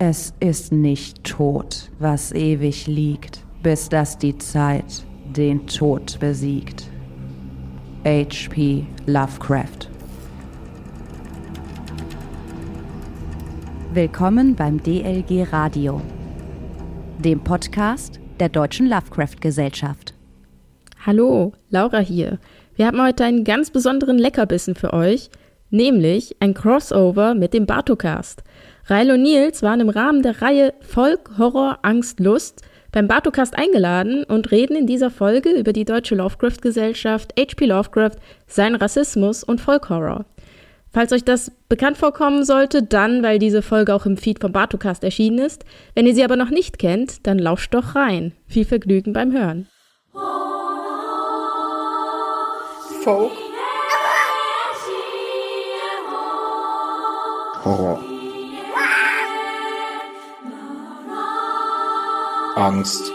Es 0.00 0.34
ist 0.40 0.72
nicht 0.72 1.22
tot, 1.22 1.88
was 2.00 2.32
ewig 2.32 2.88
liegt, 2.88 3.44
bis 3.62 3.88
dass 3.88 4.18
die 4.18 4.36
Zeit 4.38 5.04
den 5.36 5.68
Tod 5.68 6.18
besiegt. 6.18 6.90
H.P. 8.04 8.86
Lovecraft 9.06 9.88
Willkommen 13.92 14.56
beim 14.56 14.82
DLG 14.82 15.52
Radio, 15.52 16.02
dem 17.18 17.38
Podcast 17.44 18.18
der 18.40 18.48
Deutschen 18.48 18.88
Lovecraft 18.88 19.40
Gesellschaft. 19.40 20.12
Hallo, 21.06 21.52
Laura 21.70 22.00
hier. 22.00 22.40
Wir 22.74 22.88
haben 22.88 23.00
heute 23.00 23.24
einen 23.24 23.44
ganz 23.44 23.70
besonderen 23.70 24.18
Leckerbissen 24.18 24.74
für 24.74 24.92
euch, 24.92 25.30
nämlich 25.70 26.34
ein 26.40 26.52
Crossover 26.52 27.36
mit 27.36 27.54
dem 27.54 27.66
Bartocast. 27.66 28.42
Rail 28.86 29.10
und 29.10 29.22
Nils 29.22 29.62
waren 29.62 29.80
im 29.80 29.88
Rahmen 29.88 30.22
der 30.22 30.42
Reihe 30.42 30.74
Volk, 30.80 31.38
Horror, 31.38 31.78
Angst, 31.82 32.20
Lust 32.20 32.62
beim 32.92 33.08
Bartocast 33.08 33.56
eingeladen 33.56 34.24
und 34.24 34.52
reden 34.52 34.76
in 34.76 34.86
dieser 34.86 35.10
Folge 35.10 35.50
über 35.50 35.72
die 35.72 35.84
deutsche 35.84 36.14
Lovecraft-Gesellschaft, 36.14 37.32
H.P. 37.38 37.66
Lovecraft, 37.66 38.16
sein 38.46 38.74
Rassismus 38.74 39.42
und 39.42 39.60
Folkhorror. 39.60 40.26
Falls 40.92 41.12
euch 41.12 41.24
das 41.24 41.50
bekannt 41.68 41.96
vorkommen 41.96 42.44
sollte, 42.44 42.84
dann, 42.84 43.24
weil 43.24 43.40
diese 43.40 43.62
Folge 43.62 43.94
auch 43.94 44.06
im 44.06 44.16
Feed 44.16 44.38
vom 44.40 44.52
Bartocast 44.52 45.02
erschienen 45.02 45.38
ist. 45.38 45.64
Wenn 45.94 46.06
ihr 46.06 46.14
sie 46.14 46.22
aber 46.22 46.36
noch 46.36 46.50
nicht 46.50 46.78
kennt, 46.78 47.26
dann 47.26 47.38
lauscht 47.40 47.74
doch 47.74 47.96
rein. 47.96 48.32
Viel 48.46 48.64
Vergnügen 48.64 49.12
beim 49.12 49.32
Hören. 49.32 49.66
Folk. 53.02 53.32
Horror. 57.64 58.13
Angst. 62.56 63.10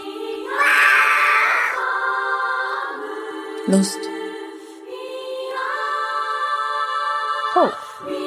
Lust. 3.66 3.98
Folk. 7.54 7.76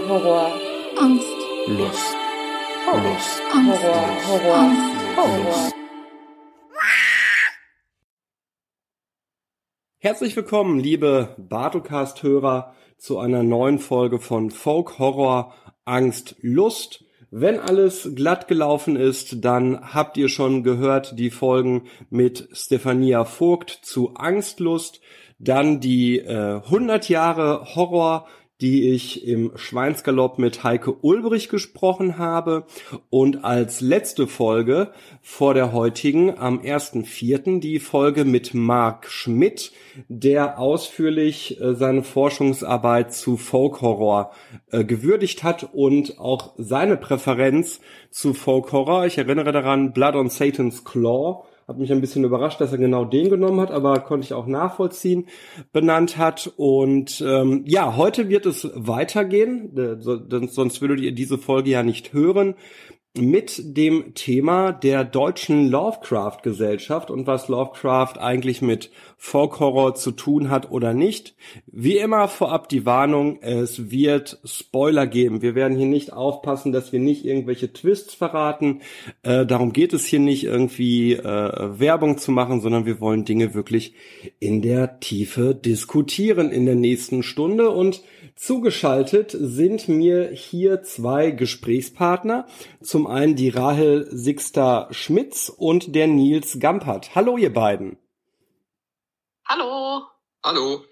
Horror. 0.07 0.51
Angst. 0.99 1.27
Lust. 1.67 2.15
Folk. 2.85 3.03
Lust. 3.03 3.41
Angst. 3.53 3.83
Horror, 3.83 4.07
Horror, 4.27 4.55
Angst. 4.55 5.15
Horror. 5.15 5.71
Herzlich 9.99 10.35
willkommen, 10.35 10.79
liebe 10.79 11.35
Bartocast-Hörer, 11.37 12.73
zu 12.97 13.19
einer 13.19 13.43
neuen 13.43 13.77
Folge 13.77 14.17
von 14.17 14.49
Folk 14.49 14.97
Horror 14.97 15.53
Angst 15.85 16.37
Lust. 16.41 17.02
Wenn 17.35 17.59
alles 17.59 18.11
glatt 18.13 18.47
gelaufen 18.47 18.95
ist, 18.95 19.43
dann 19.43 19.91
habt 19.91 20.17
ihr 20.17 20.29
schon 20.29 20.61
gehört 20.61 21.17
die 21.17 21.31
Folgen 21.31 21.85
mit 22.11 22.47
Stefania 22.51 23.25
Vogt 23.25 23.71
zu 23.71 24.13
Angstlust, 24.13 25.01
dann 25.39 25.79
die 25.79 26.19
äh, 26.19 26.61
100 26.63 27.09
Jahre 27.09 27.73
Horror 27.73 28.27
die 28.63 28.91
ich 28.91 29.27
im 29.27 29.51
Schweinsgalopp 29.55 30.39
mit 30.39 30.63
Heike 30.63 30.93
Ulbrich 31.01 31.49
gesprochen 31.49 32.17
habe 32.17 32.65
und 33.09 33.43
als 33.43 33.81
letzte 33.81 34.25
Folge 34.25 34.93
vor 35.21 35.53
der 35.53 35.73
heutigen 35.73 36.37
am 36.37 36.61
1.4. 36.61 37.59
die 37.59 37.79
Folge 37.79 38.23
mit 38.23 38.53
Marc 38.53 39.11
Schmidt, 39.11 39.73
der 40.07 40.59
ausführlich 40.59 41.59
äh, 41.59 41.75
seine 41.75 42.03
Forschungsarbeit 42.03 43.13
zu 43.13 43.35
Folk-Horror 43.35 44.31
äh, 44.71 44.85
gewürdigt 44.85 45.43
hat 45.43 45.67
und 45.73 46.17
auch 46.17 46.53
seine 46.57 46.95
Präferenz 46.95 47.81
zu 48.11 48.33
Folk-Horror. 48.33 49.05
Ich 49.07 49.17
erinnere 49.17 49.51
daran 49.51 49.91
Blood 49.91 50.15
on 50.15 50.29
Satan's 50.29 50.85
Claw 50.85 51.43
hat 51.67 51.77
mich 51.77 51.91
ein 51.91 52.01
bisschen 52.01 52.23
überrascht, 52.23 52.59
dass 52.61 52.71
er 52.71 52.77
genau 52.77 53.05
den 53.05 53.29
genommen 53.29 53.59
hat, 53.61 53.71
aber 53.71 53.99
konnte 53.99 54.25
ich 54.25 54.33
auch 54.33 54.47
nachvollziehen, 54.47 55.27
benannt 55.71 56.17
hat. 56.17 56.51
Und 56.57 57.23
ähm, 57.25 57.63
ja, 57.65 57.95
heute 57.97 58.29
wird 58.29 58.45
es 58.45 58.69
weitergehen, 58.75 59.75
äh, 59.77 60.01
so, 60.01 60.19
sonst 60.47 60.81
würdet 60.81 60.99
ihr 60.99 61.13
diese 61.13 61.37
Folge 61.37 61.69
ja 61.69 61.83
nicht 61.83 62.13
hören 62.13 62.55
mit 63.15 63.77
dem 63.77 64.15
Thema 64.15 64.71
der 64.71 65.03
deutschen 65.03 65.69
Lovecraft-Gesellschaft 65.69 67.11
und 67.11 67.27
was 67.27 67.47
Lovecraft 67.47 68.15
eigentlich 68.19 68.63
mit 68.63 68.89
Folk-Horror 69.17 69.93
zu 69.93 70.11
tun 70.11 70.49
hat 70.49 70.71
oder 70.71 70.95
nicht. 70.95 71.35
Wie 71.67 71.97
immer 71.97 72.27
vorab 72.27 72.69
die 72.69 72.87
Warnung, 72.87 73.39
es 73.41 73.91
wird 73.91 74.39
Spoiler 74.43 75.05
geben. 75.05 75.43
Wir 75.43 75.53
werden 75.53 75.77
hier 75.77 75.85
nicht 75.85 76.11
aufpassen, 76.11 76.71
dass 76.71 76.91
wir 76.91 76.99
nicht 76.99 77.23
irgendwelche 77.23 77.71
Twists 77.71 78.15
verraten. 78.15 78.81
Äh, 79.21 79.45
darum 79.45 79.73
geht 79.73 79.93
es 79.93 80.05
hier 80.05 80.19
nicht 80.19 80.45
irgendwie 80.45 81.13
äh, 81.13 81.79
Werbung 81.79 82.17
zu 82.17 82.31
machen, 82.31 82.61
sondern 82.61 82.87
wir 82.87 82.99
wollen 82.99 83.25
Dinge 83.25 83.53
wirklich 83.53 83.93
in 84.39 84.63
der 84.63 84.99
Tiefe 84.99 85.53
diskutieren 85.53 86.51
in 86.51 86.65
der 86.65 86.75
nächsten 86.75 87.21
Stunde 87.21 87.69
und 87.69 88.01
Zugeschaltet 88.35 89.31
sind 89.31 89.87
mir 89.87 90.29
hier 90.29 90.81
zwei 90.81 91.31
Gesprächspartner. 91.31 92.47
Zum 92.81 93.07
einen 93.07 93.35
die 93.35 93.49
Rahel 93.49 94.07
Sixter 94.09 94.87
Schmitz 94.91 95.49
und 95.49 95.95
der 95.95 96.07
Nils 96.07 96.59
Gampert. 96.59 97.15
Hallo 97.15 97.37
ihr 97.37 97.53
beiden. 97.53 97.97
Hallo. 99.45 100.03
Hallo. 100.43 100.83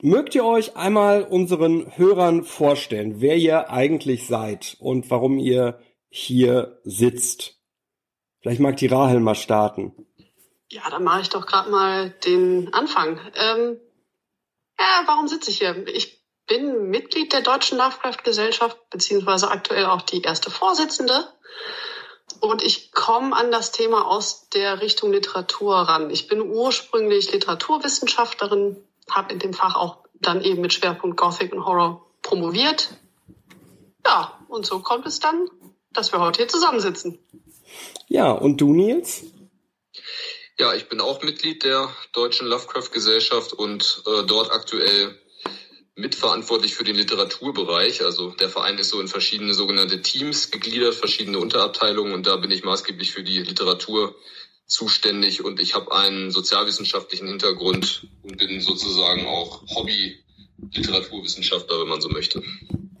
Mögt 0.00 0.34
ihr 0.34 0.44
euch 0.44 0.76
einmal 0.76 1.22
unseren 1.22 1.96
Hörern 1.96 2.42
vorstellen, 2.42 3.20
wer 3.20 3.36
ihr 3.36 3.70
eigentlich 3.70 4.26
seid 4.26 4.76
und 4.80 5.10
warum 5.10 5.38
ihr 5.38 5.78
hier 6.08 6.80
sitzt? 6.84 7.60
Vielleicht 8.40 8.60
mag 8.60 8.76
die 8.78 8.88
Rahel 8.88 9.20
mal 9.20 9.36
starten. 9.36 9.94
Ja, 10.70 10.88
dann 10.90 11.04
mache 11.04 11.20
ich 11.20 11.28
doch 11.28 11.46
gerade 11.46 11.70
mal 11.70 12.10
den 12.24 12.72
Anfang. 12.72 13.20
Ähm, 13.36 13.78
ja, 14.78 15.02
warum 15.06 15.28
sitze 15.28 15.50
ich 15.50 15.58
hier? 15.58 15.86
Ich 15.86 16.21
bin 16.46 16.90
Mitglied 16.90 17.32
der 17.32 17.40
Deutschen 17.40 17.78
Lovecraft-Gesellschaft, 17.78 18.78
beziehungsweise 18.90 19.50
aktuell 19.50 19.86
auch 19.86 20.02
die 20.02 20.22
erste 20.22 20.50
Vorsitzende. 20.50 21.28
Und 22.40 22.62
ich 22.62 22.92
komme 22.92 23.36
an 23.36 23.52
das 23.52 23.72
Thema 23.72 24.06
aus 24.06 24.48
der 24.48 24.80
Richtung 24.80 25.12
Literatur 25.12 25.76
ran. 25.76 26.10
Ich 26.10 26.26
bin 26.26 26.40
ursprünglich 26.40 27.32
Literaturwissenschaftlerin, 27.32 28.76
habe 29.10 29.32
in 29.32 29.38
dem 29.38 29.54
Fach 29.54 29.76
auch 29.76 29.98
dann 30.14 30.42
eben 30.42 30.60
mit 30.60 30.72
Schwerpunkt 30.72 31.16
Gothic 31.16 31.52
und 31.52 31.64
Horror 31.64 32.04
promoviert. 32.22 32.90
Ja, 34.04 34.38
und 34.48 34.66
so 34.66 34.80
kommt 34.80 35.06
es 35.06 35.20
dann, 35.20 35.48
dass 35.92 36.12
wir 36.12 36.20
heute 36.20 36.38
hier 36.38 36.48
zusammensitzen. 36.48 37.18
Ja, 38.08 38.30
und 38.32 38.60
du, 38.60 38.72
Nils? 38.72 39.24
Ja, 40.58 40.74
ich 40.74 40.88
bin 40.88 41.00
auch 41.00 41.22
Mitglied 41.22 41.64
der 41.64 41.88
Deutschen 42.12 42.46
Lovecraft-Gesellschaft 42.46 43.52
und 43.52 44.02
äh, 44.06 44.24
dort 44.24 44.50
aktuell 44.50 45.18
mitverantwortlich 45.94 46.74
für 46.74 46.84
den 46.84 46.96
Literaturbereich. 46.96 48.04
Also 48.04 48.30
der 48.30 48.48
Verein 48.48 48.78
ist 48.78 48.90
so 48.90 49.00
in 49.00 49.08
verschiedene 49.08 49.54
sogenannte 49.54 50.02
Teams 50.02 50.50
gegliedert, 50.50 50.94
verschiedene 50.94 51.38
Unterabteilungen 51.38 52.14
und 52.14 52.26
da 52.26 52.36
bin 52.36 52.50
ich 52.50 52.64
maßgeblich 52.64 53.12
für 53.12 53.22
die 53.22 53.42
Literatur 53.42 54.14
zuständig 54.66 55.44
und 55.44 55.60
ich 55.60 55.74
habe 55.74 55.94
einen 55.94 56.30
sozialwissenschaftlichen 56.30 57.28
Hintergrund 57.28 58.06
und 58.22 58.38
bin 58.38 58.60
sozusagen 58.60 59.26
auch 59.26 59.62
Hobby-Literaturwissenschaftler, 59.74 61.80
wenn 61.80 61.88
man 61.88 62.00
so 62.00 62.08
möchte. 62.08 62.42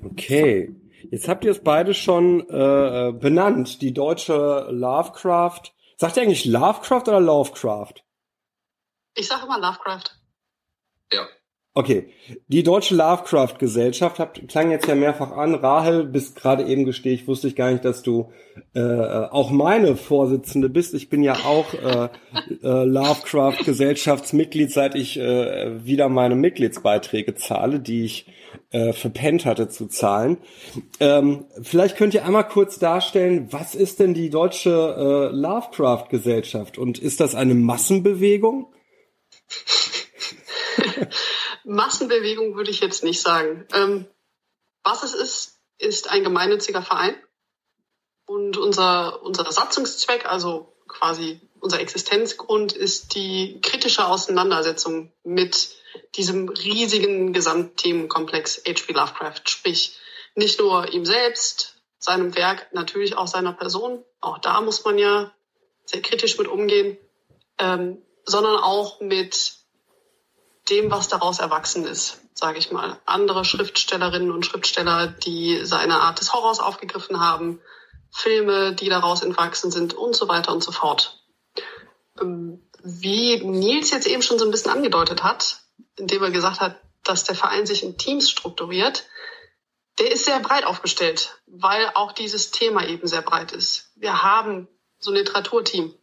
Okay. 0.04 0.74
Jetzt 1.10 1.28
habt 1.28 1.44
ihr 1.44 1.50
es 1.50 1.62
beide 1.62 1.94
schon 1.94 2.48
äh, 2.48 3.12
benannt, 3.12 3.82
die 3.82 3.92
deutsche 3.92 4.68
Lovecraft. 4.70 5.72
Sagt 5.96 6.16
ihr 6.16 6.22
eigentlich 6.22 6.44
Lovecraft 6.44 7.08
oder 7.08 7.20
Lovecraft? 7.20 7.94
Ich 9.14 9.28
sage 9.28 9.44
immer 9.44 9.58
Lovecraft. 9.58 10.16
Ja. 11.12 11.28
Okay, 11.74 12.08
die 12.48 12.62
Deutsche 12.62 12.94
Lovecraft-Gesellschaft 12.94 14.18
hat, 14.18 14.46
klang 14.46 14.70
jetzt 14.70 14.88
ja 14.88 14.94
mehrfach 14.94 15.32
an. 15.32 15.54
Rahel, 15.54 16.04
bis 16.04 16.34
gerade 16.34 16.64
eben 16.64 16.84
gestehe 16.84 17.14
ich, 17.14 17.26
wusste 17.26 17.48
ich 17.48 17.56
gar 17.56 17.70
nicht, 17.70 17.82
dass 17.82 18.02
du 18.02 18.30
äh, 18.74 18.82
auch 18.82 19.50
meine 19.50 19.96
Vorsitzende 19.96 20.68
bist. 20.68 20.92
Ich 20.92 21.08
bin 21.08 21.22
ja 21.22 21.32
auch 21.32 21.72
äh, 21.72 22.10
äh, 22.62 22.84
Lovecraft-Gesellschaftsmitglied, 22.84 24.70
seit 24.70 24.94
ich 24.94 25.18
äh, 25.18 25.82
wieder 25.82 26.10
meine 26.10 26.34
Mitgliedsbeiträge 26.34 27.36
zahle, 27.36 27.80
die 27.80 28.04
ich 28.04 28.26
äh, 28.70 28.92
verpennt 28.92 29.46
hatte 29.46 29.70
zu 29.70 29.86
zahlen. 29.86 30.36
Ähm, 31.00 31.46
vielleicht 31.62 31.96
könnt 31.96 32.12
ihr 32.12 32.26
einmal 32.26 32.46
kurz 32.46 32.78
darstellen, 32.78 33.48
was 33.50 33.74
ist 33.74 33.98
denn 33.98 34.12
die 34.12 34.28
Deutsche 34.28 35.30
äh, 35.32 35.34
Lovecraft-Gesellschaft 35.34 36.76
und 36.76 36.98
ist 36.98 37.20
das 37.20 37.34
eine 37.34 37.54
Massenbewegung? 37.54 38.66
Massenbewegung 41.64 42.56
würde 42.56 42.70
ich 42.70 42.80
jetzt 42.80 43.04
nicht 43.04 43.20
sagen. 43.20 43.66
Ähm, 43.72 44.06
was 44.82 45.02
es 45.02 45.14
ist, 45.14 45.60
ist 45.78 46.10
ein 46.10 46.24
gemeinnütziger 46.24 46.82
Verein. 46.82 47.14
Und 48.26 48.56
unser, 48.56 49.22
unser 49.22 49.50
Satzungszweck, 49.50 50.26
also 50.26 50.72
quasi 50.88 51.40
unser 51.60 51.80
Existenzgrund, 51.80 52.72
ist 52.72 53.14
die 53.14 53.60
kritische 53.60 54.06
Auseinandersetzung 54.06 55.12
mit 55.22 55.70
diesem 56.14 56.48
riesigen 56.48 57.32
Gesamtthemenkomplex 57.32 58.62
H.P. 58.66 58.92
Lovecraft. 58.92 59.42
Sprich, 59.44 59.98
nicht 60.34 60.58
nur 60.58 60.92
ihm 60.92 61.04
selbst, 61.04 61.76
seinem 61.98 62.34
Werk, 62.34 62.72
natürlich 62.72 63.16
auch 63.16 63.26
seiner 63.26 63.52
Person. 63.52 64.04
Auch 64.20 64.38
da 64.38 64.60
muss 64.60 64.84
man 64.84 64.98
ja 64.98 65.32
sehr 65.84 66.02
kritisch 66.02 66.38
mit 66.38 66.48
umgehen, 66.48 66.96
ähm, 67.58 68.02
sondern 68.24 68.56
auch 68.56 69.00
mit 69.00 69.54
dem, 70.70 70.90
was 70.90 71.08
daraus 71.08 71.38
erwachsen 71.38 71.84
ist, 71.84 72.20
sage 72.34 72.58
ich 72.58 72.70
mal. 72.70 73.00
Andere 73.04 73.44
Schriftstellerinnen 73.44 74.30
und 74.30 74.46
Schriftsteller, 74.46 75.08
die 75.08 75.64
seine 75.64 76.00
Art 76.00 76.20
des 76.20 76.32
Horrors 76.32 76.60
aufgegriffen 76.60 77.20
haben, 77.20 77.60
Filme, 78.10 78.74
die 78.74 78.88
daraus 78.88 79.22
entwachsen 79.22 79.70
sind 79.70 79.94
und 79.94 80.14
so 80.14 80.28
weiter 80.28 80.52
und 80.52 80.62
so 80.62 80.70
fort. 80.70 81.22
Ähm, 82.20 82.62
wie 82.82 83.42
Nils 83.44 83.90
jetzt 83.90 84.06
eben 84.06 84.22
schon 84.22 84.38
so 84.38 84.44
ein 84.44 84.50
bisschen 84.50 84.72
angedeutet 84.72 85.22
hat, 85.22 85.60
indem 85.96 86.22
er 86.22 86.30
gesagt 86.30 86.60
hat, 86.60 86.76
dass 87.04 87.24
der 87.24 87.34
Verein 87.34 87.66
sich 87.66 87.82
in 87.82 87.98
Teams 87.98 88.30
strukturiert, 88.30 89.04
der 89.98 90.10
ist 90.10 90.24
sehr 90.24 90.40
breit 90.40 90.64
aufgestellt, 90.64 91.38
weil 91.46 91.90
auch 91.94 92.12
dieses 92.12 92.50
Thema 92.50 92.86
eben 92.86 93.06
sehr 93.06 93.22
breit 93.22 93.52
ist. 93.52 93.90
Wir 93.96 94.22
haben 94.22 94.68
so 94.98 95.10
ein 95.10 95.16
Literaturteam, 95.16 95.94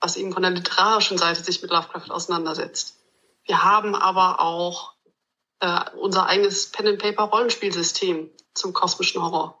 was 0.00 0.16
eben 0.16 0.32
von 0.32 0.42
der 0.42 0.52
literarischen 0.52 1.18
Seite 1.18 1.42
sich 1.42 1.62
mit 1.62 1.70
Lovecraft 1.70 2.10
auseinandersetzt. 2.10 3.01
Wir 3.44 3.64
haben 3.64 3.94
aber 3.94 4.40
auch 4.40 4.94
äh, 5.60 5.80
unser 5.96 6.26
eigenes 6.26 6.70
Pen-and-Paper-Rollenspielsystem 6.70 8.30
zum 8.54 8.72
kosmischen 8.72 9.22
Horror. 9.22 9.58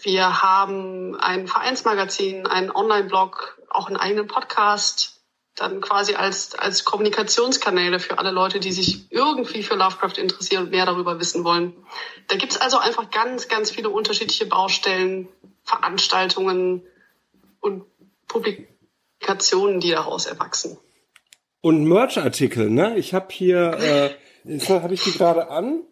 Wir 0.00 0.42
haben 0.42 1.16
ein 1.16 1.48
Vereinsmagazin, 1.48 2.46
einen 2.46 2.70
Online-Blog, 2.70 3.60
auch 3.70 3.88
einen 3.88 3.96
eigenen 3.96 4.26
Podcast, 4.26 5.18
dann 5.56 5.80
quasi 5.80 6.14
als, 6.14 6.54
als 6.54 6.84
Kommunikationskanäle 6.84 7.98
für 7.98 8.18
alle 8.18 8.30
Leute, 8.30 8.60
die 8.60 8.70
sich 8.70 9.10
irgendwie 9.10 9.62
für 9.62 9.74
Lovecraft 9.74 10.16
interessieren 10.18 10.64
und 10.64 10.70
mehr 10.70 10.86
darüber 10.86 11.18
wissen 11.18 11.42
wollen. 11.44 11.74
Da 12.28 12.36
gibt's 12.36 12.56
also 12.56 12.78
einfach 12.78 13.10
ganz, 13.10 13.48
ganz 13.48 13.70
viele 13.70 13.90
unterschiedliche 13.90 14.46
Baustellen, 14.46 15.28
Veranstaltungen 15.64 16.86
und 17.60 17.84
Publikationen, 18.28 19.80
die 19.80 19.90
daraus 19.90 20.26
erwachsen. 20.26 20.78
Und 21.60 21.84
Merch-Artikel, 21.84 22.70
ne? 22.70 22.96
Ich 22.96 23.14
habe 23.14 23.26
hier, 23.30 24.14
äh, 24.46 24.58
habe 24.68 24.94
ich 24.94 25.02
die 25.02 25.12
gerade 25.12 25.50
an? 25.50 25.82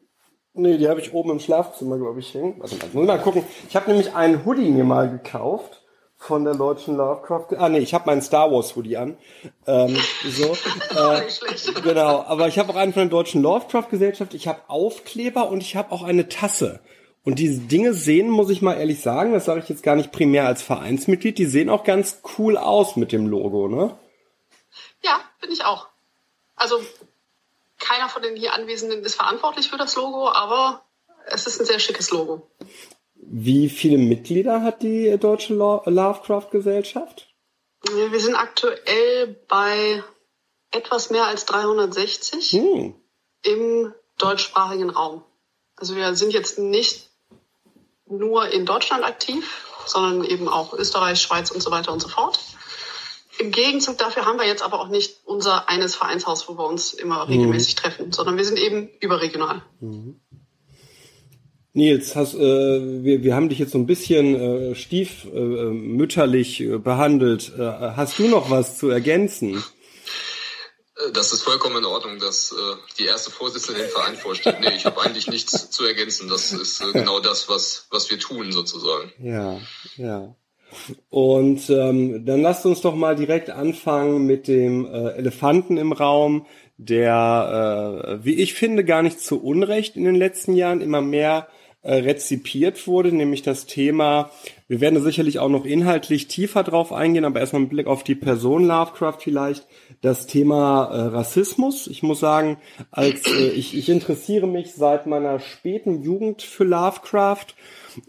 Nee, 0.55 0.79
die 0.79 0.89
habe 0.89 1.01
ich 1.01 1.13
oben 1.13 1.31
im 1.31 1.41
Schlafzimmer, 1.41 1.99
glaube 1.99 2.21
ich, 2.21 2.33
hängen. 2.33 2.55
Warte 2.59 2.77
mal, 2.77 2.89
muss 2.93 3.07
mal 3.07 3.19
gucken. 3.19 3.45
Ich 3.69 3.77
habe 3.77 3.91
nämlich 3.91 4.15
einen 4.15 4.45
Hoodie 4.47 4.71
mir 4.71 4.85
mal 4.85 5.11
gekauft 5.11 5.83
von 6.17 6.45
der 6.45 6.55
deutschen 6.55 6.97
Lovecraft. 6.97 7.57
Ah 7.59 7.69
nee, 7.69 7.81
ich 7.81 7.93
habe 7.93 8.07
meinen 8.07 8.23
Star 8.23 8.51
Wars 8.51 8.75
Hoodie 8.75 8.97
an. 8.97 9.19
Ähm, 9.67 9.97
so, 10.25 10.45
äh, 10.97 11.83
genau. 11.83 12.25
Aber 12.27 12.49
ich 12.49 12.59
habe 12.59 12.73
auch 12.73 12.77
einen 12.77 12.95
von 12.95 13.03
der 13.03 13.11
deutschen 13.11 13.43
Lovecraft 13.43 13.91
Gesellschaft. 13.91 14.33
Ich 14.33 14.49
habe 14.49 14.61
Aufkleber 14.69 15.51
und 15.51 15.63
ich 15.63 15.77
habe 15.77 15.93
auch 15.93 16.03
eine 16.03 16.29
Tasse. 16.29 16.81
Und 17.23 17.39
diese 17.39 17.61
Dinge 17.61 17.93
sehen, 17.93 18.31
muss 18.31 18.51
ich 18.51 18.63
mal 18.63 18.75
ehrlich 18.75 19.01
sagen, 19.01 19.33
das 19.33 19.45
sage 19.45 19.61
ich 19.61 19.69
jetzt 19.69 19.83
gar 19.83 19.97
nicht 19.97 20.13
primär 20.13 20.47
als 20.47 20.63
Vereinsmitglied, 20.63 21.37
die 21.37 21.47
sehen 21.47 21.69
auch 21.69 21.85
ganz 21.85 22.23
cool 22.39 22.57
aus 22.57 22.97
mit 22.97 23.13
dem 23.13 23.27
Logo, 23.27 23.69
ne? 23.69 23.97
Bin 25.47 25.53
ich 25.55 25.65
auch. 25.65 25.87
Also 26.57 26.85
keiner 27.79 28.09
von 28.09 28.21
den 28.21 28.35
hier 28.35 28.53
Anwesenden 28.53 29.05
ist 29.05 29.15
verantwortlich 29.15 29.71
für 29.71 29.77
das 29.77 29.95
Logo, 29.95 30.29
aber 30.29 30.85
es 31.27 31.47
ist 31.47 31.61
ein 31.61 31.67
sehr 31.67 31.79
schickes 31.79 32.11
Logo. 32.11 32.51
Wie 33.15 33.69
viele 33.69 33.97
Mitglieder 33.97 34.63
hat 34.63 34.83
die 34.83 35.17
Deutsche 35.19 35.55
Lovecraft-Gesellschaft? 35.55 37.29
Wir 37.83 38.21
sind 38.21 38.35
aktuell 38.35 39.37
bei 39.47 40.03
etwas 40.73 41.11
mehr 41.11 41.27
als 41.27 41.47
360 41.47 42.51
hm. 42.51 42.95
im 43.43 43.95
deutschsprachigen 44.19 44.91
Raum. 44.91 45.23
Also 45.77 45.95
wir 45.95 46.17
sind 46.17 46.33
jetzt 46.33 46.59
nicht 46.59 47.09
nur 48.07 48.49
in 48.49 48.67
Deutschland 48.67 49.05
aktiv, 49.05 49.65
sondern 49.87 50.25
eben 50.25 50.49
auch 50.49 50.73
Österreich, 50.73 51.21
Schweiz 51.21 51.53
und 51.53 51.61
so 51.61 51.71
weiter 51.71 51.93
und 51.93 52.01
so 52.01 52.09
fort. 52.09 52.41
Im 53.39 53.51
Gegenzug 53.51 53.99
dafür 53.99 54.25
haben 54.25 54.39
wir 54.39 54.47
jetzt 54.47 54.63
aber 54.63 54.81
auch 54.81 54.89
nicht 54.89 55.21
unser 55.25 55.69
eines 55.69 55.95
Vereinshaus, 55.95 56.49
wo 56.49 56.57
wir 56.57 56.67
uns 56.67 56.95
immer 56.95 57.29
regelmäßig 57.29 57.75
mhm. 57.75 57.79
treffen, 57.79 58.13
sondern 58.13 58.37
wir 58.37 58.45
sind 58.45 58.59
eben 58.59 58.89
überregional. 59.01 59.63
Mhm. 59.81 60.21
Nils, 61.73 62.17
hast, 62.17 62.35
äh, 62.35 62.39
wir, 62.39 63.23
wir 63.23 63.35
haben 63.35 63.51
dich 63.51 63.59
jetzt 63.59 63.73
so 63.73 63.79
ein 63.79 63.85
bisschen 63.85 64.35
äh, 64.35 64.75
stiefmütterlich 64.75 66.63
äh, 66.63 66.79
behandelt. 66.79 67.53
Äh, 67.59 67.63
hast 67.63 68.19
du 68.19 68.29
noch 68.29 68.49
was 68.49 68.79
zu 68.79 68.89
ergänzen? 68.89 69.63
Äh, 70.97 71.13
das 71.13 71.33
ist 71.33 71.43
vollkommen 71.43 71.77
in 71.77 71.85
Ordnung, 71.85 72.19
dass 72.19 72.53
äh, 72.53 72.77
die 72.99 73.05
erste 73.05 73.31
Vorsitzende 73.31 73.83
den 73.83 73.91
Verein 73.91 74.17
vorsteht. 74.17 74.59
Nee, 74.61 74.75
ich 74.75 74.87
habe 74.87 75.03
eigentlich 75.03 75.27
nichts 75.27 75.71
zu 75.71 75.85
ergänzen. 75.85 76.29
Das 76.29 76.53
ist 76.53 76.81
äh, 76.81 76.93
genau 76.93 77.21
das, 77.21 77.51
was, 77.51 77.87
was 77.91 78.11
wir 78.11 78.19
tun 78.19 78.53
sozusagen. 78.53 79.13
Ja, 79.19 79.61
ja. 79.97 80.35
Und 81.11 81.69
ähm, 81.71 82.25
dann 82.25 82.43
lasst 82.43 82.67
uns 82.67 82.81
doch 82.81 82.95
mal 82.95 83.17
direkt 83.17 83.51
anfangen 83.51 84.27
mit 84.27 84.49
dem 84.49 84.87
äh, 84.87 85.11
Elefanten 85.11 85.77
im 85.77 85.93
Raum, 85.93 86.47
der, 86.79 88.19
äh, 88.21 88.25
wie 88.25 88.35
ich 88.35 88.55
finde, 88.55 88.85
gar 88.85 89.03
nicht 89.03 89.21
zu 89.21 89.43
Unrecht 89.43 89.97
in 89.97 90.05
den 90.05 90.15
letzten 90.15 90.55
Jahren 90.55 90.81
immer 90.81 91.01
mehr 91.01 91.49
äh, 91.87 91.95
rezipiert 91.99 92.89
wurde, 92.89 93.13
nämlich 93.13 93.43
das 93.43 93.67
Thema, 93.67 94.31
wir 94.67 94.81
werden 94.81 94.97
da 94.97 95.01
sicherlich 95.01 95.39
auch 95.39 95.49
noch 95.49 95.65
inhaltlich 95.65 96.27
tiefer 96.27 96.65
drauf 96.65 96.93
eingehen, 96.93 97.25
aber 97.25 97.39
erstmal 97.39 97.63
mit 97.63 97.71
Blick 97.71 97.87
auf 97.87 98.03
die 98.03 98.17
Person 98.17 98.65
Lovecraft 98.67 99.19
vielleicht, 99.21 99.69
das 100.01 100.27
Thema 100.27 100.87
äh, 100.87 101.01
Rassismus. 101.03 101.87
Ich 101.87 102.03
muss 102.03 102.19
sagen, 102.19 102.59
als 102.91 103.27
äh, 103.29 103.51
ich, 103.51 103.77
ich 103.77 103.89
interessiere 103.89 104.49
mich 104.49 104.75
seit 104.75 105.07
meiner 105.07 105.39
späten 105.39 106.03
Jugend 106.03 106.43
für 106.43 106.65
Lovecraft 106.65 107.55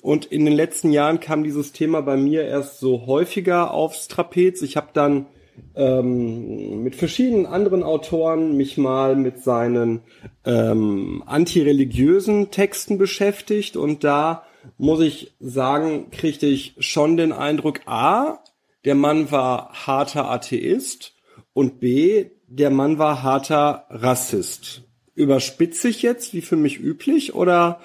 und 0.01 0.25
in 0.25 0.45
den 0.45 0.56
letzten 0.56 0.91
Jahren 0.91 1.19
kam 1.19 1.44
dieses 1.44 1.71
Thema 1.71 2.01
bei 2.01 2.18
mir 2.18 2.45
erst 2.45 2.80
so 2.80 3.06
häufiger 3.06 3.71
aufs 3.71 4.07
Trapez. 4.07 4.63
Ich 4.63 4.75
habe 4.75 4.89
dann 4.94 5.27
ähm, 5.75 6.83
mit 6.83 6.95
verschiedenen 6.95 7.45
anderen 7.45 7.83
Autoren 7.83 8.57
mich 8.57 8.77
mal 8.77 9.15
mit 9.15 9.44
seinen 9.44 10.01
ähm, 10.45 11.24
antireligiösen 11.25 12.51
Texten 12.51 12.98
beschäftigt 12.98 13.77
und 13.77 14.04
da 14.04 14.44
muss 14.77 15.00
ich 15.00 15.36
sagen, 15.39 16.12
kriegte 16.12 16.45
ich 16.45 16.75
schon 16.80 17.18
den 17.18 17.31
Eindruck, 17.31 17.81
a, 17.86 18.39
der 18.86 18.95
Mann 18.95 19.31
war 19.31 19.74
harter 19.86 20.30
Atheist 20.30 21.13
und 21.54 21.80
b, 21.80 22.31
der 22.48 22.69
Mann 22.69 22.98
war 22.98 23.24
harter 23.24 23.86
Rassist. 23.89 24.83
Überspitze 25.13 25.89
ich 25.89 26.01
jetzt, 26.01 26.33
wie 26.33 26.42
für 26.42 26.56
mich 26.56 26.80
üblich, 26.80 27.33
oder 27.33 27.81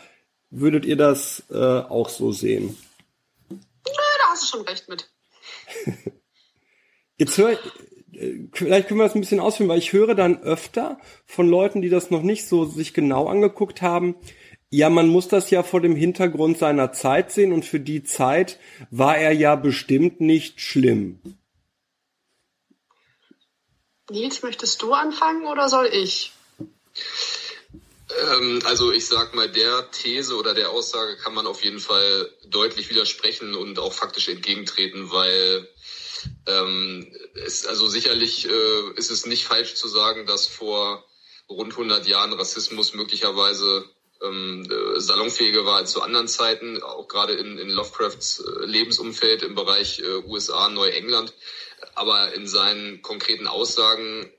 würdet 0.50 0.84
ihr 0.84 0.96
das 0.96 1.44
äh, 1.50 1.56
auch 1.56 2.08
so 2.08 2.30
sehen? 2.30 2.76
Ja, 3.50 3.56
da 3.86 4.30
hast 4.30 4.42
du 4.42 4.56
schon 4.58 4.66
recht 4.66 4.88
mit. 4.88 5.10
Jetzt 7.22 7.38
höre 7.38 7.52
ich, 7.52 8.20
äh, 8.20 8.48
vielleicht 8.52 8.88
können 8.88 8.98
wir 8.98 9.04
das 9.04 9.14
ein 9.14 9.20
bisschen 9.20 9.38
ausführen, 9.38 9.68
weil 9.68 9.78
ich 9.78 9.92
höre 9.92 10.16
dann 10.16 10.42
öfter 10.42 10.98
von 11.24 11.48
Leuten, 11.48 11.80
die 11.80 11.88
das 11.88 12.10
noch 12.10 12.22
nicht 12.22 12.48
so 12.48 12.64
sich 12.64 12.94
genau 12.94 13.28
angeguckt 13.28 13.80
haben, 13.80 14.16
ja, 14.70 14.90
man 14.90 15.06
muss 15.06 15.28
das 15.28 15.48
ja 15.50 15.62
vor 15.62 15.80
dem 15.80 15.94
Hintergrund 15.94 16.58
seiner 16.58 16.92
Zeit 16.92 17.30
sehen 17.30 17.52
und 17.52 17.64
für 17.64 17.78
die 17.78 18.02
Zeit 18.02 18.58
war 18.90 19.16
er 19.16 19.30
ja 19.30 19.54
bestimmt 19.54 20.20
nicht 20.20 20.60
schlimm. 20.60 21.20
Nils, 24.10 24.42
möchtest 24.42 24.82
du 24.82 24.92
anfangen 24.94 25.46
oder 25.46 25.68
soll 25.68 25.86
ich? 25.92 26.32
Ähm, 28.20 28.60
also 28.64 28.90
ich 28.90 29.06
sag 29.06 29.32
mal, 29.36 29.48
der 29.48 29.92
These 29.92 30.34
oder 30.36 30.54
der 30.54 30.70
Aussage 30.70 31.16
kann 31.18 31.34
man 31.34 31.46
auf 31.46 31.62
jeden 31.62 31.78
Fall 31.78 32.30
deutlich 32.48 32.90
widersprechen 32.90 33.54
und 33.54 33.78
auch 33.78 33.92
faktisch 33.92 34.28
entgegentreten, 34.28 35.12
weil 35.12 35.68
ähm, 36.46 37.12
es, 37.34 37.66
also 37.66 37.88
sicherlich 37.88 38.48
äh, 38.48 38.90
ist 38.96 39.10
es 39.10 39.26
nicht 39.26 39.44
falsch 39.44 39.74
zu 39.74 39.88
sagen, 39.88 40.26
dass 40.26 40.46
vor 40.46 41.04
rund 41.48 41.72
100 41.72 42.06
Jahren 42.06 42.32
Rassismus 42.32 42.94
möglicherweise 42.94 43.84
ähm, 44.22 44.66
äh, 44.70 45.00
salonfähiger 45.00 45.64
war 45.64 45.76
als 45.76 45.92
zu 45.92 46.02
anderen 46.02 46.28
Zeiten, 46.28 46.82
auch 46.82 47.08
gerade 47.08 47.34
in, 47.34 47.58
in 47.58 47.70
Lovecrafts 47.70 48.40
äh, 48.40 48.64
Lebensumfeld 48.64 49.42
im 49.42 49.54
Bereich 49.54 50.00
äh, 50.00 50.16
USA, 50.26 50.68
Neuengland. 50.68 51.34
Aber 51.94 52.32
in 52.34 52.46
seinen 52.46 53.02
konkreten 53.02 53.46
Aussagen 53.46 54.30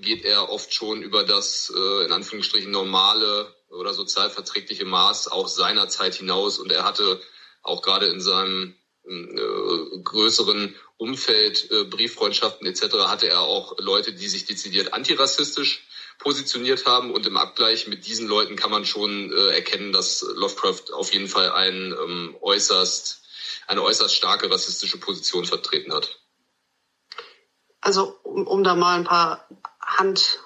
geht 0.00 0.24
er 0.24 0.50
oft 0.50 0.74
schon 0.74 1.02
über 1.02 1.24
das 1.24 1.72
äh, 1.74 2.04
in 2.04 2.12
Anführungsstrichen 2.12 2.70
normale 2.70 3.54
oder 3.70 3.94
sozial 3.94 4.30
verträgliche 4.30 4.84
Maß 4.84 5.28
auch 5.28 5.48
seiner 5.48 5.88
Zeit 5.88 6.16
hinaus. 6.16 6.58
Und 6.58 6.72
er 6.72 6.84
hatte 6.84 7.20
auch 7.62 7.82
gerade 7.82 8.06
in 8.06 8.20
seinem 8.20 8.74
größeren 10.04 10.74
Umfeld, 10.96 11.70
äh, 11.70 11.84
Brieffreundschaften 11.84 12.66
etc. 12.66 13.06
hatte 13.06 13.28
er 13.28 13.40
auch 13.40 13.78
Leute, 13.78 14.12
die 14.12 14.28
sich 14.28 14.44
dezidiert 14.44 14.92
antirassistisch 14.92 15.86
positioniert 16.18 16.84
haben 16.86 17.12
und 17.12 17.26
im 17.26 17.36
Abgleich 17.36 17.86
mit 17.86 18.06
diesen 18.06 18.26
Leuten 18.26 18.56
kann 18.56 18.70
man 18.70 18.84
schon 18.84 19.32
äh, 19.32 19.50
erkennen, 19.50 19.92
dass 19.92 20.22
Lovecraft 20.34 20.92
auf 20.92 21.12
jeden 21.12 21.28
Fall 21.28 21.52
ein, 21.52 21.92
ähm, 21.92 22.36
äußerst, 22.40 23.22
eine 23.68 23.82
äußerst 23.82 24.14
starke 24.14 24.50
rassistische 24.50 24.98
Position 24.98 25.44
vertreten 25.44 25.92
hat. 25.92 26.18
Also 27.80 28.18
um, 28.24 28.46
um 28.46 28.64
da 28.64 28.74
mal 28.74 28.96
ein 28.96 29.04
paar 29.04 29.48
Hand, 29.80 30.40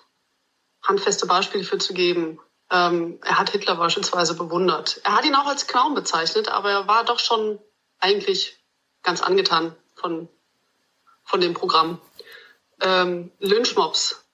handfeste 0.82 1.26
Beispiele 1.26 1.64
für 1.64 1.78
zu 1.78 1.94
geben. 1.94 2.38
Ähm, 2.70 3.18
er 3.22 3.38
hat 3.38 3.50
Hitler 3.50 3.76
beispielsweise 3.76 4.34
bewundert. 4.34 5.00
Er 5.04 5.16
hat 5.16 5.24
ihn 5.24 5.34
auch 5.34 5.46
als 5.46 5.66
Clown 5.66 5.94
bezeichnet, 5.94 6.48
aber 6.48 6.70
er 6.70 6.86
war 6.86 7.04
doch 7.04 7.18
schon 7.18 7.58
eigentlich 8.02 8.58
ganz 9.02 9.22
angetan 9.22 9.74
von, 9.94 10.28
von 11.24 11.40
dem 11.40 11.54
Programm. 11.54 12.00
Ähm, 12.80 13.30
Lynchmobs 13.38 14.24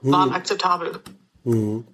hm. 0.00 0.12
waren 0.12 0.32
akzeptabel. 0.32 1.00
Mhm. 1.44 1.86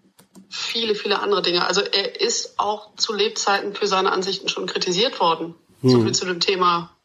Viele, 0.48 0.94
viele 0.94 1.20
andere 1.20 1.42
Dinge. 1.42 1.66
Also 1.66 1.82
er 1.82 2.20
ist 2.20 2.58
auch 2.58 2.94
zu 2.96 3.12
Lebzeiten 3.12 3.74
für 3.74 3.86
seine 3.86 4.12
Ansichten 4.12 4.48
schon 4.48 4.66
kritisiert 4.66 5.20
worden. 5.20 5.54
Mhm. 5.82 5.90
So 5.90 6.02
viel 6.02 6.12
zu 6.12 6.24
dem 6.24 6.40
Thema, 6.40 6.96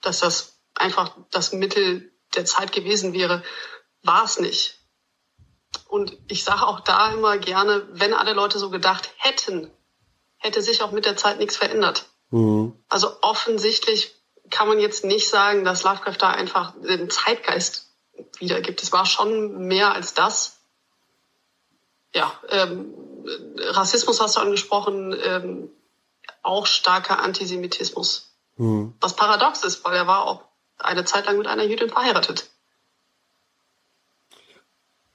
dass 0.00 0.20
das 0.20 0.60
einfach 0.74 1.16
das 1.30 1.52
Mittel 1.52 2.10
der 2.34 2.44
Zeit 2.44 2.72
gewesen 2.72 3.12
wäre, 3.12 3.42
war 4.02 4.24
es 4.24 4.38
nicht. 4.38 4.78
Und 5.88 6.16
ich 6.28 6.44
sage 6.44 6.66
auch 6.66 6.80
da 6.80 7.12
immer 7.12 7.38
gerne, 7.38 7.86
wenn 7.92 8.14
alle 8.14 8.32
Leute 8.32 8.58
so 8.58 8.70
gedacht 8.70 9.10
hätten, 9.18 9.70
hätte 10.36 10.62
sich 10.62 10.82
auch 10.82 10.92
mit 10.92 11.04
der 11.04 11.16
Zeit 11.16 11.38
nichts 11.38 11.56
verändert. 11.56 12.06
Mhm. 12.30 12.72
Also 12.88 13.08
offensichtlich 13.22 14.14
kann 14.50 14.68
man 14.68 14.80
jetzt 14.80 15.04
nicht 15.04 15.28
sagen, 15.28 15.64
dass 15.64 15.84
Lovecraft 15.84 16.16
da 16.18 16.30
einfach 16.30 16.74
den 16.80 17.10
Zeitgeist 17.10 17.90
wiedergibt. 18.38 18.82
Es 18.82 18.92
war 18.92 19.06
schon 19.06 19.66
mehr 19.66 19.94
als 19.94 20.14
das. 20.14 20.58
Ja, 22.14 22.32
ähm, 22.48 22.94
Rassismus 23.56 24.20
hast 24.20 24.36
du 24.36 24.40
angesprochen, 24.40 25.16
ähm, 25.22 25.70
auch 26.42 26.66
starker 26.66 27.20
Antisemitismus. 27.20 28.32
Mhm. 28.56 28.94
Was 29.00 29.14
paradox 29.14 29.62
ist, 29.62 29.84
weil 29.84 29.94
er 29.94 30.06
war 30.06 30.26
auch 30.26 30.42
eine 30.78 31.04
Zeit 31.04 31.26
lang 31.26 31.38
mit 31.38 31.46
einer 31.46 31.64
Jüdin 31.64 31.90
verheiratet. 31.90 32.50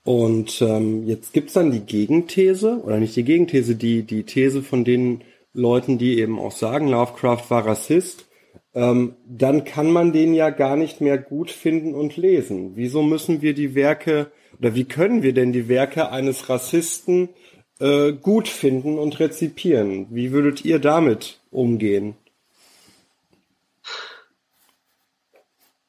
Und 0.03 0.62
ähm, 0.62 1.07
jetzt 1.07 1.34
gibt's 1.34 1.53
dann 1.53 1.72
die 1.72 1.79
Gegenthese, 1.79 2.79
oder 2.84 2.98
nicht 2.98 3.15
die 3.15 3.24
Gegenthese, 3.24 3.75
die, 3.75 4.03
die 4.03 4.24
These 4.24 4.62
von 4.62 4.86
den 4.86 5.24
Leuten, 5.55 5.97
die 5.97 6.19
eben 6.19 6.38
auch 6.38 6.51
sagen, 6.51 6.88
Lovecraft 6.88 7.50
war 7.50 7.65
Rassist, 7.65 8.25
ähm, 8.74 9.15
dann 9.25 9.63
kann 9.63 9.91
man 9.91 10.12
den 10.12 10.33
ja 10.33 10.50
gar 10.50 10.75
nicht 10.75 11.00
mehr 11.01 11.17
gut 11.17 11.50
finden 11.50 11.95
und 11.95 12.17
lesen. 12.17 12.75
Wieso 12.75 13.01
müssen 13.01 13.41
wir 13.41 13.53
die 13.53 13.74
Werke, 13.74 14.31
oder 14.59 14.75
wie 14.75 14.83
können 14.83 15.24
wir 15.24 15.33
denn 15.33 15.53
die 15.53 15.69
Werke 15.69 16.09
eines 16.09 16.50
Rassisten 16.50 17.29
äh, 17.79 18.12
gut 18.12 18.50
finden 18.50 19.00
und 19.00 19.19
rezipieren? 19.19 20.07
Wie 20.09 20.33
würdet 20.33 20.65
ihr 20.65 20.79
damit 20.79 21.39
umgehen? 21.51 22.17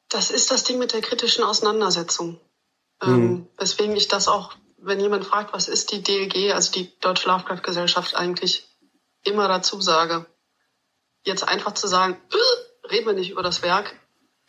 Das 0.07 0.31
ist 0.31 0.49
das 0.51 0.63
Ding 0.63 0.79
mit 0.79 0.93
der 0.93 1.01
kritischen 1.01 1.43
Auseinandersetzung. 1.43 2.39
Ähm, 3.03 3.21
mhm. 3.21 3.47
weswegen 3.57 3.95
ich 3.95 4.07
das 4.07 4.27
auch, 4.27 4.53
wenn 4.77 4.99
jemand 4.99 5.25
fragt, 5.25 5.53
was 5.53 5.67
ist 5.67 5.91
die 5.91 6.01
DLG, 6.01 6.53
also 6.53 6.71
die 6.71 6.89
Deutsche 6.99 7.27
Lovecraft-Gesellschaft, 7.27 8.15
eigentlich 8.15 8.66
immer 9.27 9.47
dazu 9.47 9.81
sage. 9.81 10.25
Jetzt 11.23 11.47
einfach 11.47 11.73
zu 11.73 11.87
sagen, 11.87 12.17
reden 12.89 13.05
wir 13.05 13.13
nicht 13.13 13.31
über 13.31 13.43
das 13.43 13.61
Werk, 13.61 13.93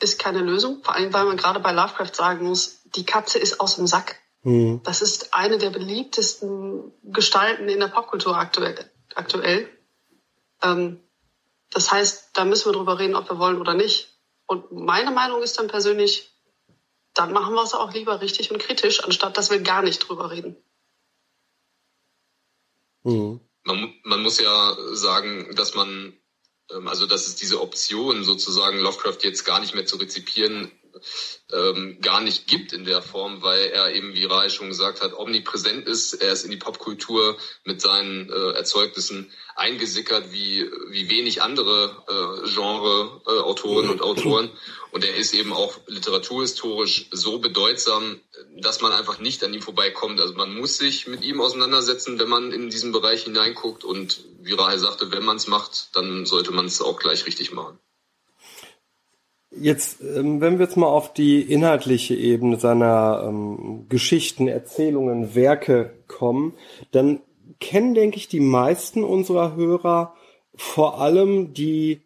ist 0.00 0.18
keine 0.18 0.40
Lösung. 0.40 0.82
Vor 0.82 0.94
allem, 0.94 1.12
weil 1.12 1.24
man 1.24 1.36
gerade 1.36 1.60
bei 1.60 1.72
Lovecraft 1.72 2.14
sagen 2.14 2.46
muss, 2.46 2.82
die 2.84 3.04
Katze 3.04 3.38
ist 3.38 3.60
aus 3.60 3.76
dem 3.76 3.86
Sack. 3.86 4.16
Mhm. 4.42 4.80
Das 4.84 5.02
ist 5.02 5.34
eine 5.34 5.58
der 5.58 5.70
beliebtesten 5.70 6.92
Gestalten 7.02 7.68
in 7.68 7.80
der 7.80 7.88
Popkultur 7.88 8.36
aktuell. 8.36 8.90
aktuell. 9.14 9.68
Ähm, 10.62 11.00
das 11.70 11.90
heißt, 11.90 12.30
da 12.34 12.44
müssen 12.44 12.66
wir 12.66 12.72
drüber 12.72 12.98
reden, 12.98 13.16
ob 13.16 13.28
wir 13.28 13.38
wollen 13.38 13.60
oder 13.60 13.74
nicht. 13.74 14.16
Und 14.46 14.72
meine 14.72 15.10
Meinung 15.10 15.42
ist 15.42 15.58
dann 15.58 15.68
persönlich, 15.68 16.32
dann 17.12 17.32
machen 17.32 17.54
wir 17.54 17.62
es 17.62 17.74
auch 17.74 17.92
lieber 17.92 18.20
richtig 18.20 18.50
und 18.50 18.58
kritisch, 18.58 19.04
anstatt 19.04 19.36
dass 19.36 19.50
wir 19.50 19.60
gar 19.60 19.82
nicht 19.82 19.98
drüber 19.98 20.30
reden. 20.30 20.56
Mhm. 23.02 23.40
Man, 23.68 23.94
man, 24.02 24.22
muss 24.22 24.40
ja 24.40 24.76
sagen, 24.92 25.54
dass 25.54 25.74
man, 25.74 26.16
ähm, 26.70 26.88
also 26.88 27.06
dass 27.06 27.26
es 27.26 27.36
diese 27.36 27.60
Option 27.60 28.24
sozusagen 28.24 28.78
Lovecraft 28.78 29.18
jetzt 29.22 29.44
gar 29.44 29.60
nicht 29.60 29.74
mehr 29.74 29.86
zu 29.86 29.96
rezipieren 29.96 30.72
ähm, 31.52 31.98
gar 32.00 32.20
nicht 32.20 32.46
gibt 32.46 32.72
in 32.72 32.84
der 32.84 33.02
Form, 33.02 33.42
weil 33.42 33.66
er 33.66 33.94
eben, 33.94 34.14
wie 34.14 34.24
Rai 34.24 34.48
schon 34.48 34.68
gesagt 34.68 35.00
hat, 35.00 35.14
omnipräsent 35.14 35.86
ist. 35.86 36.14
Er 36.14 36.32
ist 36.32 36.44
in 36.44 36.50
die 36.50 36.56
Popkultur 36.56 37.38
mit 37.64 37.80
seinen 37.80 38.30
äh, 38.30 38.50
Erzeugnissen 38.52 39.30
eingesickert 39.56 40.32
wie, 40.32 40.68
wie 40.90 41.10
wenig 41.10 41.42
andere 41.42 42.04
äh, 42.08 42.48
Genre-Autoren 42.48 43.86
äh, 43.86 43.90
und 43.90 44.02
Autoren. 44.02 44.50
Und 44.90 45.04
er 45.04 45.16
ist 45.16 45.34
eben 45.34 45.52
auch 45.52 45.78
literaturhistorisch 45.86 47.06
so 47.10 47.38
bedeutsam, 47.38 48.20
dass 48.56 48.80
man 48.80 48.92
einfach 48.92 49.20
nicht 49.20 49.42
an 49.44 49.54
ihm 49.54 49.62
vorbeikommt. 49.62 50.20
Also 50.20 50.34
man 50.34 50.54
muss 50.54 50.78
sich 50.78 51.06
mit 51.06 51.24
ihm 51.24 51.40
auseinandersetzen, 51.40 52.18
wenn 52.18 52.28
man 52.28 52.52
in 52.52 52.70
diesen 52.70 52.92
Bereich 52.92 53.24
hineinguckt. 53.24 53.84
Und 53.84 54.24
wie 54.40 54.54
Rahel 54.54 54.78
sagte, 54.78 55.10
wenn 55.12 55.24
man 55.24 55.36
es 55.36 55.46
macht, 55.46 55.96
dann 55.96 56.26
sollte 56.26 56.52
man 56.52 56.66
es 56.66 56.82
auch 56.82 56.98
gleich 56.98 57.26
richtig 57.26 57.52
machen. 57.52 57.78
Jetzt, 59.50 60.02
ähm, 60.02 60.40
wenn 60.40 60.58
wir 60.58 60.66
jetzt 60.66 60.76
mal 60.76 60.86
auf 60.86 61.14
die 61.14 61.40
inhaltliche 61.40 62.14
Ebene 62.14 62.60
seiner 62.60 63.24
ähm, 63.26 63.86
Geschichten, 63.88 64.46
Erzählungen, 64.46 65.34
Werke 65.34 65.94
kommen, 66.06 66.54
dann 66.92 67.22
kennen, 67.58 67.94
denke 67.94 68.18
ich, 68.18 68.28
die 68.28 68.40
meisten 68.40 69.04
unserer 69.04 69.56
Hörer 69.56 70.14
vor 70.54 71.00
allem 71.00 71.54
die, 71.54 72.02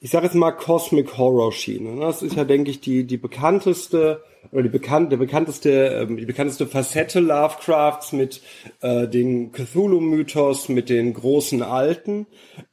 ich 0.00 0.10
sage 0.10 0.26
jetzt 0.26 0.34
mal 0.34 0.52
Cosmic 0.52 1.16
Horror 1.16 1.52
Schiene. 1.52 2.00
Das 2.00 2.22
ist 2.22 2.34
ja, 2.34 2.44
denke 2.44 2.70
ich, 2.70 2.80
die 2.80 3.04
die 3.04 3.18
bekannteste 3.18 4.22
oder 4.52 4.62
die 4.62 4.68
bekannt, 4.68 5.12
der 5.12 5.16
bekannteste 5.16 5.70
ähm, 5.70 6.16
die 6.16 6.26
bekannteste 6.26 6.66
Facette 6.66 7.20
Lovecrafts 7.20 8.12
mit 8.12 8.42
äh, 8.80 9.08
den 9.08 9.52
Cthulhu-Mythos, 9.52 10.68
mit 10.68 10.88
den 10.88 11.14
großen 11.14 11.62
Alten. 11.62 12.26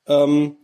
Ähm, 0.08 0.58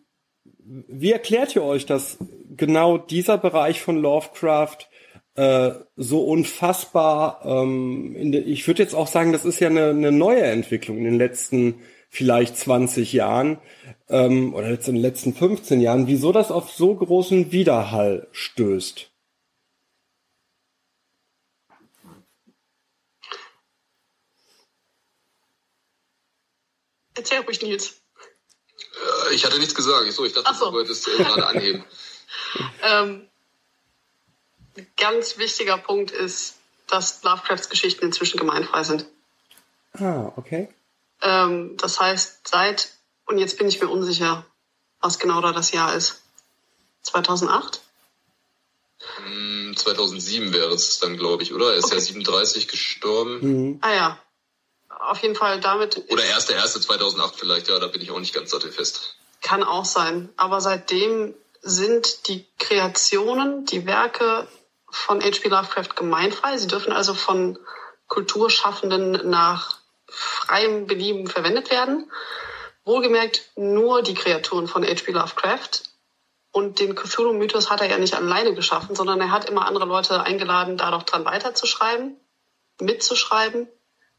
wie 0.60 1.12
erklärt 1.12 1.56
ihr 1.56 1.64
euch, 1.64 1.86
dass 1.86 2.18
genau 2.56 2.98
dieser 2.98 3.38
Bereich 3.38 3.82
von 3.82 3.98
Lovecraft 3.98 4.90
äh, 5.36 5.72
so 5.96 6.24
unfassbar, 6.24 7.42
ähm, 7.46 8.32
de, 8.32 8.42
ich 8.42 8.68
würde 8.68 8.84
jetzt 8.84 8.96
auch 8.96 9.08
sagen, 9.08 9.32
das 9.32 9.46
ist 9.46 9.60
ja 9.60 9.70
eine, 9.70 9.90
eine 9.90 10.12
neue 10.12 10.42
Entwicklung 10.42 10.98
in 10.98 11.04
den 11.06 11.18
letzten 11.18 11.76
vielleicht 12.10 12.58
20 12.58 13.14
Jahren 13.14 13.60
ähm, 14.10 14.54
oder 14.54 14.70
jetzt 14.70 14.88
in 14.88 14.96
den 14.96 15.02
letzten 15.02 15.34
15 15.34 15.80
Jahren, 15.82 16.08
wieso 16.08 16.32
das 16.32 16.52
auf 16.52 16.72
so 16.72 16.96
großen 16.96 17.52
Widerhall 17.52 18.28
stößt. 18.32 19.12
Erzähl 27.18 27.42
ruhig, 27.42 27.62
Nils. 27.62 27.96
Äh, 29.30 29.34
ich 29.34 29.44
hatte 29.44 29.58
nichts 29.60 29.76
gesagt. 29.76 30.12
So, 30.14 30.24
ich 30.24 30.34
dachte, 30.34 30.54
so. 30.54 30.68
du 30.68 30.74
wolltest 30.74 31.08
äh, 31.08 31.18
gerade 31.18 31.48
anheben. 31.48 31.84
ähm, 32.84 33.28
ganz 34.98 35.38
wichtiger 35.38 35.78
Punkt 35.78 36.12
ist, 36.12 36.56
dass 36.88 37.24
Lovecrafts 37.24 37.70
Geschichten 37.70 38.06
inzwischen 38.06 38.38
gemeinfrei 38.38 38.84
sind. 38.84 39.06
Ah, 39.94 40.32
okay. 40.36 40.70
Ähm, 41.22 41.76
das 41.78 42.00
heißt, 42.00 42.48
seit, 42.48 42.90
und 43.26 43.40
jetzt 43.40 43.58
bin 43.58 43.68
ich 43.68 43.82
mir 43.82 43.90
unsicher, 43.90 44.46
was 45.02 45.18
genau 45.18 45.42
da 45.42 45.52
das 45.52 45.72
Jahr 45.72 45.96
ist. 45.96 46.22
2008? 47.02 47.82
2007 49.76 50.54
wäre 50.54 50.74
es 50.74 51.00
dann, 51.00 51.18
glaube 51.18 51.44
ich, 51.44 51.54
oder? 51.54 51.72
Er 51.72 51.78
ist 51.78 51.86
okay. 51.86 51.96
ja 51.96 52.02
37 52.02 52.68
gestorben. 52.68 53.40
Mhm. 53.42 53.80
Ah 53.82 53.94
ja, 53.94 54.20
auf 55.00 55.22
jeden 55.22 55.36
Fall 55.36 55.60
damit. 55.60 56.04
Oder 56.10 56.26
erste, 56.26 56.54
erste 56.54 56.80
2008 56.80 57.36
vielleicht, 57.36 57.68
ja, 57.68 57.80
da 57.80 57.88
bin 57.88 58.02
ich 58.02 58.12
auch 58.12 58.20
nicht 58.20 58.34
ganz 58.34 58.52
sattelfest. 58.52 59.16
Kann 59.42 59.64
auch 59.64 59.86
sein. 59.86 60.30
Aber 60.38 60.62
seitdem 60.62 61.34
sind 61.62 62.28
die 62.28 62.46
Kreationen, 62.60 63.66
die 63.66 63.86
Werke 63.86 64.48
von 64.90 65.22
H.P. 65.22 65.50
Lovecraft 65.50 65.96
gemeinfrei. 65.96 66.58
Sie 66.58 66.68
dürfen 66.68 66.94
also 66.94 67.14
von 67.14 67.60
Kulturschaffenden 68.08 69.30
nach 69.30 69.78
freiem 70.08 70.88
Belieben 70.88 71.28
verwendet 71.28 71.70
werden. 71.70 72.12
Wohlgemerkt 72.86 73.52
nur 73.56 74.02
die 74.02 74.14
Kreaturen 74.14 74.68
von 74.68 74.84
H.P. 74.84 75.12
Lovecraft. 75.12 75.84
Und 76.52 76.80
den 76.80 76.96
Cthulhu-Mythos 76.96 77.70
hat 77.70 77.82
er 77.82 77.90
ja 77.90 77.98
nicht 77.98 78.16
alleine 78.16 78.56
geschaffen, 78.56 78.96
sondern 78.96 79.20
er 79.22 79.32
hat 79.32 79.48
immer 79.50 79.68
andere 79.68 79.86
Leute 79.86 80.24
eingeladen, 80.24 80.78
da 80.78 80.90
doch 80.90 81.04
dran 81.04 81.26
weiterzuschreiben, 81.26 82.18
mitzuschreiben 82.80 83.68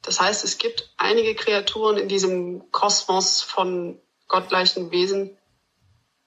das 0.02 0.21
heißt, 0.21 0.45
es 0.45 0.59
gibt 0.59 0.90
einige 0.97 1.35
Kreaturen 1.35 1.97
in 1.97 2.09
diesem 2.09 2.71
Kosmos 2.71 3.43
von 3.43 4.00
gottgleichen 4.28 4.90
Wesen. 4.90 5.37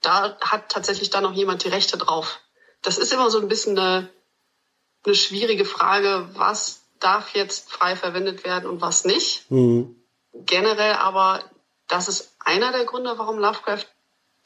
Da 0.00 0.36
hat 0.40 0.68
tatsächlich 0.70 1.10
dann 1.10 1.22
noch 1.22 1.32
jemand 1.32 1.64
die 1.64 1.68
Rechte 1.68 1.96
drauf. 1.96 2.40
Das 2.82 2.98
ist 2.98 3.12
immer 3.12 3.30
so 3.30 3.40
ein 3.40 3.48
bisschen 3.48 3.78
eine, 3.78 4.10
eine 5.04 5.14
schwierige 5.14 5.64
Frage, 5.64 6.28
was 6.34 6.82
darf 6.98 7.34
jetzt 7.34 7.70
frei 7.70 7.96
verwendet 7.96 8.44
werden 8.44 8.68
und 8.68 8.80
was 8.80 9.04
nicht. 9.04 9.50
Mhm. 9.50 9.96
Generell 10.32 10.94
aber, 10.94 11.42
das 11.88 12.08
ist 12.08 12.34
einer 12.40 12.72
der 12.72 12.84
Gründe, 12.84 13.18
warum 13.18 13.38
Lovecraft 13.38 13.86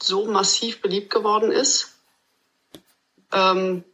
so 0.02 0.26
massiv 0.26 0.83
beliebt 0.83 1.11
geworden 1.11 1.50
ist. 1.50 1.95
Ähm, 3.33 3.85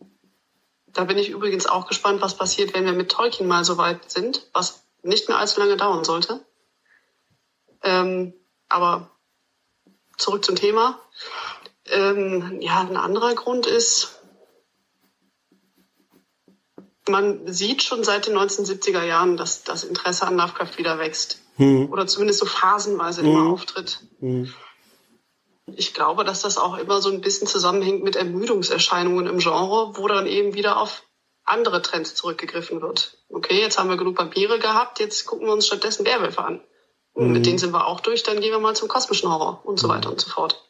da 0.88 1.04
bin 1.04 1.18
ich 1.18 1.30
übrigens 1.30 1.66
auch 1.66 1.86
gespannt, 1.86 2.20
was 2.20 2.36
passiert, 2.36 2.74
wenn 2.74 2.84
wir 2.84 2.92
mit 2.92 3.10
Tolkien 3.10 3.48
mal 3.48 3.64
so 3.64 3.78
weit 3.78 4.10
sind, 4.10 4.46
was 4.52 4.81
nicht 5.02 5.28
mehr 5.28 5.38
allzu 5.38 5.60
lange 5.60 5.76
dauern 5.76 6.04
sollte. 6.04 6.44
Ähm, 7.82 8.34
aber 8.68 9.10
zurück 10.16 10.44
zum 10.44 10.56
Thema. 10.56 10.98
Ähm, 11.86 12.60
ja, 12.60 12.80
ein 12.80 12.96
anderer 12.96 13.34
Grund 13.34 13.66
ist, 13.66 14.20
man 17.08 17.52
sieht 17.52 17.82
schon 17.82 18.04
seit 18.04 18.26
den 18.26 18.36
1970er 18.36 19.02
Jahren, 19.02 19.36
dass 19.36 19.64
das 19.64 19.84
Interesse 19.84 20.26
an 20.26 20.36
Lovecraft 20.36 20.78
wieder 20.78 20.98
wächst. 20.98 21.40
Hm. 21.56 21.90
Oder 21.92 22.06
zumindest 22.06 22.40
so 22.40 22.46
phasenweise 22.46 23.22
hm. 23.22 23.30
immer 23.30 23.50
auftritt. 23.50 24.00
Hm. 24.20 24.52
Ich 25.74 25.94
glaube, 25.94 26.24
dass 26.24 26.42
das 26.42 26.58
auch 26.58 26.76
immer 26.76 27.00
so 27.00 27.10
ein 27.10 27.20
bisschen 27.20 27.46
zusammenhängt 27.46 28.02
mit 28.02 28.16
Ermüdungserscheinungen 28.16 29.26
im 29.26 29.38
Genre, 29.38 29.96
wo 29.96 30.08
dann 30.08 30.26
eben 30.26 30.54
wieder 30.54 30.76
auf 30.76 31.02
andere 31.44 31.82
Trends 31.82 32.14
zurückgegriffen 32.14 32.80
wird. 32.80 33.18
Okay, 33.28 33.60
jetzt 33.60 33.78
haben 33.78 33.90
wir 33.90 33.96
genug 33.96 34.18
Vampire 34.18 34.58
gehabt, 34.58 35.00
jetzt 35.00 35.26
gucken 35.26 35.46
wir 35.46 35.52
uns 35.52 35.66
stattdessen 35.66 36.06
Werwölfe 36.06 36.44
an. 36.44 36.60
Und 37.12 37.28
mhm. 37.28 37.32
mit 37.32 37.46
denen 37.46 37.58
sind 37.58 37.72
wir 37.72 37.86
auch 37.86 38.00
durch, 38.00 38.22
dann 38.22 38.40
gehen 38.40 38.52
wir 38.52 38.58
mal 38.58 38.76
zum 38.76 38.88
kosmischen 38.88 39.30
Horror 39.30 39.60
und 39.64 39.78
so 39.78 39.88
weiter 39.88 40.10
und 40.10 40.20
so 40.20 40.30
fort. 40.30 40.64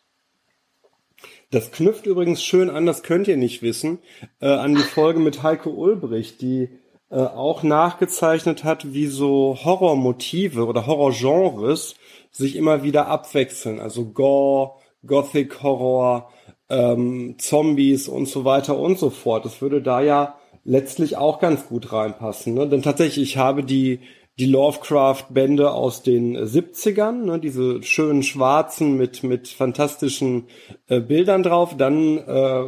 Das 1.50 1.70
knüpft 1.70 2.06
übrigens 2.06 2.42
schön 2.42 2.70
an, 2.70 2.86
das 2.86 3.02
könnt 3.02 3.28
ihr 3.28 3.36
nicht 3.36 3.60
wissen, 3.60 3.98
äh, 4.40 4.46
an 4.46 4.74
die 4.74 4.82
Folge 4.82 5.20
mit 5.20 5.42
Heike 5.42 5.68
Ulbricht, 5.68 6.40
die 6.40 6.70
äh, 7.10 7.16
auch 7.16 7.62
nachgezeichnet 7.62 8.64
hat, 8.64 8.94
wie 8.94 9.06
so 9.06 9.58
Horrormotive 9.62 10.64
oder 10.64 10.86
Horrorgenres 10.86 11.94
sich 12.30 12.56
immer 12.56 12.82
wieder 12.82 13.06
abwechseln. 13.08 13.80
Also 13.80 14.06
Gore, 14.06 14.76
Gothic 15.06 15.62
Horror, 15.62 16.32
ähm, 16.70 17.36
Zombies 17.38 18.08
und 18.08 18.26
so 18.26 18.46
weiter 18.46 18.78
und 18.78 18.98
so 18.98 19.10
fort. 19.10 19.44
Das 19.44 19.60
würde 19.60 19.82
da 19.82 20.00
ja 20.00 20.38
letztlich 20.64 21.16
auch 21.16 21.40
ganz 21.40 21.66
gut 21.68 21.92
reinpassen. 21.92 22.54
Ne? 22.54 22.68
Denn 22.68 22.82
tatsächlich, 22.82 23.22
ich 23.22 23.36
habe 23.36 23.64
die, 23.64 24.00
die 24.38 24.46
Lovecraft-Bände 24.46 25.72
aus 25.72 26.02
den 26.02 26.36
70ern, 26.36 27.24
ne? 27.24 27.38
diese 27.38 27.82
schönen 27.82 28.22
schwarzen 28.22 28.96
mit, 28.96 29.22
mit 29.22 29.48
fantastischen 29.48 30.48
äh, 30.88 31.00
Bildern 31.00 31.42
drauf. 31.42 31.76
Dann 31.76 32.18
äh, 32.18 32.64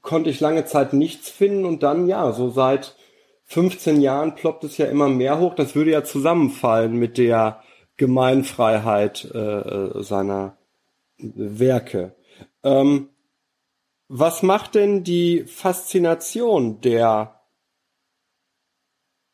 konnte 0.00 0.30
ich 0.30 0.40
lange 0.40 0.64
Zeit 0.64 0.92
nichts 0.92 1.30
finden 1.30 1.64
und 1.64 1.82
dann, 1.82 2.08
ja, 2.08 2.32
so 2.32 2.50
seit 2.50 2.96
15 3.44 4.00
Jahren 4.00 4.34
ploppt 4.34 4.64
es 4.64 4.78
ja 4.78 4.86
immer 4.86 5.08
mehr 5.08 5.38
hoch. 5.38 5.54
Das 5.54 5.74
würde 5.74 5.90
ja 5.90 6.04
zusammenfallen 6.04 6.94
mit 6.94 7.18
der 7.18 7.62
Gemeinfreiheit 7.98 9.30
äh, 9.34 9.38
äh 9.38 10.02
seiner 10.02 10.56
Werke. 11.18 12.14
Ähm, 12.64 13.10
was 14.14 14.42
macht 14.42 14.74
denn 14.74 15.04
die 15.04 15.44
Faszination 15.44 16.82
der 16.82 17.40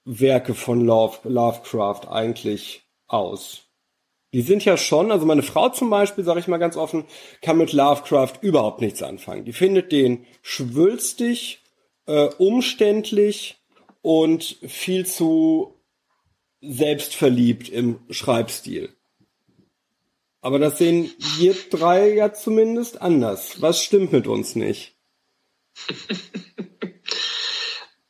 Werke 0.04 0.54
von 0.54 0.84
Love, 0.84 1.28
Lovecraft 1.28 2.02
eigentlich 2.08 2.82
aus? 3.08 3.62
Die 4.32 4.42
sind 4.42 4.64
ja 4.64 4.76
schon, 4.76 5.10
also 5.10 5.26
meine 5.26 5.42
Frau 5.42 5.68
zum 5.70 5.90
Beispiel, 5.90 6.22
sage 6.22 6.38
ich 6.38 6.46
mal 6.46 6.58
ganz 6.58 6.76
offen, 6.76 7.06
kann 7.42 7.58
mit 7.58 7.72
Lovecraft 7.72 8.34
überhaupt 8.40 8.80
nichts 8.80 9.02
anfangen. 9.02 9.44
Die 9.44 9.52
findet 9.52 9.90
den 9.90 10.24
schwülstig, 10.42 11.64
äh, 12.06 12.28
umständlich 12.38 13.56
und 14.00 14.58
viel 14.62 15.06
zu 15.06 15.74
selbstverliebt 16.60 17.68
im 17.68 17.98
Schreibstil. 18.10 18.90
Aber 20.40 20.58
das 20.58 20.78
sehen 20.78 21.10
wir 21.36 21.54
drei 21.70 22.14
ja 22.14 22.32
zumindest 22.32 23.02
anders. 23.02 23.60
Was 23.60 23.82
stimmt 23.82 24.12
mit 24.12 24.26
uns 24.26 24.54
nicht? 24.54 24.94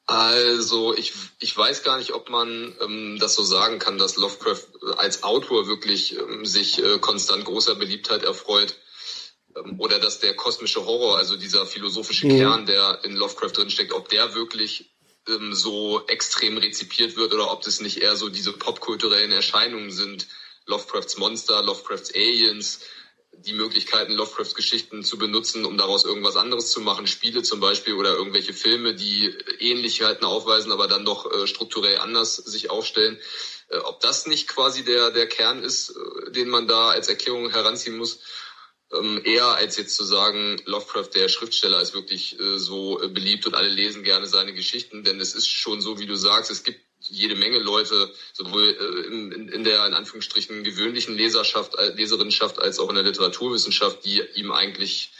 Also 0.08 0.96
ich, 0.96 1.12
ich 1.38 1.54
weiß 1.54 1.82
gar 1.82 1.98
nicht, 1.98 2.14
ob 2.14 2.30
man 2.30 2.74
ähm, 2.80 3.18
das 3.20 3.34
so 3.34 3.42
sagen 3.42 3.78
kann, 3.78 3.98
dass 3.98 4.16
Lovecraft 4.16 4.64
als 4.96 5.22
Autor 5.22 5.68
wirklich 5.68 6.16
ähm, 6.16 6.46
sich 6.46 6.82
äh, 6.82 6.98
konstant 6.98 7.44
großer 7.44 7.74
Beliebtheit 7.74 8.22
erfreut 8.22 8.78
ähm, 9.54 9.78
oder 9.78 9.98
dass 9.98 10.18
der 10.18 10.34
kosmische 10.34 10.86
Horror, 10.86 11.18
also 11.18 11.36
dieser 11.36 11.66
philosophische 11.66 12.26
mhm. 12.26 12.38
Kern, 12.38 12.64
der 12.64 13.00
in 13.04 13.16
Lovecraft 13.16 13.52
drinsteckt, 13.52 13.92
ob 13.92 14.08
der 14.08 14.34
wirklich 14.34 14.90
ähm, 15.28 15.52
so 15.52 16.00
extrem 16.06 16.56
rezipiert 16.56 17.16
wird 17.16 17.34
oder 17.34 17.52
ob 17.52 17.60
das 17.60 17.82
nicht 17.82 17.98
eher 17.98 18.16
so 18.16 18.30
diese 18.30 18.54
popkulturellen 18.54 19.32
Erscheinungen 19.32 19.90
sind, 19.90 20.26
Lovecrafts 20.68 21.16
Monster, 21.16 21.62
Lovecrafts 21.62 22.14
Aliens, 22.14 22.80
die 23.32 23.52
Möglichkeiten, 23.52 24.12
Lovecrafts 24.12 24.54
Geschichten 24.54 25.02
zu 25.02 25.18
benutzen, 25.18 25.64
um 25.64 25.76
daraus 25.76 26.04
irgendwas 26.04 26.36
anderes 26.36 26.70
zu 26.70 26.80
machen, 26.80 27.06
Spiele 27.06 27.42
zum 27.42 27.60
Beispiel 27.60 27.94
oder 27.94 28.14
irgendwelche 28.14 28.52
Filme, 28.52 28.94
die 28.94 29.34
Ähnlichkeiten 29.58 30.24
aufweisen, 30.24 30.72
aber 30.72 30.88
dann 30.88 31.04
doch 31.04 31.30
äh, 31.30 31.46
strukturell 31.46 31.98
anders 31.98 32.36
sich 32.36 32.70
aufstellen. 32.70 33.18
Äh, 33.68 33.78
ob 33.78 34.00
das 34.00 34.26
nicht 34.26 34.48
quasi 34.48 34.84
der, 34.84 35.10
der 35.10 35.26
Kern 35.26 35.62
ist, 35.62 35.90
äh, 35.90 36.32
den 36.32 36.48
man 36.48 36.68
da 36.68 36.90
als 36.90 37.08
Erklärung 37.08 37.50
heranziehen 37.50 37.96
muss, 37.96 38.20
ähm, 38.92 39.20
eher 39.24 39.46
als 39.46 39.76
jetzt 39.76 39.96
zu 39.96 40.04
sagen, 40.04 40.60
Lovecraft, 40.64 41.10
der 41.14 41.28
Schriftsteller, 41.28 41.80
ist 41.80 41.94
wirklich 41.94 42.38
äh, 42.40 42.58
so 42.58 43.00
äh, 43.00 43.08
beliebt 43.08 43.46
und 43.46 43.54
alle 43.54 43.68
lesen 43.68 44.02
gerne 44.02 44.26
seine 44.26 44.54
Geschichten, 44.54 45.04
denn 45.04 45.20
es 45.20 45.34
ist 45.34 45.48
schon 45.48 45.80
so, 45.80 45.98
wie 45.98 46.06
du 46.06 46.16
sagst, 46.16 46.50
es 46.50 46.64
gibt 46.64 46.87
jede 47.00 47.36
Menge 47.36 47.58
Leute, 47.58 48.12
sowohl 48.32 48.64
äh, 48.68 49.06
in, 49.06 49.48
in 49.48 49.64
der 49.64 49.86
in 49.86 49.94
Anführungsstrichen 49.94 50.64
gewöhnlichen 50.64 51.16
Leserschaft, 51.16 51.74
äh, 51.76 51.90
Leserinnenschaft 51.94 52.58
als 52.58 52.78
auch 52.78 52.88
in 52.88 52.96
der 52.96 53.04
Literaturwissenschaft, 53.04 54.04
die 54.04 54.22
ihm 54.34 54.52
eigentlich 54.52 55.12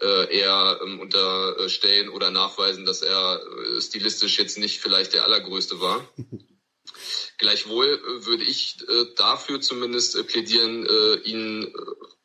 äh, 0.00 0.38
eher 0.38 0.80
ähm, 0.82 1.00
unterstellen 1.00 2.08
oder 2.08 2.30
nachweisen, 2.30 2.84
dass 2.84 3.02
er 3.02 3.40
äh, 3.40 3.80
stilistisch 3.80 4.38
jetzt 4.38 4.58
nicht 4.58 4.80
vielleicht 4.80 5.14
der 5.14 5.24
allergrößte 5.24 5.80
war. 5.80 6.06
Gleichwohl 7.38 7.86
äh, 7.86 8.26
würde 8.26 8.44
ich 8.44 8.76
äh, 8.88 9.06
dafür 9.16 9.60
zumindest 9.60 10.26
plädieren, 10.26 10.86
ihn 11.24 11.72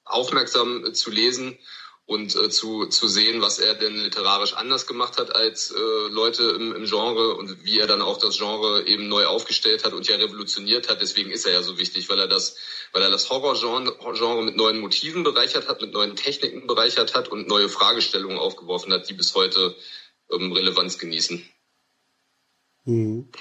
aufmerksam 0.03 0.93
zu 0.93 1.11
lesen 1.11 1.57
und 2.11 2.35
äh, 2.35 2.49
zu, 2.49 2.87
zu 2.87 3.07
sehen, 3.07 3.41
was 3.41 3.57
er 3.57 3.73
denn 3.73 3.95
literarisch 3.95 4.53
anders 4.53 4.85
gemacht 4.85 5.17
hat 5.17 5.33
als 5.33 5.71
äh, 5.71 5.79
Leute 6.09 6.43
im, 6.43 6.75
im 6.75 6.83
Genre 6.83 7.35
und 7.35 7.63
wie 7.63 7.79
er 7.79 7.87
dann 7.87 8.01
auch 8.01 8.17
das 8.17 8.37
Genre 8.37 8.85
eben 8.85 9.07
neu 9.07 9.25
aufgestellt 9.27 9.85
hat 9.85 9.93
und 9.93 10.05
ja 10.09 10.17
revolutioniert 10.17 10.89
hat. 10.89 11.01
Deswegen 11.01 11.31
ist 11.31 11.45
er 11.45 11.53
ja 11.53 11.63
so 11.63 11.77
wichtig, 11.77 12.09
weil 12.09 12.19
er 12.19 12.27
das, 12.27 12.57
weil 12.91 13.01
er 13.01 13.11
das 13.11 13.29
Horrorgenre 13.29 13.95
Genre 14.13 14.43
mit 14.43 14.57
neuen 14.57 14.81
Motiven 14.81 15.23
bereichert 15.23 15.69
hat, 15.69 15.79
mit 15.79 15.93
neuen 15.93 16.17
Techniken 16.17 16.67
bereichert 16.67 17.15
hat 17.15 17.29
und 17.29 17.47
neue 17.47 17.69
Fragestellungen 17.69 18.39
aufgeworfen 18.39 18.91
hat, 18.91 19.07
die 19.07 19.13
bis 19.13 19.33
heute 19.33 19.73
ähm, 20.29 20.51
Relevanz 20.51 20.97
genießen. 20.97 21.49
Mhm. 22.83 23.31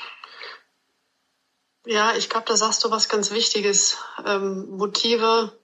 Ja, 1.86 2.16
ich 2.16 2.28
glaube, 2.28 2.46
da 2.46 2.56
sagst 2.56 2.84
du 2.84 2.92
was 2.92 3.08
ganz 3.08 3.32
Wichtiges. 3.32 3.96
Ähm, 4.24 4.68
Motive, 4.76 5.58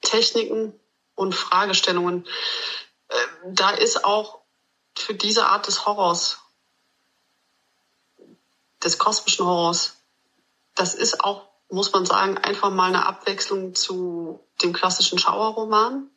Techniken, 0.00 0.74
und 1.18 1.34
Fragestellungen. 1.34 2.26
Ähm, 3.10 3.54
da 3.54 3.70
ist 3.70 4.04
auch 4.04 4.40
für 4.96 5.14
diese 5.14 5.46
Art 5.46 5.66
des 5.66 5.86
Horrors, 5.86 6.38
des 8.82 8.98
kosmischen 8.98 9.44
Horrors, 9.44 9.96
das 10.74 10.94
ist 10.94 11.24
auch, 11.24 11.48
muss 11.68 11.92
man 11.92 12.06
sagen, 12.06 12.38
einfach 12.38 12.70
mal 12.70 12.88
eine 12.88 13.06
Abwechslung 13.06 13.74
zu 13.74 14.40
dem 14.62 14.72
klassischen 14.72 15.18
Schauerroman. 15.18 16.08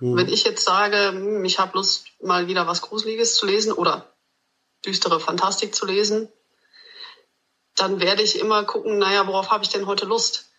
Mhm. 0.00 0.16
Wenn 0.16 0.28
ich 0.28 0.44
jetzt 0.44 0.64
sage, 0.64 1.08
hm, 1.08 1.44
ich 1.44 1.58
habe 1.58 1.76
Lust, 1.76 2.06
mal 2.20 2.46
wieder 2.46 2.66
was 2.66 2.82
Gruseliges 2.82 3.34
zu 3.34 3.46
lesen 3.46 3.72
oder 3.72 4.12
düstere 4.84 5.20
Fantastik 5.20 5.74
zu 5.74 5.86
lesen, 5.86 6.28
dann 7.74 8.00
werde 8.00 8.22
ich 8.22 8.38
immer 8.38 8.64
gucken, 8.64 8.98
naja, 8.98 9.26
worauf 9.26 9.50
habe 9.50 9.64
ich 9.64 9.70
denn 9.70 9.86
heute 9.86 10.04
Lust? 10.04 10.50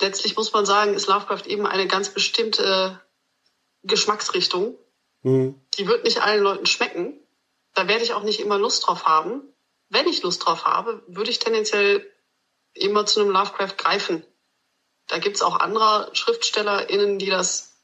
Letztlich 0.00 0.36
muss 0.36 0.52
man 0.52 0.64
sagen, 0.64 0.94
ist 0.94 1.06
Lovecraft 1.06 1.46
eben 1.46 1.66
eine 1.66 1.86
ganz 1.86 2.08
bestimmte 2.08 3.00
Geschmacksrichtung. 3.86 4.76
Mhm. 5.22 5.60
Die 5.78 5.86
wird 5.86 6.04
nicht 6.04 6.22
allen 6.22 6.42
Leuten 6.42 6.66
schmecken. 6.66 7.18
Da 7.74 7.88
werde 7.88 8.04
ich 8.04 8.12
auch 8.14 8.22
nicht 8.22 8.40
immer 8.40 8.58
Lust 8.58 8.86
drauf 8.86 9.04
haben. 9.04 9.42
Wenn 9.88 10.08
ich 10.08 10.22
Lust 10.22 10.44
drauf 10.44 10.64
habe, 10.64 11.02
würde 11.06 11.30
ich 11.30 11.38
tendenziell 11.38 12.10
immer 12.74 13.06
zu 13.06 13.20
einem 13.20 13.30
Lovecraft 13.30 13.76
greifen. 13.76 14.24
Da 15.06 15.18
gibt 15.18 15.36
es 15.36 15.42
auch 15.42 15.60
andere 15.60 16.10
SchriftstellerInnen, 16.12 17.18
die 17.18 17.30
das 17.30 17.76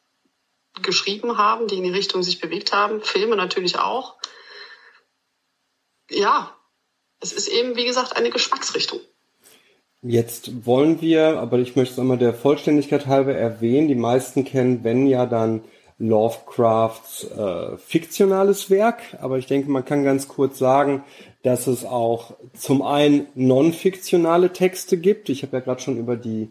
geschrieben 0.81 1.39
haben, 1.39 1.69
die 1.69 1.77
in 1.77 1.85
die 1.85 1.91
Richtung 1.91 2.23
sich 2.23 2.41
bewegt 2.41 2.73
haben. 2.73 3.03
Filme 3.03 3.37
natürlich 3.37 3.79
auch. 3.79 4.17
Ja, 6.11 6.57
es 7.21 7.33
ist 7.33 7.49
eben, 7.49 7.77
wie 7.77 7.85
gesagt, 7.85 8.17
eine 8.17 8.31
Geschmacksrichtung. 8.31 9.01
Jetzt 10.03 10.67
wollen 10.67 11.01
wir, 11.01 11.39
aber 11.39 11.59
ich 11.59 11.77
möchte 11.77 11.95
es 11.95 11.99
einmal 12.01 12.19
der 12.19 12.35
Vollständigkeit 12.35 13.07
halber 13.07 13.35
erwähnen, 13.35 13.87
die 13.87 13.95
meisten 13.95 14.45
kennen, 14.45 14.83
wenn 14.83 15.07
ja 15.07 15.27
dann 15.27 15.65
Lovecrafts 16.03 17.31
äh, 17.31 17.79
fiktionales 17.79 18.69
Werk, 18.71 19.03
aber 19.21 19.39
ich 19.39 19.47
denke, 19.47 19.71
man 19.71 19.85
kann 19.85 20.03
ganz 20.03 20.27
kurz 20.27 20.59
sagen, 20.59 21.05
dass 21.45 21.69
es 21.69 21.85
auch 21.85 22.33
zum 22.55 22.83
einen 22.83 23.27
non-fiktionale 23.37 24.53
Texte 24.53 24.97
gibt. 24.97 25.29
Ich 25.29 25.45
habe 25.45 25.59
ja 25.59 25.61
gerade 25.61 25.81
schon 25.81 25.99
über 25.99 26.17
die 26.17 26.51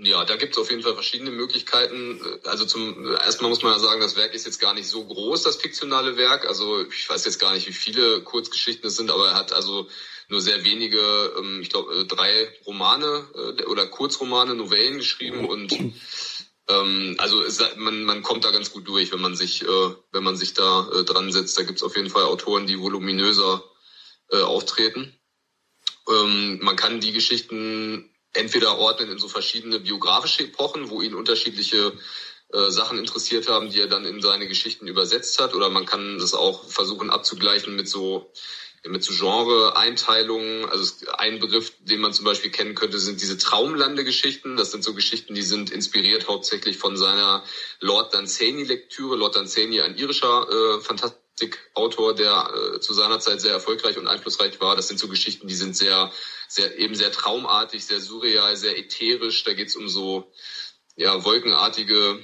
Ja, 0.00 0.24
da 0.24 0.36
gibt 0.36 0.52
es 0.52 0.58
auf 0.58 0.70
jeden 0.70 0.82
Fall 0.82 0.94
verschiedene 0.94 1.32
Möglichkeiten. 1.32 2.20
Also 2.44 2.66
zum 2.66 3.10
erstmal 3.16 3.50
muss 3.50 3.62
man 3.62 3.72
ja 3.72 3.80
sagen, 3.80 4.00
das 4.00 4.14
Werk 4.14 4.32
ist 4.32 4.46
jetzt 4.46 4.60
gar 4.60 4.72
nicht 4.72 4.88
so 4.88 5.04
groß, 5.04 5.42
das 5.42 5.56
fiktionale 5.56 6.16
Werk. 6.16 6.46
Also 6.46 6.86
ich 6.86 7.10
weiß 7.10 7.24
jetzt 7.24 7.40
gar 7.40 7.52
nicht, 7.52 7.66
wie 7.66 7.72
viele 7.72 8.22
Kurzgeschichten 8.22 8.86
es 8.86 8.96
sind, 8.96 9.10
aber 9.10 9.28
er 9.28 9.34
hat 9.34 9.52
also 9.52 9.88
nur 10.28 10.40
sehr 10.40 10.62
wenige, 10.62 11.00
ähm, 11.38 11.60
ich 11.62 11.70
glaube, 11.70 11.92
äh, 11.94 12.04
drei 12.04 12.48
Romane 12.64 13.26
äh, 13.34 13.64
oder 13.64 13.86
Kurzromane, 13.86 14.54
Novellen 14.54 14.98
geschrieben 14.98 15.44
und 15.46 15.76
ähm, 16.68 17.14
also 17.18 17.42
es, 17.42 17.60
man, 17.76 18.04
man 18.04 18.22
kommt 18.22 18.44
da 18.44 18.50
ganz 18.50 18.70
gut 18.70 18.86
durch, 18.86 19.12
wenn 19.12 19.20
man 19.20 19.34
sich, 19.34 19.62
äh, 19.62 19.94
wenn 20.12 20.22
man 20.22 20.36
sich 20.36 20.54
da 20.54 20.88
äh, 20.90 21.04
dran 21.04 21.32
setzt. 21.32 21.58
Da 21.58 21.62
gibt's 21.62 21.82
auf 21.82 21.96
jeden 21.96 22.10
Fall 22.10 22.24
Autoren, 22.24 22.66
die 22.66 22.78
voluminöser 22.78 23.64
äh, 24.30 24.40
auftreten. 24.40 25.18
Ähm, 26.08 26.58
man 26.62 26.76
kann 26.76 27.00
die 27.00 27.12
Geschichten 27.12 28.14
entweder 28.34 28.78
ordnen 28.78 29.10
in 29.10 29.18
so 29.18 29.28
verschiedene 29.28 29.80
biografische 29.80 30.44
Epochen, 30.44 30.90
wo 30.90 31.00
ihn 31.00 31.14
unterschiedliche 31.14 31.92
äh, 32.52 32.70
Sachen 32.70 32.98
interessiert 32.98 33.48
haben, 33.48 33.70
die 33.70 33.80
er 33.80 33.88
dann 33.88 34.04
in 34.04 34.20
seine 34.20 34.46
Geschichten 34.46 34.86
übersetzt 34.86 35.40
hat, 35.40 35.54
oder 35.54 35.70
man 35.70 35.86
kann 35.86 36.18
das 36.18 36.34
auch 36.34 36.68
versuchen 36.68 37.10
abzugleichen 37.10 37.76
mit 37.76 37.88
so 37.88 38.32
mit 38.86 39.02
so 39.02 39.12
Genre-Einteilungen. 39.12 40.66
Also 40.66 41.06
ein 41.16 41.38
Begriff, 41.38 41.72
den 41.80 42.00
man 42.00 42.12
zum 42.12 42.24
Beispiel 42.24 42.50
kennen 42.50 42.74
könnte, 42.74 42.98
sind 42.98 43.20
diese 43.20 43.38
Traumlande-Geschichten. 43.38 44.56
Das 44.56 44.70
sind 44.70 44.84
so 44.84 44.94
Geschichten, 44.94 45.34
die 45.34 45.42
sind 45.42 45.70
inspiriert 45.70 46.28
hauptsächlich 46.28 46.78
von 46.78 46.96
seiner 46.96 47.44
Lord 47.80 48.14
Dunsany-Lektüre. 48.14 49.16
Lord 49.16 49.36
Dunsany, 49.36 49.80
ein 49.80 49.96
irischer 49.96 50.48
äh, 50.48 50.80
Fantastikautor, 50.80 52.14
der 52.14 52.74
äh, 52.74 52.80
zu 52.80 52.94
seiner 52.94 53.20
Zeit 53.20 53.40
sehr 53.40 53.52
erfolgreich 53.52 53.98
und 53.98 54.06
einflussreich 54.06 54.60
war. 54.60 54.76
Das 54.76 54.88
sind 54.88 54.98
so 54.98 55.08
Geschichten, 55.08 55.48
die 55.48 55.54
sind 55.54 55.76
sehr, 55.76 56.12
sehr 56.48 56.78
eben 56.78 56.94
sehr 56.94 57.12
traumartig, 57.12 57.84
sehr 57.84 58.00
surreal, 58.00 58.56
sehr 58.56 58.78
ätherisch. 58.78 59.44
Da 59.44 59.54
geht 59.54 59.68
es 59.68 59.76
um 59.76 59.88
so 59.88 60.30
ja 60.96 61.24
wolkenartige 61.24 62.20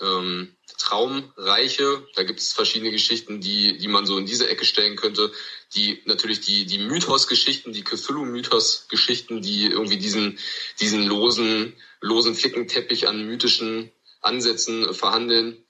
ähm, 0.00 0.56
Traumreiche. 0.80 2.06
Da 2.14 2.22
gibt 2.22 2.40
es 2.40 2.52
verschiedene 2.52 2.90
Geschichten, 2.90 3.40
die, 3.40 3.78
die 3.78 3.88
man 3.88 4.06
so 4.06 4.18
in 4.18 4.26
diese 4.26 4.48
Ecke 4.48 4.64
stellen 4.64 4.96
könnte. 4.96 5.30
Die 5.74 6.02
natürlich 6.06 6.40
die, 6.40 6.66
die 6.66 6.78
Mythos-Geschichten, 6.78 7.72
die 7.72 7.84
Cthulhu-Mythos-Geschichten, 7.84 9.42
die 9.42 9.66
irgendwie 9.66 9.98
diesen, 9.98 10.38
diesen 10.80 11.06
losen, 11.06 11.74
losen 12.00 12.34
Flickenteppich 12.34 13.08
an 13.08 13.26
mythischen 13.26 13.92
Ansätzen 14.20 14.92
verhandeln. 14.94 15.64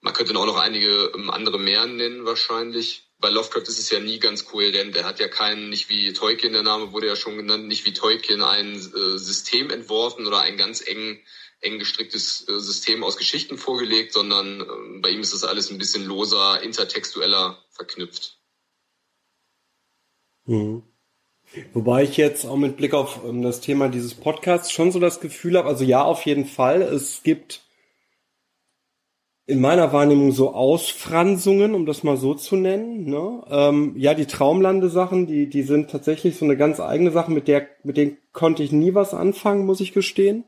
Man 0.00 0.14
könnte 0.14 0.36
auch 0.36 0.46
noch 0.46 0.58
einige 0.58 1.12
ähm, 1.14 1.30
andere 1.30 1.58
mehr 1.58 1.86
nennen 1.86 2.24
wahrscheinlich. 2.24 3.04
Bei 3.18 3.30
Lovecraft 3.30 3.68
ist 3.68 3.78
es 3.78 3.90
ja 3.90 4.00
nie 4.00 4.18
ganz 4.18 4.44
kohärent. 4.44 4.96
Er 4.96 5.04
hat 5.04 5.20
ja 5.20 5.28
keinen, 5.28 5.70
nicht 5.70 5.88
wie 5.88 6.12
Tolkien, 6.12 6.52
der 6.52 6.64
Name 6.64 6.92
wurde 6.92 7.06
ja 7.06 7.14
schon 7.14 7.36
genannt, 7.36 7.68
nicht 7.68 7.86
wie 7.86 7.92
Tolkien 7.92 8.42
ein 8.42 8.74
äh, 8.74 9.18
System 9.18 9.70
entworfen 9.70 10.26
oder 10.26 10.40
einen 10.40 10.56
ganz 10.56 10.80
engen 10.84 11.20
eng 11.62 11.78
gestricktes 11.78 12.46
äh, 12.48 12.58
System 12.60 13.02
aus 13.02 13.16
Geschichten 13.16 13.56
vorgelegt, 13.56 14.12
sondern 14.12 14.60
ähm, 14.60 15.00
bei 15.00 15.10
ihm 15.10 15.20
ist 15.20 15.32
das 15.32 15.44
alles 15.44 15.70
ein 15.70 15.78
bisschen 15.78 16.04
loser, 16.04 16.62
intertextueller 16.62 17.58
verknüpft. 17.70 18.38
Mhm. 20.44 20.82
Wobei 21.72 22.02
ich 22.04 22.16
jetzt 22.16 22.44
auch 22.44 22.56
mit 22.56 22.76
Blick 22.76 22.94
auf 22.94 23.20
ähm, 23.24 23.42
das 23.42 23.60
Thema 23.60 23.88
dieses 23.88 24.14
Podcasts 24.14 24.72
schon 24.72 24.90
so 24.90 24.98
das 24.98 25.20
Gefühl 25.20 25.56
habe, 25.56 25.68
also 25.68 25.84
ja, 25.84 26.02
auf 26.02 26.26
jeden 26.26 26.46
Fall, 26.46 26.82
es 26.82 27.22
gibt 27.22 27.62
in 29.46 29.60
meiner 29.60 29.92
Wahrnehmung 29.92 30.32
so 30.32 30.54
Ausfransungen, 30.54 31.74
um 31.74 31.84
das 31.84 32.04
mal 32.04 32.16
so 32.16 32.34
zu 32.34 32.56
nennen. 32.56 33.04
Ne? 33.04 33.44
Ähm, 33.50 33.94
ja, 33.96 34.14
die 34.14 34.26
Traumlande-Sachen, 34.26 35.26
die, 35.26 35.48
die 35.48 35.62
sind 35.62 35.90
tatsächlich 35.90 36.36
so 36.36 36.44
eine 36.44 36.56
ganz 36.56 36.80
eigene 36.80 37.10
Sache, 37.10 37.30
mit 37.30 37.48
der, 37.48 37.66
mit 37.82 37.96
denen 37.96 38.16
konnte 38.32 38.62
ich 38.62 38.72
nie 38.72 38.94
was 38.94 39.14
anfangen, 39.14 39.66
muss 39.66 39.80
ich 39.80 39.92
gestehen. 39.92 40.44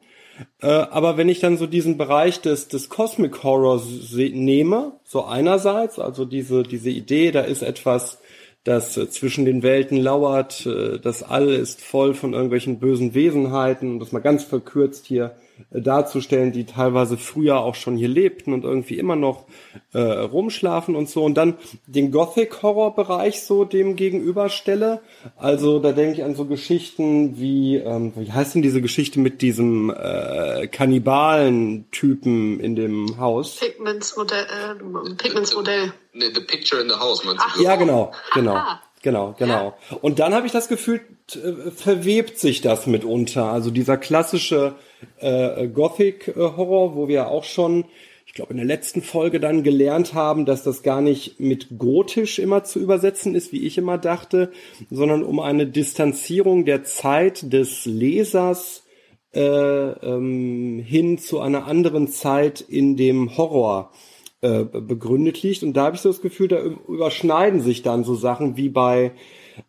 Äh, 0.61 0.67
aber 0.67 1.17
wenn 1.17 1.29
ich 1.29 1.41
dann 1.41 1.57
so 1.57 1.67
diesen 1.67 1.97
Bereich 1.97 2.41
des, 2.41 2.69
des 2.69 2.89
Cosmic 2.89 3.43
Horrors 3.43 3.87
nehme, 4.15 4.93
so 5.05 5.25
einerseits, 5.25 5.99
also 5.99 6.25
diese, 6.25 6.63
diese 6.63 6.91
Idee, 6.91 7.31
da 7.31 7.41
ist 7.41 7.63
etwas, 7.63 8.19
das 8.65 8.97
äh, 8.97 9.09
zwischen 9.09 9.45
den 9.45 9.63
Welten 9.63 9.99
lauert, 9.99 10.67
äh, 10.67 10.99
das 10.99 11.23
All 11.23 11.49
ist 11.49 11.83
voll 11.83 12.15
von 12.15 12.33
irgendwelchen 12.33 12.79
bösen 12.79 13.15
Wesenheiten, 13.15 13.93
um 13.93 13.99
das 14.01 14.13
mal 14.13 14.21
ganz 14.21 14.45
verkürzt 14.45 15.07
hier 15.07 15.37
darzustellen, 15.71 16.53
die 16.53 16.65
teilweise 16.65 17.17
früher 17.17 17.61
auch 17.61 17.75
schon 17.75 17.97
hier 17.97 18.09
lebten 18.09 18.53
und 18.53 18.65
irgendwie 18.65 18.99
immer 18.99 19.17
noch 19.17 19.47
äh, 19.93 20.01
rumschlafen 20.01 20.97
und 20.97 21.09
so. 21.09 21.25
Und 21.25 21.35
dann 21.35 21.57
den 21.87 22.11
Gothic-Horror-Bereich 22.11 23.43
so 23.43 23.65
dem 23.65 23.97
gegenüberstelle. 23.97 25.01
Also 25.37 25.79
da 25.79 25.93
denke 25.93 26.15
ich 26.15 26.25
an 26.25 26.35
so 26.35 26.45
Geschichten 26.45 27.39
wie, 27.39 27.77
ähm, 27.77 28.13
wie 28.17 28.33
heißt 28.33 28.55
denn 28.55 28.63
diese 28.63 28.81
Geschichte 28.81 29.21
mit 29.21 29.43
diesem 29.43 29.91
äh, 29.91 30.67
Kannibalen-Typen 30.69 32.61
in 32.61 32.77
dem 32.77 33.19
Haus? 33.19 33.57
Pigments 33.57 34.17
Modell. 34.17 34.45
Äh, 34.45 35.15
Pigments 35.15 35.55
Modell. 35.55 35.93
The, 36.13 36.31
the 36.33 36.41
Picture 36.41 36.81
in 36.81 36.89
the 36.89 36.95
House, 36.95 37.25
meinst 37.25 37.45
du? 37.57 37.63
Ja, 37.63 37.75
genau, 37.75 38.13
genau. 38.35 38.61
Genau, 39.05 39.35
genau. 39.39 39.75
Und 40.01 40.19
dann 40.19 40.33
habe 40.33 40.47
ich 40.47 40.53
das 40.53 40.67
Gefühl, 40.67 41.03
äh, 41.35 41.71
verwebt 41.71 42.39
sich 42.39 42.63
das 42.63 42.87
mitunter. 42.87 43.45
Also 43.53 43.71
dieser 43.71 43.99
klassische 43.99 44.77
äh, 45.19 45.69
Gothic-Horror, 45.69 46.97
wo 46.97 47.07
wir 47.07 47.29
auch 47.29 47.45
schon, 47.45 47.85
ich 48.25 48.33
glaube, 48.33 48.53
in 48.53 48.57
der 48.57 48.65
letzten 48.65 49.03
Folge 49.03 49.41
dann 49.41 49.63
gelernt 49.63 50.15
haben, 50.15 50.47
dass 50.47 50.63
das 50.63 50.83
gar 50.83 51.03
nicht 51.03 51.39
mit 51.39 51.79
gotisch 51.79 52.39
immer 52.39 52.65
zu 52.65 52.79
übersetzen 52.79 53.35
ist, 53.35 53.53
wie 53.53 53.67
ich 53.67 53.77
immer 53.77 53.99
dachte, 53.99 54.51
sondern 54.91 55.23
um 55.23 55.39
eine 55.39 55.67
Distanzierung 55.67 56.65
der 56.65 56.85
Zeit 56.85 57.53
des 57.53 57.85
Lesers 57.85 58.85
äh, 59.35 59.41
ähm, 59.43 60.79
hin 60.79 61.19
zu 61.19 61.41
einer 61.41 61.67
anderen 61.67 62.09
Zeit 62.09 62.63
in 62.63 62.97
dem 62.97 63.37
Horror 63.37 63.93
äh, 64.45 64.65
begründet 64.65 65.43
liegt. 65.43 65.63
Und 65.63 65.75
da 65.75 65.85
habe 65.85 65.97
ich 65.97 66.03
so 66.03 66.11
das 66.11 66.21
Gefühl, 66.21 66.49
da 66.49 66.63
überschneiden 66.63 67.61
sich 67.61 67.83
dann 67.83 68.05
so 68.05 68.15
Sachen 68.15 68.57
wie 68.57 68.69
bei 68.69 69.13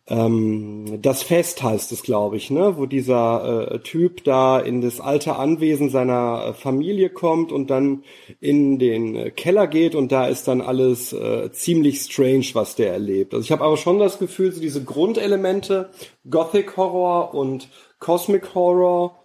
ähm, 0.08 0.98
das 1.00 1.22
Fest 1.22 1.62
heißt 1.62 1.92
es, 1.92 2.02
glaube 2.02 2.36
ich, 2.36 2.50
ne, 2.50 2.76
wo 2.76 2.86
dieser 2.86 3.72
äh, 3.72 3.78
Typ 3.80 4.24
da 4.24 4.58
in 4.58 4.80
das 4.80 5.00
alte 5.00 5.36
Anwesen 5.36 5.90
seiner 5.90 6.46
äh, 6.46 6.52
Familie 6.54 7.10
kommt 7.10 7.52
und 7.52 7.70
dann 7.70 8.04
in 8.40 8.78
den 8.78 9.14
äh, 9.14 9.30
Keller 9.30 9.66
geht 9.66 9.94
und 9.94 10.12
da 10.12 10.26
ist 10.26 10.48
dann 10.48 10.60
alles 10.60 11.12
äh, 11.12 11.50
ziemlich 11.52 12.00
strange, 12.00 12.46
was 12.54 12.74
der 12.74 12.92
erlebt. 12.92 13.34
Also 13.34 13.44
ich 13.44 13.52
habe 13.52 13.64
aber 13.64 13.76
schon 13.76 13.98
das 13.98 14.18
Gefühl, 14.18 14.52
so 14.52 14.60
diese 14.60 14.84
Grundelemente 14.84 15.90
Gothic 16.28 16.76
Horror 16.76 17.34
und 17.34 17.68
Cosmic 17.98 18.54
Horror 18.54 19.16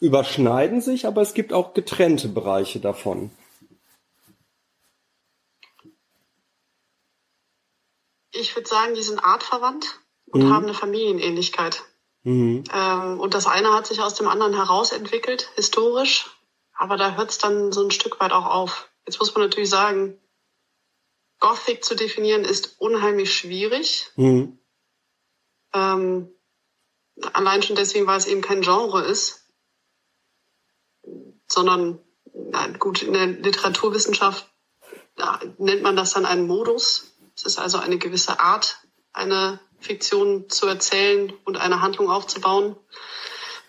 überschneiden 0.00 0.80
sich, 0.80 1.06
aber 1.06 1.22
es 1.22 1.32
gibt 1.32 1.52
auch 1.52 1.74
getrennte 1.74 2.28
Bereiche 2.28 2.80
davon. 2.80 3.30
Ich 8.32 8.54
würde 8.56 8.68
sagen, 8.68 8.94
die 8.94 9.02
sind 9.02 9.24
artverwandt 9.24 10.00
und 10.26 10.44
mhm. 10.44 10.52
haben 10.52 10.64
eine 10.64 10.74
Familienähnlichkeit. 10.74 11.82
Mhm. 12.24 12.64
Ähm, 12.72 13.20
und 13.20 13.34
das 13.34 13.46
eine 13.46 13.72
hat 13.72 13.86
sich 13.86 14.00
aus 14.00 14.14
dem 14.14 14.28
anderen 14.28 14.54
herausentwickelt, 14.54 15.50
historisch, 15.54 16.30
aber 16.72 16.96
da 16.96 17.16
hört 17.16 17.30
es 17.30 17.38
dann 17.38 17.72
so 17.72 17.82
ein 17.82 17.90
Stück 17.90 18.20
weit 18.20 18.32
auch 18.32 18.46
auf. 18.46 18.88
Jetzt 19.06 19.18
muss 19.18 19.34
man 19.34 19.44
natürlich 19.44 19.70
sagen, 19.70 20.18
Gothic 21.40 21.84
zu 21.84 21.96
definieren 21.96 22.44
ist 22.44 22.80
unheimlich 22.80 23.34
schwierig. 23.34 24.10
Mhm. 24.16 24.58
Ähm, 25.74 26.32
allein 27.32 27.62
schon 27.62 27.76
deswegen, 27.76 28.06
weil 28.06 28.18
es 28.18 28.26
eben 28.26 28.42
kein 28.42 28.62
Genre 28.62 29.02
ist, 29.02 29.44
sondern 31.48 31.98
na, 32.32 32.68
gut, 32.78 33.02
in 33.02 33.12
der 33.12 33.26
Literaturwissenschaft 33.26 34.48
nennt 35.58 35.82
man 35.82 35.96
das 35.96 36.12
dann 36.12 36.24
einen 36.24 36.46
Modus. 36.46 37.11
Es 37.34 37.44
ist 37.44 37.58
also 37.58 37.78
eine 37.78 37.98
gewisse 37.98 38.40
Art, 38.40 38.78
eine 39.12 39.60
Fiktion 39.80 40.48
zu 40.48 40.66
erzählen 40.66 41.32
und 41.44 41.56
eine 41.56 41.80
Handlung 41.80 42.10
aufzubauen. 42.10 42.76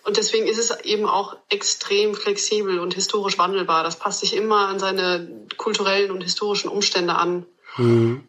Und 0.04 0.18
deswegen 0.18 0.46
ist 0.46 0.58
es 0.58 0.70
eben 0.84 1.06
auch 1.06 1.36
extrem 1.48 2.14
flexibel 2.14 2.78
und 2.78 2.94
historisch 2.94 3.38
wandelbar. 3.38 3.82
Das 3.82 3.98
passt 3.98 4.20
sich 4.20 4.34
immer 4.36 4.68
an 4.68 4.78
seine 4.78 5.46
kulturellen 5.56 6.10
und 6.10 6.22
historischen 6.22 6.68
Umstände 6.68 7.14
an. 7.14 7.46
Mhm. 7.76 8.28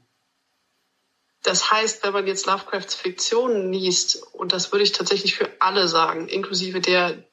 Das 1.43 1.69
heißt, 1.71 2.03
wenn 2.03 2.13
man 2.13 2.25
jetzt 2.25 2.47
Lovecrafts 2.47 2.95
Fiktionen 2.95 3.71
liest, 3.71 4.23
und 4.33 4.51
das 4.51 4.71
würde 4.71 4.83
ich 4.83 4.93
tatsächlich 4.93 5.35
für 5.35 5.49
alle 5.59 5.87
sagen, 5.87 6.27
inklusive 6.27 6.79
der, 6.79 7.23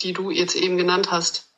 die 0.00 0.12
du 0.12 0.30
jetzt 0.30 0.56
eben 0.56 0.78
genannt 0.78 1.10
hast, 1.10 1.52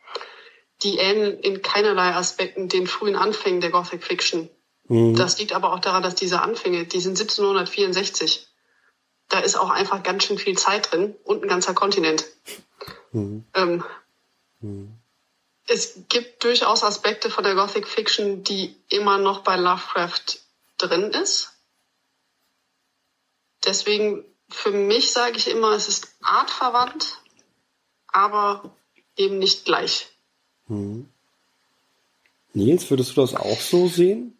die 0.82 0.96
ähneln 0.96 1.38
in 1.38 1.62
keinerlei 1.62 2.14
Aspekten 2.14 2.68
den 2.68 2.86
frühen 2.86 3.14
Anfängen 3.14 3.60
der 3.60 3.70
Gothic 3.70 4.02
Fiction. 4.02 4.50
Mhm. 4.88 5.16
Das 5.16 5.38
liegt 5.38 5.52
aber 5.52 5.72
auch 5.72 5.80
daran, 5.80 6.02
dass 6.02 6.14
diese 6.14 6.42
Anfänge, 6.42 6.84
die 6.84 7.00
sind 7.00 7.18
1764 7.18 8.46
da 9.28 9.40
ist 9.40 9.56
auch 9.56 9.70
einfach 9.70 10.02
ganz 10.02 10.24
schön 10.24 10.38
viel 10.38 10.56
Zeit 10.56 10.92
drin 10.92 11.14
und 11.24 11.42
ein 11.42 11.48
ganzer 11.48 11.74
Kontinent. 11.74 12.24
Mhm. 13.12 13.44
Ähm, 13.54 13.84
mhm. 14.60 14.92
Es 15.66 15.98
gibt 16.08 16.44
durchaus 16.44 16.84
Aspekte 16.84 17.28
von 17.28 17.42
der 17.42 17.56
Gothic 17.56 17.88
Fiction, 17.88 18.44
die 18.44 18.76
immer 18.88 19.18
noch 19.18 19.40
bei 19.40 19.56
Lovecraft 19.56 20.38
drin 20.78 21.10
ist. 21.10 21.52
Deswegen, 23.64 24.24
für 24.48 24.70
mich 24.70 25.10
sage 25.10 25.36
ich 25.36 25.50
immer, 25.50 25.72
es 25.72 25.88
ist 25.88 26.08
artverwandt, 26.22 27.18
aber 28.06 28.70
eben 29.16 29.38
nicht 29.38 29.64
gleich. 29.64 30.06
Mhm. 30.68 31.08
Nils, 32.52 32.88
würdest 32.90 33.16
du 33.16 33.22
das 33.22 33.34
auch 33.34 33.60
so 33.60 33.88
sehen? 33.88 34.35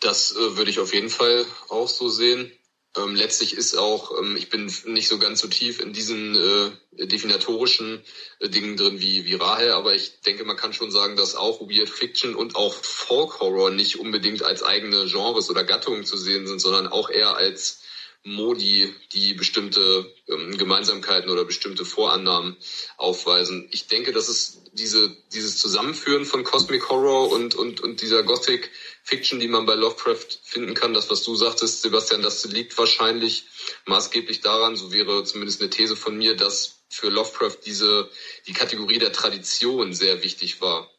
Das 0.00 0.32
äh, 0.32 0.56
würde 0.56 0.70
ich 0.70 0.78
auf 0.78 0.94
jeden 0.94 1.10
Fall 1.10 1.44
auch 1.68 1.88
so 1.88 2.08
sehen. 2.08 2.52
Ähm, 2.96 3.14
letztlich 3.14 3.54
ist 3.54 3.76
auch, 3.76 4.18
ähm, 4.18 4.36
ich 4.36 4.48
bin 4.48 4.72
nicht 4.86 5.08
so 5.08 5.18
ganz 5.18 5.40
so 5.40 5.48
tief 5.48 5.80
in 5.80 5.92
diesen 5.92 6.34
äh, 6.34 7.06
definitorischen 7.06 8.02
äh, 8.40 8.48
Dingen 8.48 8.76
drin 8.76 9.00
wie, 9.00 9.24
wie 9.24 9.34
Rahel, 9.34 9.72
aber 9.72 9.94
ich 9.94 10.20
denke, 10.20 10.44
man 10.44 10.56
kann 10.56 10.72
schon 10.72 10.90
sagen, 10.90 11.16
dass 11.16 11.34
auch 11.34 11.60
Weird 11.60 11.90
Fiction 11.90 12.34
und 12.34 12.56
auch 12.56 12.72
Folk 12.72 13.40
Horror 13.40 13.70
nicht 13.70 13.98
unbedingt 13.98 14.42
als 14.42 14.62
eigene 14.62 15.06
Genres 15.06 15.50
oder 15.50 15.64
Gattungen 15.64 16.04
zu 16.04 16.16
sehen 16.16 16.46
sind, 16.46 16.60
sondern 16.60 16.86
auch 16.86 17.10
eher 17.10 17.36
als 17.36 17.82
Modi, 18.24 18.94
die 19.12 19.34
bestimmte 19.34 20.12
ähm, 20.28 20.58
Gemeinsamkeiten 20.58 21.30
oder 21.30 21.44
bestimmte 21.44 21.84
Vorannahmen 21.84 22.56
aufweisen. 22.96 23.68
Ich 23.70 23.86
denke, 23.86 24.12
dass 24.12 24.28
es 24.28 24.62
diese, 24.72 25.16
dieses 25.32 25.58
Zusammenführen 25.58 26.24
von 26.24 26.44
Cosmic 26.44 26.88
Horror 26.88 27.30
und, 27.30 27.54
und, 27.54 27.80
und 27.80 28.02
dieser 28.02 28.22
Gothic 28.22 28.70
Fiction, 29.04 29.40
die 29.40 29.48
man 29.48 29.66
bei 29.66 29.74
Lovecraft 29.74 30.26
finden 30.42 30.74
kann, 30.74 30.94
das, 30.94 31.10
was 31.10 31.22
du 31.22 31.36
sagtest, 31.36 31.82
Sebastian, 31.82 32.22
das 32.22 32.44
liegt 32.44 32.76
wahrscheinlich 32.76 33.44
maßgeblich 33.86 34.40
daran, 34.40 34.76
so 34.76 34.92
wäre 34.92 35.24
zumindest 35.24 35.60
eine 35.60 35.70
These 35.70 35.96
von 35.96 36.18
mir, 36.18 36.36
dass 36.36 36.80
für 36.90 37.08
Lovecraft 37.08 37.58
diese, 37.64 38.10
die 38.46 38.52
Kategorie 38.52 38.98
der 38.98 39.12
Tradition 39.12 39.94
sehr 39.94 40.22
wichtig 40.22 40.60
war. 40.60 40.90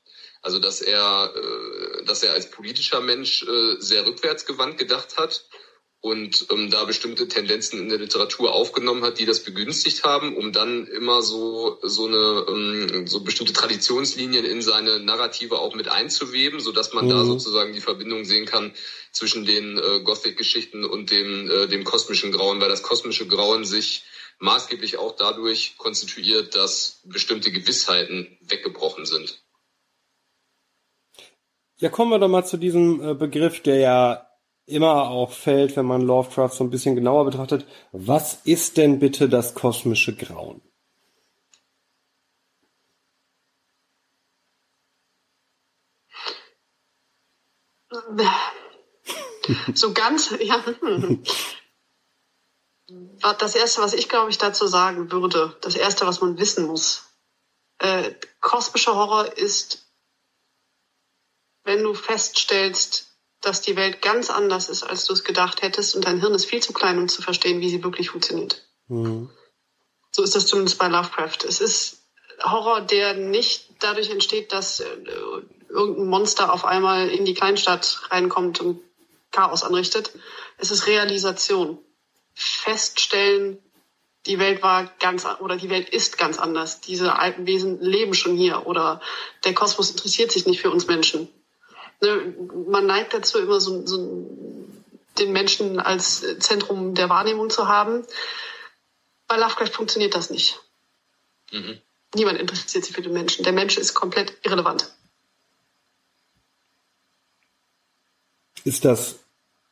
Also, 0.41 0.57
dass 0.59 0.79
er, 0.81 1.33
äh, 1.35 2.05
dass 2.05 2.23
er 2.23 2.31
als 2.31 2.49
politischer 2.49 3.01
Mensch 3.01 3.43
äh, 3.43 3.75
sehr 3.79 4.05
rückwärtsgewandt 4.05 4.77
gedacht 4.77 5.17
hat 5.17 5.45
und 6.01 6.47
ähm, 6.51 6.69
da 6.69 6.85
bestimmte 6.85 7.27
Tendenzen 7.27 7.79
in 7.79 7.89
der 7.89 7.97
Literatur 7.97 8.53
aufgenommen 8.53 9.03
hat, 9.03 9.19
die 9.19 9.25
das 9.25 9.43
begünstigt 9.43 10.05
haben, 10.05 10.37
um 10.37 10.53
dann 10.53 10.87
immer 10.87 11.21
so 11.21 11.77
so 11.81 12.07
eine 12.07 12.45
ähm, 12.47 13.07
so 13.07 13.21
bestimmte 13.21 13.51
Traditionslinien 13.51 14.45
in 14.45 14.61
seine 14.61 14.99
Narrative 14.99 15.59
auch 15.59 15.75
mit 15.75 15.89
einzuweben, 15.89 16.61
so 16.61 16.71
dass 16.71 16.93
man 16.93 17.05
mhm. 17.05 17.09
da 17.09 17.25
sozusagen 17.25 17.73
die 17.73 17.81
Verbindung 17.81 18.23
sehen 18.23 18.45
kann 18.45 18.73
zwischen 19.11 19.45
den 19.45 19.77
äh, 19.77 19.99
Gothic-Geschichten 20.01 20.85
und 20.85 21.11
dem 21.11 21.49
äh, 21.49 21.67
dem 21.67 21.83
kosmischen 21.83 22.31
Grauen, 22.31 22.61
weil 22.61 22.69
das 22.69 22.83
kosmische 22.83 23.27
Grauen 23.27 23.65
sich 23.65 24.03
maßgeblich 24.39 24.97
auch 24.97 25.17
dadurch 25.17 25.75
konstituiert, 25.77 26.55
dass 26.55 27.01
bestimmte 27.03 27.51
Gewissheiten 27.51 28.37
weggebrochen 28.39 29.05
sind. 29.05 29.43
Ja, 31.79 31.89
kommen 31.89 32.11
wir 32.11 32.19
doch 32.19 32.29
mal 32.29 32.45
zu 32.45 32.55
diesem 32.55 33.01
äh, 33.01 33.13
Begriff, 33.15 33.61
der 33.61 33.79
ja 33.79 34.28
immer 34.69 35.09
auch 35.09 35.31
fällt, 35.31 35.75
wenn 35.75 35.85
man 35.85 36.01
Lovecraft 36.01 36.51
so 36.51 36.63
ein 36.63 36.69
bisschen 36.69 36.95
genauer 36.95 37.25
betrachtet. 37.25 37.65
Was 37.91 38.41
ist 38.45 38.77
denn 38.77 38.99
bitte 38.99 39.29
das 39.29 39.53
kosmische 39.53 40.15
Grauen? 40.15 40.61
So 49.73 49.93
ganz, 49.93 50.35
ja. 50.41 50.63
Das 53.39 53.55
erste, 53.55 53.81
was 53.81 53.93
ich 53.93 54.09
glaube 54.09 54.29
ich 54.29 54.37
dazu 54.37 54.67
sagen 54.67 55.11
würde, 55.11 55.57
das 55.61 55.75
erste, 55.75 56.05
was 56.07 56.21
man 56.21 56.37
wissen 56.37 56.65
muss. 56.65 57.05
Äh, 57.79 58.13
kosmischer 58.41 58.95
Horror 58.95 59.37
ist, 59.37 59.89
wenn 61.63 61.83
du 61.83 61.93
feststellst, 61.93 63.08
dass 63.41 63.61
die 63.61 63.75
Welt 63.75 64.01
ganz 64.01 64.29
anders 64.29 64.69
ist, 64.69 64.83
als 64.83 65.05
du 65.05 65.13
es 65.13 65.23
gedacht 65.23 65.61
hättest 65.61 65.95
und 65.95 66.05
dein 66.05 66.19
Hirn 66.19 66.33
ist 66.33 66.45
viel 66.45 66.61
zu 66.61 66.73
klein, 66.73 66.97
um 66.97 67.07
zu 67.07 67.21
verstehen, 67.21 67.61
wie 67.61 67.69
sie 67.69 67.83
wirklich 67.83 68.09
funktioniert. 68.09 68.65
Mhm. 68.87 69.29
So 70.11 70.23
ist 70.23 70.35
das 70.35 70.47
zumindest 70.47 70.79
bei 70.79 70.87
Lovecraft. 70.87 71.45
Es 71.47 71.61
ist 71.61 71.99
Horror, 72.43 72.81
der 72.81 73.13
nicht 73.13 73.69
dadurch 73.79 74.09
entsteht, 74.09 74.51
dass 74.51 74.79
äh, 74.79 74.85
irgendein 75.69 76.07
Monster 76.07 76.51
auf 76.51 76.65
einmal 76.65 77.09
in 77.09 77.25
die 77.25 77.33
Kleinstadt 77.33 78.01
reinkommt 78.09 78.59
und 78.59 78.81
Chaos 79.31 79.63
anrichtet. 79.63 80.11
Es 80.57 80.71
ist 80.71 80.87
Realisation. 80.87 81.77
Feststellen, 82.33 83.59
die 84.25 84.39
Welt 84.39 84.63
war 84.63 84.91
ganz 84.99 85.25
oder 85.39 85.55
die 85.55 85.69
Welt 85.69 85.89
ist 85.89 86.17
ganz 86.17 86.39
anders. 86.39 86.81
Diese 86.81 87.17
alten 87.17 87.45
Wesen 87.45 87.79
leben 87.81 88.13
schon 88.13 88.35
hier 88.35 88.65
oder 88.65 89.01
der 89.43 89.53
Kosmos 89.53 89.91
interessiert 89.91 90.31
sich 90.31 90.45
nicht 90.45 90.61
für 90.61 90.71
uns 90.71 90.87
Menschen. 90.87 91.29
Ne, 92.01 92.33
man 92.67 92.85
neigt 92.85 93.13
dazu, 93.13 93.39
immer 93.39 93.59
so, 93.59 93.85
so 93.85 94.27
den 95.17 95.31
Menschen 95.33 95.79
als 95.79 96.25
Zentrum 96.39 96.95
der 96.95 97.09
Wahrnehmung 97.09 97.49
zu 97.49 97.67
haben. 97.67 98.03
Bei 99.27 99.37
Lovecraft 99.37 99.73
funktioniert 99.73 100.15
das 100.15 100.29
nicht. 100.29 100.59
Mhm. 101.51 101.79
Niemand 102.15 102.39
interessiert 102.39 102.85
sich 102.85 102.95
für 102.95 103.01
den 103.01 103.13
Menschen. 103.13 103.43
Der 103.43 103.53
Mensch 103.53 103.77
ist 103.77 103.93
komplett 103.93 104.33
irrelevant. 104.43 104.91
Ist 108.63 108.85
das 108.85 109.19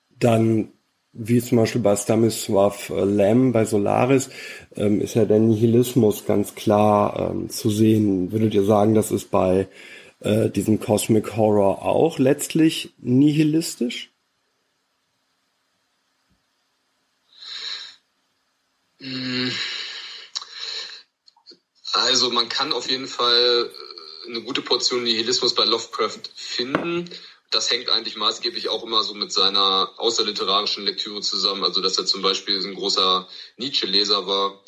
dann, 0.10 0.72
wie 1.14 1.42
zum 1.42 1.58
Beispiel 1.58 1.82
bei 1.82 1.94
Stanisław 1.94 3.06
Lem 3.06 3.52
bei 3.52 3.66
Solaris, 3.66 4.30
ähm, 4.76 5.02
ist 5.02 5.16
ja 5.16 5.26
der 5.26 5.40
Nihilismus 5.40 6.26
ganz 6.26 6.56
klar 6.56 7.32
ähm, 7.32 7.50
zu 7.50 7.70
sehen. 7.70 8.32
Würdet 8.32 8.54
ihr 8.54 8.64
sagen, 8.64 8.94
das 8.94 9.12
ist 9.12 9.32
bei 9.32 9.68
äh, 10.20 10.50
Cosmic 10.78 11.36
Horror 11.36 11.84
auch 11.84 12.20
letztlich 12.20 12.94
nihilistisch? 12.98 14.12
Also 21.92 22.32
man 22.32 22.50
kann 22.50 22.74
auf 22.74 22.90
jeden 22.90 23.08
Fall 23.08 23.72
äh, 24.26 24.30
eine 24.30 24.42
gute 24.42 24.62
Portion 24.62 25.04
Nihilismus 25.04 25.54
bei 25.54 25.66
Lovecraft 25.66 26.22
finden. 26.36 27.10
Das 27.52 27.72
hängt 27.72 27.90
eigentlich 27.90 28.18
maßgeblich 28.18 28.70
auch 28.70 28.84
immer 28.84 29.04
so 29.04 29.14
mit 29.14 29.32
seiner 29.32 29.92
außerliterarischen 29.98 30.84
Lektüre 30.84 31.22
zusammen. 31.22 31.64
Also 31.64 31.82
dass 31.82 31.98
er 31.98 32.06
zum 32.06 32.22
Beispiel 32.22 32.58
ein 32.58 32.76
großer 32.76 33.28
Nietzsche-Leser 33.58 34.28
war 34.28 34.62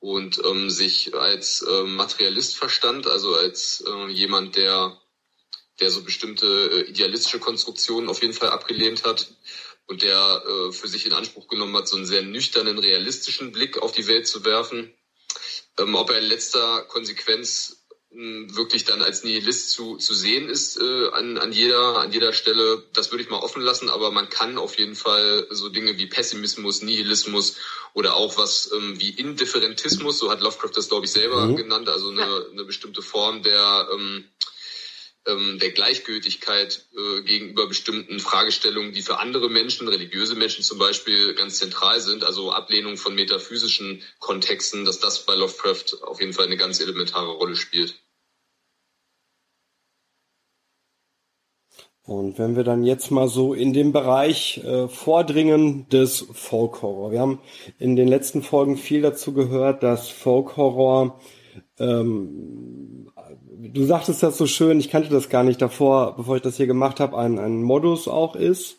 und 0.00 0.40
ähm, 0.44 0.70
sich 0.70 1.14
als 1.14 1.62
äh, 1.62 1.82
Materialist 1.82 2.56
verstand, 2.56 3.06
also 3.06 3.34
als 3.34 3.84
äh, 3.86 4.08
jemand, 4.08 4.56
der, 4.56 5.00
der 5.80 5.90
so 5.90 6.02
bestimmte 6.02 6.46
äh, 6.46 6.90
idealistische 6.90 7.40
Konstruktionen 7.40 8.08
auf 8.08 8.22
jeden 8.22 8.34
Fall 8.34 8.50
abgelehnt 8.50 9.04
hat 9.04 9.34
und 9.86 10.02
der 10.02 10.42
äh, 10.46 10.72
für 10.72 10.88
sich 10.88 11.06
in 11.06 11.12
Anspruch 11.12 11.48
genommen 11.48 11.76
hat, 11.76 11.88
so 11.88 11.96
einen 11.96 12.06
sehr 12.06 12.22
nüchternen, 12.22 12.78
realistischen 12.78 13.52
Blick 13.52 13.78
auf 13.78 13.92
die 13.92 14.06
Welt 14.06 14.28
zu 14.28 14.44
werfen. 14.44 14.94
Ähm, 15.78 15.94
ob 15.94 16.10
er 16.10 16.18
in 16.18 16.24
letzter 16.24 16.82
Konsequenz 16.82 17.84
wirklich 18.18 18.84
dann 18.84 19.00
als 19.00 19.22
Nihilist 19.22 19.70
zu, 19.70 19.96
zu 19.96 20.12
sehen 20.12 20.48
ist 20.48 20.76
äh, 20.80 21.08
an, 21.12 21.38
an, 21.38 21.52
jeder, 21.52 21.98
an 21.98 22.10
jeder 22.10 22.32
Stelle, 22.32 22.82
das 22.92 23.12
würde 23.12 23.22
ich 23.22 23.30
mal 23.30 23.38
offen 23.38 23.62
lassen, 23.62 23.88
aber 23.88 24.10
man 24.10 24.28
kann 24.28 24.58
auf 24.58 24.76
jeden 24.76 24.96
Fall 24.96 25.46
so 25.50 25.68
Dinge 25.68 25.98
wie 25.98 26.06
Pessimismus, 26.06 26.82
Nihilismus 26.82 27.58
oder 27.94 28.16
auch 28.16 28.36
was 28.36 28.72
ähm, 28.72 28.98
wie 28.98 29.10
Indifferentismus, 29.10 30.18
so 30.18 30.32
hat 30.32 30.40
Lovecraft 30.40 30.72
das, 30.74 30.88
glaube 30.88 31.06
ich, 31.06 31.12
selber 31.12 31.46
mhm. 31.46 31.56
genannt, 31.56 31.88
also 31.88 32.10
eine, 32.10 32.46
eine 32.50 32.64
bestimmte 32.64 33.02
Form 33.02 33.44
der, 33.44 33.88
ähm, 33.92 34.24
ähm, 35.26 35.60
der 35.60 35.70
Gleichgültigkeit 35.70 36.86
äh, 36.96 37.22
gegenüber 37.22 37.68
bestimmten 37.68 38.18
Fragestellungen, 38.18 38.92
die 38.92 39.02
für 39.02 39.20
andere 39.20 39.48
Menschen, 39.48 39.86
religiöse 39.86 40.34
Menschen 40.34 40.64
zum 40.64 40.78
Beispiel, 40.78 41.34
ganz 41.34 41.58
zentral 41.58 42.00
sind, 42.00 42.24
also 42.24 42.50
Ablehnung 42.50 42.96
von 42.96 43.14
metaphysischen 43.14 44.02
Kontexten, 44.18 44.84
dass 44.84 44.98
das 44.98 45.24
bei 45.24 45.36
Lovecraft 45.36 46.02
auf 46.02 46.20
jeden 46.20 46.32
Fall 46.32 46.46
eine 46.46 46.56
ganz 46.56 46.80
elementare 46.80 47.30
Rolle 47.30 47.54
spielt. 47.54 47.94
Und 52.08 52.38
wenn 52.38 52.56
wir 52.56 52.64
dann 52.64 52.84
jetzt 52.84 53.10
mal 53.10 53.28
so 53.28 53.52
in 53.52 53.74
den 53.74 53.92
Bereich 53.92 54.64
äh, 54.64 54.88
vordringen 54.88 55.86
des 55.90 56.26
Folk 56.32 56.80
Horror. 56.80 57.12
Wir 57.12 57.20
haben 57.20 57.38
in 57.78 57.96
den 57.96 58.08
letzten 58.08 58.40
Folgen 58.40 58.78
viel 58.78 59.02
dazu 59.02 59.34
gehört, 59.34 59.82
dass 59.82 60.08
Folk 60.08 60.56
Horror, 60.56 61.20
ähm, 61.78 63.10
du 63.58 63.84
sagtest 63.84 64.22
das 64.22 64.38
so 64.38 64.46
schön, 64.46 64.80
ich 64.80 64.88
kannte 64.88 65.10
das 65.10 65.28
gar 65.28 65.44
nicht 65.44 65.60
davor, 65.60 66.16
bevor 66.16 66.36
ich 66.36 66.42
das 66.42 66.56
hier 66.56 66.66
gemacht 66.66 66.98
habe, 66.98 67.18
ein, 67.18 67.38
ein 67.38 67.62
Modus 67.62 68.08
auch 68.08 68.36
ist. 68.36 68.78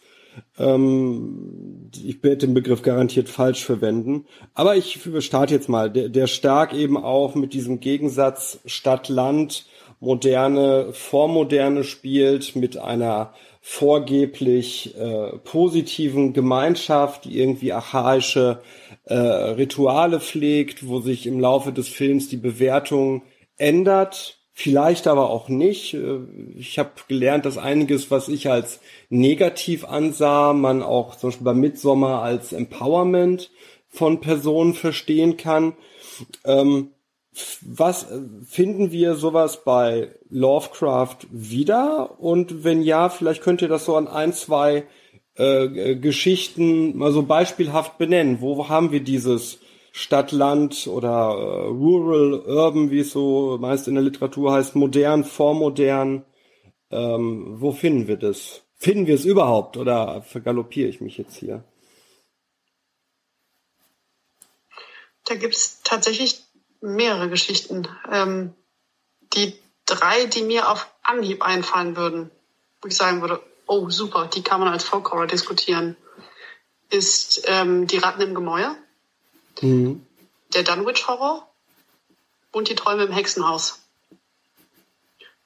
Ähm, 0.58 1.92
ich 2.04 2.24
werde 2.24 2.48
den 2.48 2.56
Begriff 2.56 2.82
garantiert 2.82 3.30
falsch 3.30 3.64
verwenden. 3.64 4.26
Aber 4.56 4.76
ich 4.76 5.08
starte 5.20 5.54
jetzt 5.54 5.70
mal, 5.70 5.92
der, 5.92 6.10
der 6.10 6.26
stark 6.26 6.74
eben 6.74 6.98
auch 6.98 7.36
mit 7.36 7.54
diesem 7.54 7.80
Gegensatz 7.80 8.60
Stadt-Land 8.66 9.68
moderne, 10.00 10.94
vormoderne 10.94 11.84
spielt 11.84 12.56
mit 12.56 12.78
einer 12.78 13.34
vorgeblich 13.62 14.96
äh, 14.98 15.38
positiven 15.44 16.34
Gemeinschaft, 16.34 17.26
die 17.26 17.40
irgendwie 17.40 17.74
archaische 17.74 18.62
äh, 19.04 19.16
Rituale 19.16 20.20
pflegt, 20.20 20.88
wo 20.88 21.02
sich 21.02 21.28
im 21.28 21.40
Laufe 21.40 21.74
des 21.74 21.88
Films 21.90 22.30
die 22.30 22.38
Bewertung 22.38 23.24
ändert, 23.58 24.40
vielleicht 24.54 25.08
aber 25.08 25.30
auch 25.30 25.50
nicht. 25.50 25.94
Äh, 25.94 26.20
ich 26.58 26.80
habe 26.80 26.92
gelernt, 27.08 27.46
dass 27.46 27.58
einiges, 27.58 28.10
was 28.12 28.30
ich 28.30 28.50
als 28.50 28.80
negativ 29.10 29.84
ansah, 29.84 30.54
man 30.54 30.82
auch 30.82 31.16
zum 31.16 31.30
Beispiel 31.30 31.46
bei 31.46 31.54
Midsommer 31.54 32.22
als 32.22 32.54
Empowerment 32.54 33.52
von 33.90 34.22
Personen 34.22 34.74
verstehen 34.74 35.36
kann. 35.36 35.74
Ähm, 36.46 36.92
was 37.62 38.08
finden 38.48 38.92
wir 38.92 39.16
sowas 39.16 39.64
bei 39.64 40.16
Lovecraft 40.30 41.28
wieder? 41.32 42.20
Und 42.20 42.64
wenn 42.64 42.82
ja, 42.82 43.10
vielleicht 43.10 43.42
könnt 43.42 43.62
ihr 43.62 43.68
das 43.68 43.86
so 43.86 43.96
an 43.96 44.08
ein, 44.08 44.34
zwei 44.34 44.86
äh, 45.36 45.96
Geschichten 45.96 46.98
mal 46.98 47.12
so 47.12 47.24
beispielhaft 47.24 47.98
benennen. 47.98 48.42
Wo 48.42 48.68
haben 48.68 48.92
wir 48.92 49.00
dieses 49.00 49.60
Stadt-Land 49.92 50.88
oder 50.88 51.10
äh, 51.10 51.68
Rural, 51.68 52.34
Urban, 52.34 52.92
wie 52.92 53.00
es 53.00 53.12
so 53.12 53.58
meist 53.60 53.88
in 53.88 53.96
der 53.96 54.04
Literatur 54.04 54.54
heißt, 54.54 54.76
modern, 54.76 55.24
vormodern? 55.24 56.26
Ähm, 56.92 57.56
wo 57.60 57.72
finden 57.72 58.08
wir 58.08 58.18
das? 58.18 58.64
Finden 58.76 59.08
wir 59.08 59.16
es 59.16 59.26
überhaupt 59.26 59.78
oder 59.78 60.22
vergaloppiere 60.22 60.90
ich 60.90 61.02
mich 61.02 61.18
jetzt 61.18 61.36
hier? 61.36 61.64
Da 65.26 65.36
gibt 65.36 65.56
es 65.56 65.82
tatsächlich 65.84 66.42
mehrere 66.82 67.30
Geschichten. 67.30 67.88
Ähm, 68.12 68.54
die 69.34 69.58
drei, 69.86 70.26
die 70.26 70.44
mir 70.44 70.70
auf 70.70 70.88
Anhieb 71.04 71.42
einfallen 71.42 71.96
würden, 71.96 72.32
wo 72.82 72.88
ich 72.88 72.96
sagen 72.96 73.22
würde, 73.22 73.42
oh 73.68 73.90
super, 73.90 74.28
die 74.28 74.42
kann 74.42 74.60
man 74.60 74.70
als 74.70 74.84
Folk 74.84 75.12
Horror 75.12 75.28
diskutieren, 75.28 75.96
ist 76.90 77.44
ähm, 77.46 77.88
die 77.88 77.98
Ratten 77.98 78.22
im 78.22 78.34
Gemäuer, 78.34 78.76
mhm. 79.62 80.06
der 80.54 80.64
Dunwich 80.64 81.08
Horror 81.08 81.48
und 82.52 82.70
die 82.70 82.76
Träume 82.76 83.04
im 83.04 83.12
Hexenhaus. 83.12 83.80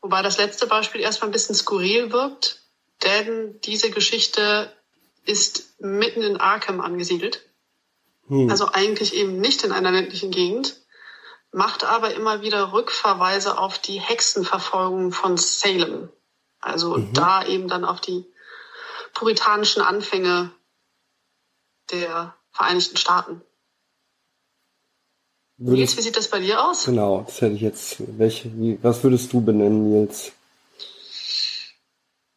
Wobei 0.01 0.21
das 0.21 0.37
letzte 0.37 0.67
Beispiel 0.67 1.01
erstmal 1.01 1.29
ein 1.29 1.33
bisschen 1.33 1.55
skurril 1.55 2.11
wirkt, 2.11 2.61
denn 3.03 3.59
diese 3.61 3.89
Geschichte 3.89 4.71
ist 5.25 5.79
mitten 5.79 6.21
in 6.21 6.37
Arkham 6.37 6.81
angesiedelt. 6.81 7.45
Mhm. 8.27 8.49
Also 8.49 8.67
eigentlich 8.67 9.13
eben 9.13 9.39
nicht 9.39 9.63
in 9.63 9.71
einer 9.71 9.91
ländlichen 9.91 10.31
Gegend 10.31 10.82
macht 11.53 11.83
aber 11.83 12.13
immer 12.13 12.41
wieder 12.41 12.73
Rückverweise 12.73 13.57
auf 13.57 13.77
die 13.79 13.99
Hexenverfolgung 13.99 15.11
von 15.11 15.37
Salem. 15.37 16.09
Also 16.59 16.97
mhm. 16.97 17.13
da 17.13 17.45
eben 17.45 17.67
dann 17.67 17.85
auf 17.85 18.01
die 18.01 18.25
puritanischen 19.13 19.81
Anfänge 19.81 20.51
der 21.91 22.35
Vereinigten 22.51 22.97
Staaten. 22.97 23.41
Nils, 25.57 25.95
wie 25.97 26.01
sieht 26.01 26.17
das 26.17 26.27
bei 26.27 26.39
dir 26.39 26.65
aus? 26.65 26.85
Genau, 26.85 27.23
das 27.25 27.41
hätte 27.41 27.55
ich 27.55 27.61
jetzt. 27.61 27.97
Welche, 28.17 28.51
wie, 28.57 28.79
was 28.81 29.03
würdest 29.03 29.31
du 29.33 29.41
benennen, 29.41 29.91
Nils? 29.91 30.31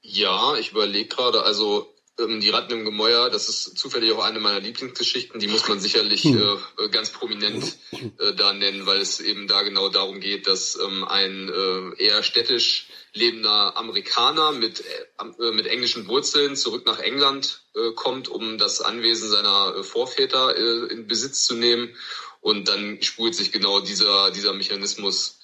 Ja, 0.03 0.55
ich 0.57 0.71
überlege 0.71 1.09
gerade, 1.09 1.43
also 1.43 1.93
die 2.19 2.49
Ratten 2.49 2.73
im 2.73 2.85
Gemäuer, 2.85 3.29
das 3.29 3.49
ist 3.51 3.77
zufällig 3.77 4.11
auch 4.13 4.25
eine 4.25 4.41
meiner 4.41 4.61
Lieblingsgeschichten. 4.61 5.39
Die 5.39 5.49
muss 5.49 5.69
man 5.69 5.81
sicherlich 5.81 6.25
hm. 6.25 6.39
äh, 6.39 6.85
äh, 6.85 6.89
ganz 6.89 7.11
prominent 7.11 7.77
äh, 7.93 8.33
da 8.35 8.55
nennen, 8.55 8.87
weil 8.87 9.01
es 9.01 9.21
eben 9.21 9.47
da 9.49 9.63
genau 9.63 9.91
darum 9.91 10.21
geht, 10.21 10.47
dass 10.47 10.79
ähm, 10.81 11.05
ein 11.05 11.51
äh, 11.51 12.03
eher 12.03 12.23
städtisch 12.23 12.87
lebender 13.13 13.77
Amerikaner 13.77 14.53
mit, 14.53 14.83
äh, 15.39 15.51
mit 15.53 15.67
englischen 15.67 16.09
Wurzeln 16.09 16.57
zurück 16.57 16.87
nach 16.87 17.01
England 17.01 17.61
äh, 17.75 17.93
kommt, 17.93 18.29
um 18.29 18.57
das 18.57 18.81
Anwesen 18.81 19.29
seiner 19.29 19.77
äh, 19.77 19.83
Vorväter 19.83 20.57
äh, 20.57 20.93
in 20.93 21.07
Besitz 21.07 21.45
zu 21.45 21.55
nehmen. 21.55 21.95
Und 22.41 22.69
dann 22.69 23.03
spult 23.03 23.35
sich 23.35 23.53
genau 23.53 23.81
dieser, 23.81 24.31
dieser 24.31 24.55
Mechanismus 24.55 25.41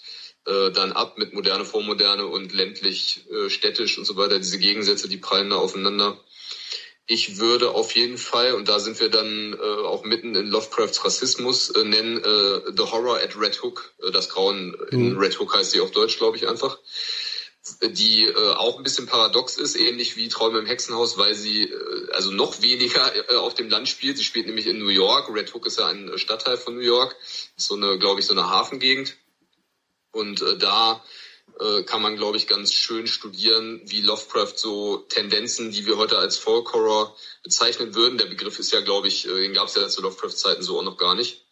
äh, 0.46 0.70
dann 0.70 0.92
ab 0.92 1.18
mit 1.18 1.34
moderne, 1.34 1.64
vormoderne 1.64 2.26
und 2.26 2.52
ländlich, 2.52 3.26
äh, 3.30 3.50
städtisch 3.50 3.98
und 3.98 4.06
so 4.06 4.16
weiter. 4.16 4.38
Diese 4.38 4.58
Gegensätze, 4.58 5.08
die 5.08 5.18
prallen 5.18 5.50
da 5.50 5.56
aufeinander. 5.56 6.18
Ich 7.06 7.38
würde 7.38 7.72
auf 7.72 7.94
jeden 7.96 8.16
Fall, 8.16 8.54
und 8.54 8.68
da 8.68 8.78
sind 8.78 9.00
wir 9.00 9.08
dann 9.08 9.54
äh, 9.54 9.56
auch 9.56 10.04
mitten 10.04 10.36
in 10.36 10.46
Lovecrafts 10.46 11.04
Rassismus, 11.04 11.70
äh, 11.70 11.84
nennen 11.84 12.18
äh, 12.18 12.72
The 12.76 12.84
Horror 12.84 13.18
at 13.18 13.38
Red 13.38 13.62
Hook. 13.62 13.92
Äh, 14.02 14.12
das 14.12 14.28
Grauen 14.28 14.74
in 14.90 15.14
mhm. 15.14 15.18
Red 15.18 15.38
Hook 15.40 15.54
heißt 15.54 15.72
sie 15.72 15.80
auf 15.80 15.90
Deutsch, 15.90 16.18
glaube 16.18 16.36
ich, 16.36 16.48
einfach. 16.48 16.78
Die 17.82 18.24
äh, 18.24 18.52
auch 18.54 18.76
ein 18.76 18.84
bisschen 18.84 19.06
paradox 19.06 19.56
ist, 19.56 19.76
ähnlich 19.76 20.16
wie 20.16 20.28
Träume 20.28 20.60
im 20.60 20.66
Hexenhaus, 20.66 21.18
weil 21.18 21.34
sie 21.34 21.64
äh, 21.64 22.10
also 22.12 22.30
noch 22.30 22.62
weniger 22.62 23.30
äh, 23.30 23.36
auf 23.36 23.54
dem 23.54 23.68
Land 23.68 23.88
spielt. 23.88 24.16
Sie 24.16 24.24
spielt 24.24 24.46
nämlich 24.46 24.66
in 24.66 24.78
New 24.78 24.88
York. 24.88 25.28
Red 25.32 25.52
Hook 25.54 25.66
ist 25.66 25.78
ja 25.78 25.88
ein 25.88 26.16
Stadtteil 26.16 26.56
von 26.56 26.74
New 26.74 26.80
York. 26.82 27.16
Ist 27.56 27.66
so 27.66 27.74
eine, 27.74 27.98
glaube 27.98 28.20
ich, 28.20 28.26
so 28.26 28.32
eine 28.32 28.48
Hafengegend. 28.48 29.16
Und 30.12 30.42
äh, 30.42 30.56
da 30.56 31.02
äh, 31.62 31.82
kann 31.84 32.02
man, 32.02 32.16
glaube 32.16 32.36
ich, 32.36 32.46
ganz 32.46 32.72
schön 32.72 33.06
studieren, 33.06 33.80
wie 33.84 34.00
Lovecraft 34.00 34.54
so 34.56 34.98
Tendenzen, 35.08 35.70
die 35.70 35.86
wir 35.86 35.96
heute 35.96 36.18
als 36.18 36.36
Folk 36.36 36.72
Horror 36.72 37.16
bezeichnen 37.42 37.94
würden. 37.94 38.18
Der 38.18 38.26
Begriff 38.26 38.58
ist 38.58 38.72
ja, 38.72 38.80
glaube 38.80 39.08
ich, 39.08 39.28
äh, 39.28 39.42
den 39.42 39.54
gab 39.54 39.68
es 39.68 39.74
ja 39.74 39.88
zu 39.88 40.02
Lovecraft-Zeiten 40.02 40.62
so 40.62 40.78
auch 40.78 40.84
noch 40.84 40.96
gar 40.96 41.14
nicht. 41.14 41.44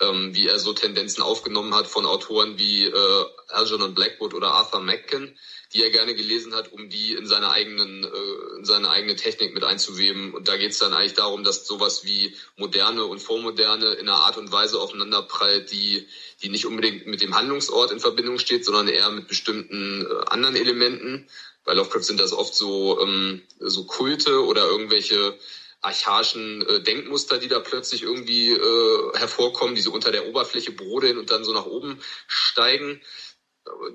Ähm, 0.00 0.34
wie 0.34 0.46
er 0.46 0.58
so 0.58 0.72
Tendenzen 0.72 1.22
aufgenommen 1.22 1.74
hat 1.74 1.86
von 1.86 2.06
Autoren 2.06 2.58
wie 2.58 2.86
äh, 2.86 3.24
Algernon 3.48 3.94
Blackwood 3.94 4.32
oder 4.32 4.52
Arthur 4.52 4.80
Macken, 4.80 5.36
die 5.72 5.82
er 5.82 5.90
gerne 5.90 6.14
gelesen 6.14 6.54
hat, 6.54 6.72
um 6.72 6.88
die 6.88 7.12
in 7.12 7.26
seine 7.26 7.50
eigenen, 7.50 8.04
äh, 8.04 8.58
in 8.58 8.64
seine 8.64 8.90
eigene 8.90 9.14
Technik 9.14 9.54
mit 9.54 9.62
einzuweben. 9.62 10.34
Und 10.34 10.48
da 10.48 10.56
geht 10.56 10.72
es 10.72 10.78
dann 10.78 10.92
eigentlich 10.92 11.14
darum, 11.14 11.44
dass 11.44 11.66
sowas 11.66 12.04
wie 12.04 12.34
moderne 12.56 13.04
und 13.04 13.20
vormoderne 13.20 13.92
in 13.92 14.08
einer 14.08 14.18
Art 14.18 14.36
und 14.36 14.50
Weise 14.50 14.80
aufeinander 14.80 15.22
prallt, 15.22 15.70
die, 15.70 16.06
die 16.42 16.48
nicht 16.48 16.66
unbedingt 16.66 17.06
mit 17.06 17.22
dem 17.22 17.36
Handlungsort 17.36 17.92
in 17.92 18.00
Verbindung 18.00 18.38
steht, 18.38 18.64
sondern 18.64 18.88
eher 18.88 19.10
mit 19.10 19.28
bestimmten 19.28 20.06
äh, 20.06 20.24
anderen 20.26 20.56
Elementen. 20.56 21.28
Bei 21.64 21.74
Lovecraft 21.74 22.02
sind 22.02 22.20
das 22.20 22.32
oft 22.32 22.54
so, 22.54 23.00
ähm, 23.00 23.42
so 23.60 23.84
Kulte 23.84 24.44
oder 24.44 24.66
irgendwelche 24.66 25.38
archaischen 25.82 26.66
äh, 26.66 26.80
Denkmuster, 26.80 27.38
die 27.38 27.48
da 27.48 27.60
plötzlich 27.60 28.02
irgendwie 28.02 28.50
äh, 28.50 29.18
hervorkommen, 29.18 29.74
die 29.76 29.80
so 29.80 29.92
unter 29.92 30.10
der 30.10 30.26
Oberfläche 30.26 30.72
brodeln 30.72 31.16
und 31.16 31.30
dann 31.30 31.44
so 31.44 31.52
nach 31.52 31.66
oben 31.66 32.00
steigen 32.26 33.00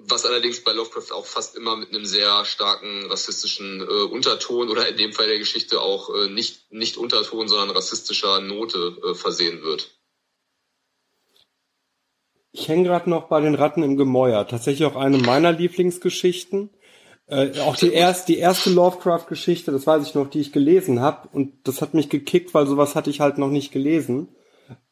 was 0.08 0.26
allerdings 0.26 0.64
bei 0.64 0.74
Lovecraft 0.74 1.12
auch 1.12 1.26
fast 1.26 1.56
immer 1.56 1.76
mit 1.76 1.90
einem 1.90 2.06
sehr 2.06 2.46
starken 2.46 3.06
rassistischen 3.08 3.82
äh, 3.82 4.04
Unterton 4.12 4.70
oder 4.70 4.88
in 4.88 4.98
dem 4.98 5.14
Fall 5.14 5.28
der 5.28 5.40
Geschichte 5.40 5.82
auch 5.82 6.10
äh, 6.14 6.30
nicht, 6.30 6.72
nicht 6.72 6.98
Unterton, 6.98 7.48
sondern 7.48 7.76
rassistischer 7.76 8.42
Note 8.42 8.98
äh, 9.04 9.16
versehen 9.16 9.64
wird. 9.64 9.92
Ich 12.52 12.70
hänge 12.70 12.88
gerade 12.88 13.10
noch 13.10 13.28
bei 13.28 13.42
den 13.42 13.56
Ratten 13.56 13.84
im 13.84 13.98
Gemäuer. 13.98 14.48
Tatsächlich 14.48 14.88
auch 14.88 14.96
eine 14.96 15.18
meiner 15.18 15.52
Lieblingsgeschichten. 15.52 16.70
Äh, 17.28 17.60
auch 17.60 17.76
die, 17.76 17.92
erst, 17.92 18.30
die 18.30 18.38
erste 18.38 18.70
Lovecraft-Geschichte, 18.70 19.72
das 19.72 19.86
weiß 19.86 20.08
ich 20.08 20.16
noch, 20.16 20.30
die 20.30 20.40
ich 20.40 20.54
gelesen 20.54 21.02
habe. 21.02 21.28
Und 21.34 21.68
das 21.68 21.82
hat 21.82 21.94
mich 21.94 22.10
gekickt, 22.10 22.54
weil 22.54 22.68
sowas 22.68 22.96
hatte 22.96 23.10
ich 23.10 23.20
halt 23.20 23.40
noch 23.40 23.50
nicht 23.50 23.72
gelesen. 23.72 24.30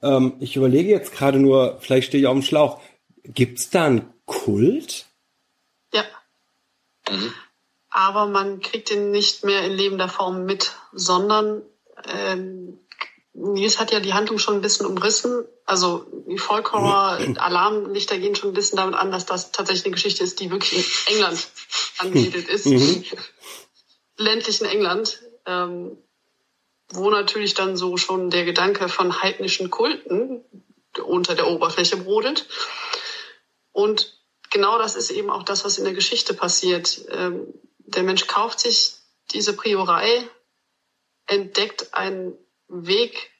Ähm, 0.01 0.33
ich 0.39 0.55
überlege 0.55 0.89
jetzt 0.89 1.13
gerade 1.13 1.39
nur, 1.39 1.77
vielleicht 1.79 2.07
stehe 2.07 2.21
ich 2.21 2.27
auf 2.27 2.33
dem 2.33 2.43
Schlauch. 2.43 2.81
Gibt's 3.23 3.69
da 3.69 3.85
einen 3.85 4.13
Kult? 4.25 5.05
Ja. 5.93 6.03
Mhm. 7.09 7.33
Aber 7.89 8.27
man 8.27 8.59
kriegt 8.59 8.91
ihn 8.91 9.11
nicht 9.11 9.43
mehr 9.43 9.63
in 9.63 9.73
lebender 9.73 10.09
Form 10.09 10.45
mit, 10.45 10.73
sondern 10.91 11.61
ähm, 12.05 12.79
Nils 13.33 13.79
hat 13.79 13.91
ja 13.91 13.99
die 13.99 14.13
Handlung 14.13 14.39
schon 14.39 14.55
ein 14.55 14.61
bisschen 14.61 14.85
umrissen. 14.85 15.45
Also 15.65 16.05
die 16.27 16.37
Vollkorrer 16.37 17.19
Alarmlichter 17.37 18.17
gehen 18.17 18.35
schon 18.35 18.51
ein 18.51 18.55
bisschen 18.55 18.77
damit 18.77 18.95
an, 18.95 19.11
dass 19.11 19.25
das 19.25 19.51
tatsächlich 19.51 19.85
eine 19.85 19.93
Geschichte 19.93 20.23
ist, 20.23 20.39
die 20.39 20.51
wirklich 20.51 21.07
in 21.07 21.15
England 21.15 21.47
angesiedelt 21.99 22.47
ist. 22.47 22.65
Mhm. 22.65 23.03
Ländlichen 24.17 24.65
England. 24.65 25.21
Ähm, 25.45 25.97
wo 26.91 27.09
natürlich 27.09 27.53
dann 27.53 27.75
so 27.75 27.97
schon 27.97 28.29
der 28.29 28.45
Gedanke 28.45 28.87
von 28.87 29.21
heidnischen 29.21 29.69
Kulten 29.69 30.43
unter 31.03 31.35
der 31.35 31.47
Oberfläche 31.47 31.97
brodelt. 31.97 32.45
Und 33.73 34.17
genau 34.49 34.77
das 34.77 34.95
ist 34.95 35.09
eben 35.09 35.29
auch 35.29 35.43
das, 35.43 35.65
was 35.65 35.77
in 35.77 35.83
der 35.83 35.93
Geschichte 35.93 36.33
passiert. 36.33 37.01
Ähm, 37.09 37.53
der 37.79 38.03
Mensch 38.03 38.27
kauft 38.27 38.61
sich 38.61 38.93
diese 39.31 39.53
Priorei, 39.53 40.27
entdeckt 41.25 41.93
einen 41.93 42.37
Weg 42.67 43.31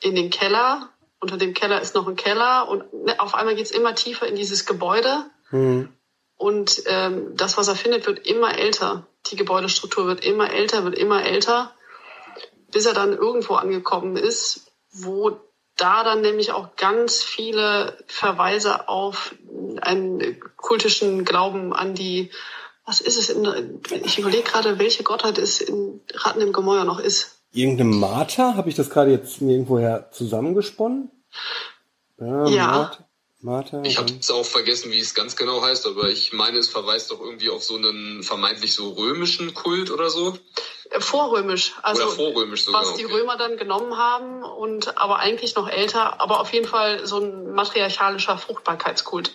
in 0.00 0.16
den 0.16 0.30
Keller. 0.30 0.90
Unter 1.20 1.36
dem 1.36 1.54
Keller 1.54 1.80
ist 1.80 1.94
noch 1.94 2.08
ein 2.08 2.16
Keller 2.16 2.68
und 2.68 2.92
ne, 2.92 3.20
auf 3.20 3.34
einmal 3.34 3.54
geht 3.54 3.66
es 3.66 3.70
immer 3.70 3.94
tiefer 3.94 4.26
in 4.26 4.36
dieses 4.36 4.66
Gebäude. 4.66 5.24
Mhm. 5.50 5.92
Und 6.36 6.82
ähm, 6.86 7.36
das, 7.36 7.56
was 7.56 7.68
er 7.68 7.76
findet, 7.76 8.06
wird 8.06 8.26
immer 8.26 8.58
älter. 8.58 9.06
Die 9.26 9.36
Gebäudestruktur 9.36 10.06
wird 10.06 10.24
immer 10.24 10.52
älter, 10.52 10.84
wird 10.84 10.98
immer 10.98 11.24
älter, 11.24 11.74
bis 12.70 12.86
er 12.86 12.92
dann 12.92 13.12
irgendwo 13.12 13.54
angekommen 13.54 14.16
ist, 14.16 14.72
wo 14.90 15.40
da 15.76 16.04
dann 16.04 16.20
nämlich 16.20 16.52
auch 16.52 16.76
ganz 16.76 17.22
viele 17.22 17.96
Verweise 18.06 18.88
auf 18.88 19.34
einen 19.80 20.40
kultischen 20.56 21.24
Glauben 21.24 21.72
an 21.72 21.94
die, 21.94 22.30
was 22.86 23.00
ist 23.00 23.18
es, 23.18 23.30
in, 23.30 23.80
ich 24.04 24.18
überlege 24.18 24.44
gerade, 24.44 24.78
welche 24.78 25.02
Gottheit 25.02 25.38
es 25.38 25.60
in 25.60 26.00
Ratten 26.12 26.40
im 26.40 26.52
Gemäuer 26.52 26.84
noch 26.84 27.00
ist. 27.00 27.38
Irgendeine 27.52 27.90
Martha? 27.90 28.54
Habe 28.56 28.68
ich 28.68 28.74
das 28.74 28.90
gerade 28.90 29.10
jetzt 29.10 29.40
irgendwoher 29.40 30.10
zusammengesponnen? 30.12 31.10
Ja. 32.18 32.46
ja. 32.46 32.92
Martha. 33.40 33.82
Ich 33.82 33.98
habe 33.98 34.10
es 34.18 34.30
auch 34.30 34.44
vergessen, 34.44 34.90
wie 34.90 34.98
es 34.98 35.14
ganz 35.14 35.36
genau 35.36 35.62
heißt, 35.62 35.86
aber 35.86 36.08
ich 36.08 36.32
meine, 36.32 36.58
es 36.58 36.68
verweist 36.68 37.10
doch 37.10 37.20
irgendwie 37.20 37.50
auf 37.50 37.62
so 37.62 37.76
einen 37.76 38.22
vermeintlich 38.22 38.74
so 38.74 38.92
römischen 38.92 39.52
Kult 39.52 39.90
oder 39.90 40.08
so. 40.08 40.38
Äh, 40.90 41.00
vorrömisch, 41.00 41.72
also 41.82 42.02
oder 42.02 42.12
vorrömisch 42.12 42.64
sogar, 42.64 42.82
was 42.82 42.94
die 42.94 43.06
okay. 43.06 43.14
Römer 43.14 43.36
dann 43.36 43.56
genommen 43.56 43.96
haben 43.96 44.42
und 44.42 44.98
aber 44.98 45.18
eigentlich 45.18 45.54
noch 45.54 45.68
älter, 45.68 46.20
aber 46.20 46.40
auf 46.40 46.52
jeden 46.52 46.66
Fall 46.66 47.06
so 47.06 47.20
ein 47.20 47.52
matriarchalischer 47.52 48.36
Fruchtbarkeitskult, 48.36 49.34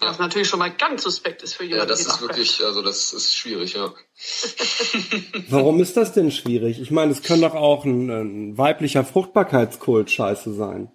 ja. 0.00 0.08
was 0.08 0.18
natürlich 0.18 0.48
schon 0.48 0.58
mal 0.58 0.70
ganz 0.70 1.02
suspekt 1.02 1.42
ist 1.42 1.54
für 1.54 1.64
jemanden. 1.64 1.88
Ja, 1.88 1.88
das 1.88 2.00
ist 2.00 2.20
wirklich, 2.20 2.64
also 2.64 2.82
das 2.82 3.12
ist 3.12 3.34
schwierig, 3.34 3.74
ja. 3.74 3.92
Warum 5.48 5.80
ist 5.80 5.96
das 5.96 6.12
denn 6.12 6.30
schwierig? 6.30 6.80
Ich 6.80 6.90
meine, 6.90 7.12
es 7.12 7.22
kann 7.22 7.40
doch 7.40 7.54
auch 7.54 7.84
ein, 7.84 8.10
ein 8.10 8.58
weiblicher 8.58 9.04
Fruchtbarkeitskult 9.04 10.10
scheiße 10.10 10.52
sein. 10.54 10.92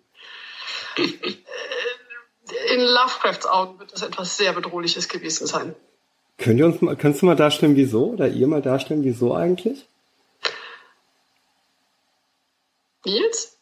in 0.98 2.82
Lovecrafts 2.82 3.46
Augen 3.48 3.80
wird 3.80 3.94
das 3.94 4.04
etwas 4.04 4.38
sehr 4.38 4.54
Bedrohliches 4.54 5.08
gewesen 5.08 5.48
sein. 5.48 5.76
Könnt 6.40 6.58
ihr 6.58 6.66
uns 6.66 6.82
mal, 6.82 6.96
kannst 6.96 7.22
du 7.22 7.26
mal 7.26 7.36
darstellen, 7.36 7.76
wieso? 7.76 8.12
Oder 8.12 8.30
ihr 8.30 8.48
mal 8.48 8.62
darstellen, 8.62 9.04
wieso 9.04 9.36
eigentlich? 9.36 9.86
Nils? 13.06 13.58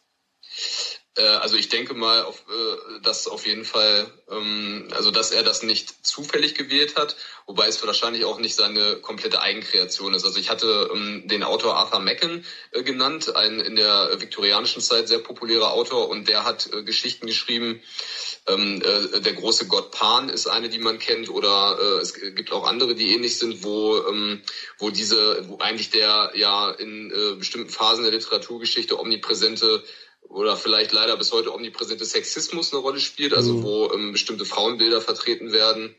Äh, 1.18 1.22
also 1.22 1.56
ich 1.56 1.68
denke 1.68 1.94
mal, 1.94 2.22
auf, 2.22 2.44
äh, 2.48 3.00
dass 3.02 3.26
auf 3.26 3.46
jeden 3.46 3.64
Fall, 3.64 4.06
ähm, 4.30 4.88
also 4.94 5.10
dass 5.10 5.32
er 5.32 5.42
das 5.42 5.62
nicht 5.62 6.06
zufällig 6.06 6.54
gewählt 6.54 6.96
hat, 6.96 7.16
wobei 7.46 7.66
es 7.66 7.84
wahrscheinlich 7.84 8.24
auch 8.24 8.38
nicht 8.38 8.54
seine 8.54 8.96
komplette 8.96 9.42
Eigenkreation 9.42 10.14
ist. 10.14 10.24
Also 10.24 10.38
ich 10.38 10.48
hatte 10.48 10.90
ähm, 10.94 11.26
den 11.26 11.42
Autor 11.42 11.76
Arthur 11.76 12.00
Macken 12.00 12.44
äh, 12.70 12.82
genannt, 12.82 13.34
ein 13.34 13.60
in 13.60 13.76
der 13.76 14.20
viktorianischen 14.20 14.80
Zeit 14.80 15.08
sehr 15.08 15.18
populärer 15.18 15.72
Autor, 15.72 16.08
und 16.08 16.28
der 16.28 16.44
hat 16.44 16.70
Geschichten 16.84 17.26
geschrieben, 17.26 17.82
ähm, 18.46 18.80
äh, 18.82 19.20
der 19.20 19.32
große 19.34 19.66
Gott 19.66 19.90
Pan 19.90 20.28
ist 20.28 20.46
eine, 20.46 20.68
die 20.68 20.78
man 20.78 20.98
kennt, 20.98 21.28
oder 21.28 21.78
es 22.00 22.14
gibt 22.14 22.52
auch 22.52 22.64
andere, 22.66 22.94
die 22.94 23.12
ähnlich 23.12 23.38
sind, 23.38 23.64
wo, 23.64 24.02
wo 24.78 24.90
diese, 24.90 25.48
wo 25.48 25.58
eigentlich 25.58 25.90
der 25.90 26.32
ja 26.34 26.70
in 26.70 27.12
bestimmten 27.38 27.70
Phasen 27.70 28.04
der 28.04 28.12
Literaturgeschichte 28.12 28.98
omnipräsente 28.98 29.82
oder 30.28 30.56
vielleicht 30.56 30.92
leider 30.92 31.16
bis 31.16 31.32
heute 31.32 31.52
omnipräsente 31.52 32.04
Sexismus 32.04 32.72
eine 32.72 32.82
Rolle 32.82 33.00
spielt, 33.00 33.34
also 33.34 33.54
mhm. 33.54 33.62
wo 33.62 33.92
ähm, 33.92 34.12
bestimmte 34.12 34.44
Frauenbilder 34.44 35.00
vertreten 35.00 35.52
werden 35.52 35.94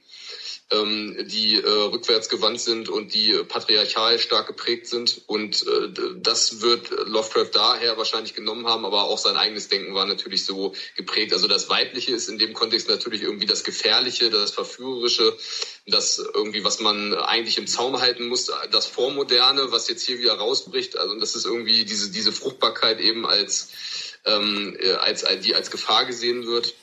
ähm, 0.71 1.27
die 1.27 1.55
äh, 1.55 1.67
rückwärtsgewandt 1.67 2.61
sind 2.61 2.89
und 2.89 3.13
die 3.15 3.33
patriarchal 3.47 4.19
stark 4.19 4.47
geprägt 4.47 4.87
sind. 4.87 5.21
Und 5.25 5.65
äh, 5.67 6.13
das 6.17 6.61
wird 6.61 6.91
Lovecraft 7.07 7.49
daher 7.53 7.97
wahrscheinlich 7.97 8.35
genommen 8.35 8.67
haben, 8.67 8.85
aber 8.85 9.05
auch 9.05 9.17
sein 9.17 9.35
eigenes 9.35 9.67
Denken 9.67 9.95
war 9.95 10.05
natürlich 10.05 10.45
so 10.45 10.75
geprägt. 10.95 11.33
Also 11.33 11.47
das 11.47 11.69
Weibliche 11.69 12.11
ist 12.11 12.29
in 12.29 12.37
dem 12.37 12.53
Kontext 12.53 12.87
natürlich 12.87 13.23
irgendwie 13.23 13.47
das 13.47 13.63
Gefährliche, 13.63 14.29
das 14.29 14.51
Verführerische, 14.51 15.35
das 15.87 16.19
irgendwie, 16.19 16.63
was 16.63 16.79
man 16.79 17.15
eigentlich 17.15 17.57
im 17.57 17.65
Zaum 17.65 17.99
halten 17.99 18.27
muss, 18.27 18.51
das 18.71 18.85
Vormoderne, 18.85 19.71
was 19.71 19.89
jetzt 19.89 20.05
hier 20.05 20.19
wieder 20.19 20.33
rausbricht. 20.33 20.97
Also 20.97 21.15
das 21.19 21.35
ist 21.35 21.45
irgendwie 21.45 21.83
diese, 21.85 22.11
diese 22.11 22.31
Fruchtbarkeit 22.31 22.99
eben 22.99 23.25
als, 23.25 23.69
ähm, 24.25 24.77
als, 24.99 25.25
die 25.43 25.55
als 25.55 25.71
Gefahr 25.71 26.05
gesehen 26.05 26.45
wird. 26.45 26.75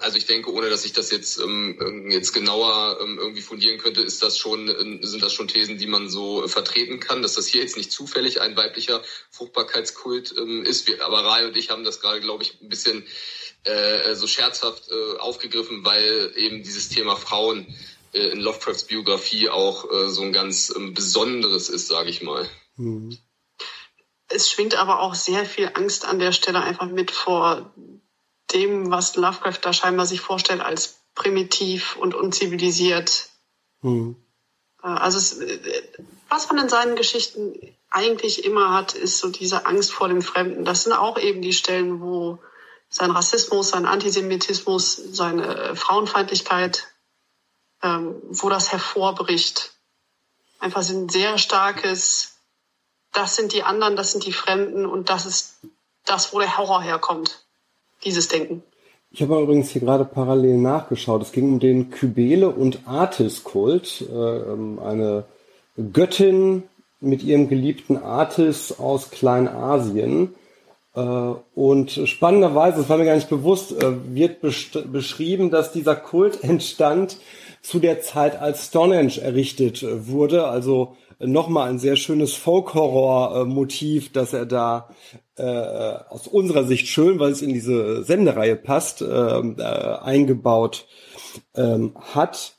Also 0.00 0.16
ich 0.16 0.26
denke, 0.26 0.52
ohne 0.52 0.70
dass 0.70 0.84
ich 0.84 0.92
das 0.92 1.10
jetzt 1.10 1.40
ähm, 1.40 2.08
jetzt 2.10 2.32
genauer 2.32 2.98
ähm, 3.02 3.18
irgendwie 3.18 3.42
fundieren 3.42 3.78
könnte, 3.78 4.00
ist 4.00 4.22
das 4.22 4.38
schon 4.38 4.68
äh, 4.68 5.04
sind 5.04 5.22
das 5.22 5.32
schon 5.32 5.48
Thesen, 5.48 5.76
die 5.78 5.88
man 5.88 6.08
so 6.08 6.44
äh, 6.44 6.48
vertreten 6.48 7.00
kann, 7.00 7.20
dass 7.20 7.34
das 7.34 7.48
hier 7.48 7.62
jetzt 7.62 7.76
nicht 7.76 7.90
zufällig 7.90 8.40
ein 8.40 8.56
weiblicher 8.56 9.02
Fruchtbarkeitskult 9.30 10.34
ähm, 10.38 10.64
ist. 10.64 10.86
Wir, 10.86 11.04
aber 11.04 11.24
Rai 11.24 11.46
und 11.46 11.56
ich 11.56 11.70
haben 11.70 11.82
das 11.82 12.00
gerade, 12.00 12.20
glaube 12.20 12.44
ich, 12.44 12.60
ein 12.60 12.68
bisschen 12.68 13.04
äh, 13.64 14.14
so 14.14 14.28
scherzhaft 14.28 14.88
äh, 14.88 15.18
aufgegriffen, 15.18 15.84
weil 15.84 16.32
eben 16.36 16.62
dieses 16.62 16.88
Thema 16.88 17.16
Frauen 17.16 17.66
äh, 18.12 18.28
in 18.28 18.40
Lovecrafts 18.40 18.84
Biografie 18.84 19.48
auch 19.48 19.90
äh, 19.90 20.08
so 20.10 20.22
ein 20.22 20.32
ganz 20.32 20.72
ähm, 20.74 20.94
besonderes 20.94 21.68
ist, 21.68 21.88
sage 21.88 22.10
ich 22.10 22.22
mal. 22.22 22.48
Mhm. 22.76 23.18
Es 24.28 24.50
schwingt 24.50 24.74
aber 24.74 25.00
auch 25.00 25.14
sehr 25.14 25.44
viel 25.46 25.70
Angst 25.74 26.04
an 26.06 26.18
der 26.18 26.32
Stelle 26.32 26.60
einfach 26.60 26.86
mit 26.86 27.10
vor 27.10 27.72
dem, 28.52 28.90
was 28.90 29.16
Lovecraft 29.16 29.58
da 29.62 29.72
scheinbar 29.72 30.06
sich 30.06 30.20
vorstellt 30.20 30.60
als 30.60 31.00
primitiv 31.14 31.96
und 31.96 32.14
unzivilisiert. 32.14 33.28
Mhm. 33.82 34.16
Also 34.80 35.18
es, 35.18 35.38
äh, 35.38 35.82
was 36.28 36.48
man 36.48 36.58
in 36.58 36.68
seinen 36.68 36.96
Geschichten 36.96 37.54
eigentlich 37.90 38.44
immer 38.44 38.72
hat, 38.72 38.94
ist 38.94 39.18
so 39.18 39.28
diese 39.28 39.66
Angst 39.66 39.92
vor 39.92 40.08
dem 40.08 40.22
Fremden. 40.22 40.64
Das 40.64 40.84
sind 40.84 40.92
auch 40.92 41.18
eben 41.18 41.42
die 41.42 41.52
Stellen, 41.52 42.00
wo 42.00 42.38
sein 42.90 43.10
Rassismus, 43.10 43.70
sein 43.70 43.86
Antisemitismus, 43.86 44.96
seine 44.96 45.74
Frauenfeindlichkeit, 45.74 46.86
ähm, 47.82 48.16
wo 48.30 48.48
das 48.48 48.72
hervorbricht. 48.72 49.72
Einfach 50.58 50.88
ein 50.88 51.08
sehr 51.08 51.38
starkes, 51.38 52.37
das 53.12 53.36
sind 53.36 53.52
die 53.52 53.62
anderen, 53.62 53.96
das 53.96 54.12
sind 54.12 54.26
die 54.26 54.32
Fremden 54.32 54.86
und 54.86 55.10
das 55.10 55.26
ist 55.26 55.60
das, 56.04 56.32
wo 56.32 56.38
der 56.38 56.56
Horror 56.56 56.82
herkommt 56.82 57.44
dieses 58.04 58.28
Denken. 58.28 58.62
Ich 59.10 59.22
habe 59.22 59.40
übrigens 59.40 59.70
hier 59.70 59.80
gerade 59.80 60.04
parallel 60.04 60.58
nachgeschaut. 60.58 61.22
Es 61.22 61.32
ging 61.32 61.52
um 61.52 61.60
den 61.60 61.90
Kybele 61.90 62.50
und 62.50 62.86
Artis-Kult. 62.86 64.02
Äh, 64.02 64.14
ähm, 64.14 64.78
eine 64.78 65.24
Göttin 65.92 66.64
mit 67.00 67.22
ihrem 67.22 67.48
geliebten 67.48 67.96
Artis 67.96 68.78
aus 68.78 69.10
Kleinasien. 69.10 70.34
Äh, 70.94 71.00
und 71.00 71.90
spannenderweise, 72.04 72.78
das 72.78 72.88
war 72.90 72.98
mir 72.98 73.06
gar 73.06 73.14
nicht 73.14 73.30
bewusst, 73.30 73.72
äh, 73.72 74.14
wird 74.14 74.40
beschrieben, 74.40 75.50
dass 75.50 75.72
dieser 75.72 75.96
Kult 75.96 76.42
entstand 76.44 77.16
zu 77.62 77.78
der 77.78 78.02
Zeit, 78.02 78.40
als 78.40 78.66
Stonehenge 78.66 79.20
errichtet 79.20 79.84
wurde. 80.06 80.48
Also 80.48 80.96
nochmal 81.18 81.68
ein 81.68 81.78
sehr 81.78 81.96
schönes 81.96 82.34
Folk-Horror-Motiv, 82.34 84.12
das 84.12 84.32
er 84.32 84.46
da 84.46 84.88
äh, 85.36 85.42
aus 85.42 86.28
unserer 86.28 86.64
Sicht 86.64 86.86
schön, 86.86 87.18
weil 87.18 87.32
es 87.32 87.42
in 87.42 87.52
diese 87.52 88.04
Sendereihe 88.04 88.56
passt, 88.56 89.02
äh, 89.02 89.06
äh, 89.06 89.98
eingebaut 90.00 90.86
ähm, 91.54 91.94
hat. 92.14 92.54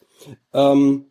Ähm, 0.54 1.06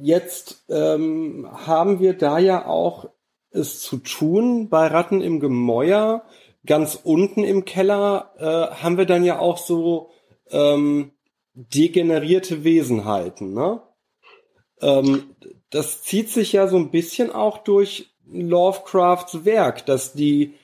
jetzt 0.00 0.64
ähm, 0.68 1.48
haben 1.66 2.00
wir 2.00 2.14
da 2.14 2.38
ja 2.38 2.66
auch 2.66 3.08
es 3.50 3.80
zu 3.80 3.96
tun 3.98 4.68
bei 4.68 4.86
Ratten 4.86 5.20
im 5.20 5.40
Gemäuer. 5.40 6.22
Ganz 6.66 6.98
unten 7.02 7.42
im 7.42 7.64
Keller 7.64 8.32
äh, 8.38 8.74
haben 8.82 8.98
wir 8.98 9.06
dann 9.06 9.24
ja 9.24 9.38
auch 9.38 9.58
so 9.58 10.10
ähm, 10.50 11.12
degenerierte 11.54 12.64
Wesenheiten. 12.64 13.54
Ne? 13.54 13.80
Ähm, 14.80 15.34
das 15.70 16.02
zieht 16.02 16.30
sich 16.30 16.52
ja 16.52 16.66
so 16.68 16.76
ein 16.76 16.90
bisschen 16.90 17.30
auch 17.30 17.58
durch 17.58 18.10
Lovecrafts 18.32 19.44
Werk, 19.44 19.86
dass 19.86 20.12
die 20.12 20.54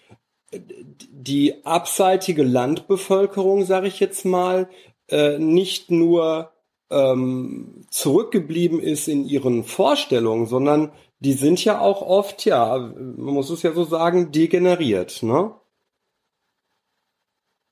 die 0.53 1.64
abseitige 1.64 2.43
Landbevölkerung, 2.43 3.64
sage 3.64 3.89
ich 3.89 4.01
jetzt 4.01 4.25
mal, 4.25 4.69
äh, 5.09 5.39
nicht 5.39 5.91
nur 5.91 6.53
ähm, 6.91 7.85
zurückgeblieben 7.91 8.81
ist 8.81 9.09
in 9.09 9.25
ihren 9.25 9.64
Vorstellungen, 9.64 10.47
sondern 10.47 10.93
die 11.19 11.33
sind 11.33 11.64
ja 11.64 11.81
auch 11.81 12.03
oft, 12.03 12.45
ja, 12.45 12.79
man 12.79 13.35
muss 13.35 13.51
es 13.51 13.62
ja 13.62 13.73
so 13.73 13.85
sagen, 13.85 14.33
degeneriert, 14.33 15.23
ne? 15.23 15.55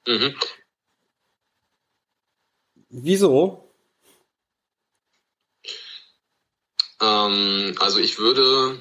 Mhm. 0.07 0.35
Wieso? 2.89 3.64
Ähm, 7.05 7.75
also 7.79 7.99
ich 7.99 8.19
würde 8.19 8.81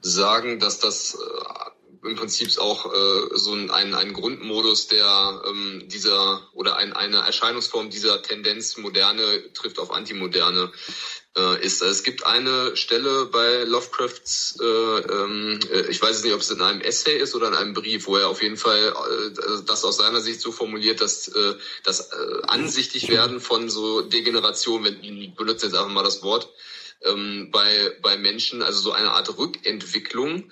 sagen, 0.00 0.58
dass 0.58 0.78
das 0.78 1.14
äh, 1.14 2.08
im 2.08 2.14
Prinzip 2.14 2.56
auch 2.58 2.86
äh, 2.86 3.36
so 3.36 3.52
ein, 3.52 3.70
ein, 3.70 4.12
Grundmodus 4.12 4.86
der 4.86 5.42
ähm, 5.46 5.88
dieser 5.88 6.48
oder 6.52 6.76
ein, 6.76 6.92
eine 6.92 7.18
Erscheinungsform 7.18 7.90
dieser 7.90 8.22
Tendenz 8.22 8.76
Moderne 8.76 9.52
trifft 9.52 9.78
auf 9.78 9.90
Antimoderne 9.90 10.70
äh, 11.36 11.64
ist. 11.64 11.82
Es 11.82 12.02
gibt 12.02 12.24
eine 12.24 12.76
Stelle 12.76 13.26
bei 13.26 13.64
Lovecrafts, 13.64 14.58
äh, 14.60 14.64
äh, 14.64 15.90
ich 15.90 16.00
weiß 16.00 16.22
nicht, 16.22 16.32
ob 16.32 16.40
es 16.40 16.50
in 16.50 16.62
einem 16.62 16.80
Essay 16.80 17.18
ist 17.18 17.34
oder 17.34 17.48
in 17.48 17.54
einem 17.54 17.74
Brief, 17.74 18.06
wo 18.06 18.16
er 18.16 18.28
auf 18.28 18.42
jeden 18.42 18.56
Fall 18.56 18.94
äh, 18.94 19.62
das 19.66 19.84
aus 19.84 19.96
seiner 19.98 20.20
Sicht 20.20 20.40
so 20.40 20.52
formuliert, 20.52 21.00
dass 21.00 21.30
das 21.84 22.10
ansichtig 22.46 23.08
werden 23.08 23.40
von 23.40 23.68
so 23.68 24.02
Degeneration, 24.02 24.84
wenn 24.84 25.02
ich 25.02 25.34
benutze 25.34 25.66
jetzt 25.66 25.74
einfach 25.74 25.90
mal 25.90 26.02
das 26.02 26.22
Wort, 26.22 26.48
ähm, 27.02 27.50
bei, 27.50 27.96
bei 28.02 28.16
Menschen, 28.16 28.62
also 28.62 28.80
so 28.80 28.92
eine 28.92 29.12
Art 29.12 29.36
Rückentwicklung, 29.36 30.50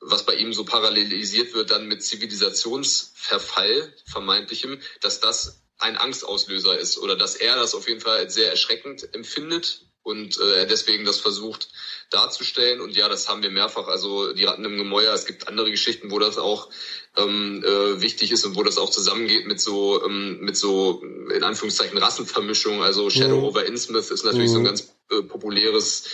was 0.00 0.26
bei 0.26 0.34
ihm 0.34 0.52
so 0.52 0.64
parallelisiert 0.64 1.54
wird 1.54 1.70
dann 1.70 1.86
mit 1.86 2.02
Zivilisationsverfall, 2.02 3.94
vermeintlichem, 4.06 4.80
dass 5.00 5.20
das 5.20 5.62
ein 5.78 5.96
Angstauslöser 5.96 6.78
ist 6.78 6.98
oder 6.98 7.16
dass 7.16 7.34
er 7.36 7.56
das 7.56 7.74
auf 7.74 7.88
jeden 7.88 8.00
Fall 8.00 8.18
als 8.18 8.34
sehr 8.34 8.50
erschreckend 8.50 9.14
empfindet 9.14 9.86
und 10.06 10.38
äh, 10.38 10.68
deswegen 10.68 11.04
das 11.04 11.18
versucht 11.18 11.68
darzustellen. 12.10 12.80
Und 12.80 12.94
ja, 12.94 13.08
das 13.08 13.28
haben 13.28 13.42
wir 13.42 13.50
mehrfach. 13.50 13.88
Also 13.88 14.32
die 14.32 14.44
Ratten 14.44 14.64
im 14.64 14.76
Gemäuer, 14.76 15.12
es 15.12 15.26
gibt 15.26 15.48
andere 15.48 15.68
Geschichten, 15.68 16.12
wo 16.12 16.20
das 16.20 16.38
auch 16.38 16.70
ähm, 17.16 17.64
äh, 17.64 18.00
wichtig 18.00 18.30
ist 18.30 18.46
und 18.46 18.54
wo 18.54 18.62
das 18.62 18.78
auch 18.78 18.90
zusammengeht 18.90 19.48
mit 19.48 19.60
so 19.60 20.04
ähm, 20.04 20.38
mit 20.40 20.56
so 20.56 21.02
in 21.02 21.42
Anführungszeichen 21.42 21.98
Rassenvermischung. 21.98 22.84
Also 22.84 23.10
Shadow 23.10 23.38
mhm. 23.38 23.44
over 23.44 23.66
Innsmouth 23.66 24.12
ist 24.12 24.24
natürlich 24.24 24.50
mhm. 24.50 24.52
so 24.52 24.58
ein 24.58 24.62
mhm. 24.62 24.66
ganz 24.66 24.95
äh, 25.10 25.22
populäres 25.22 26.08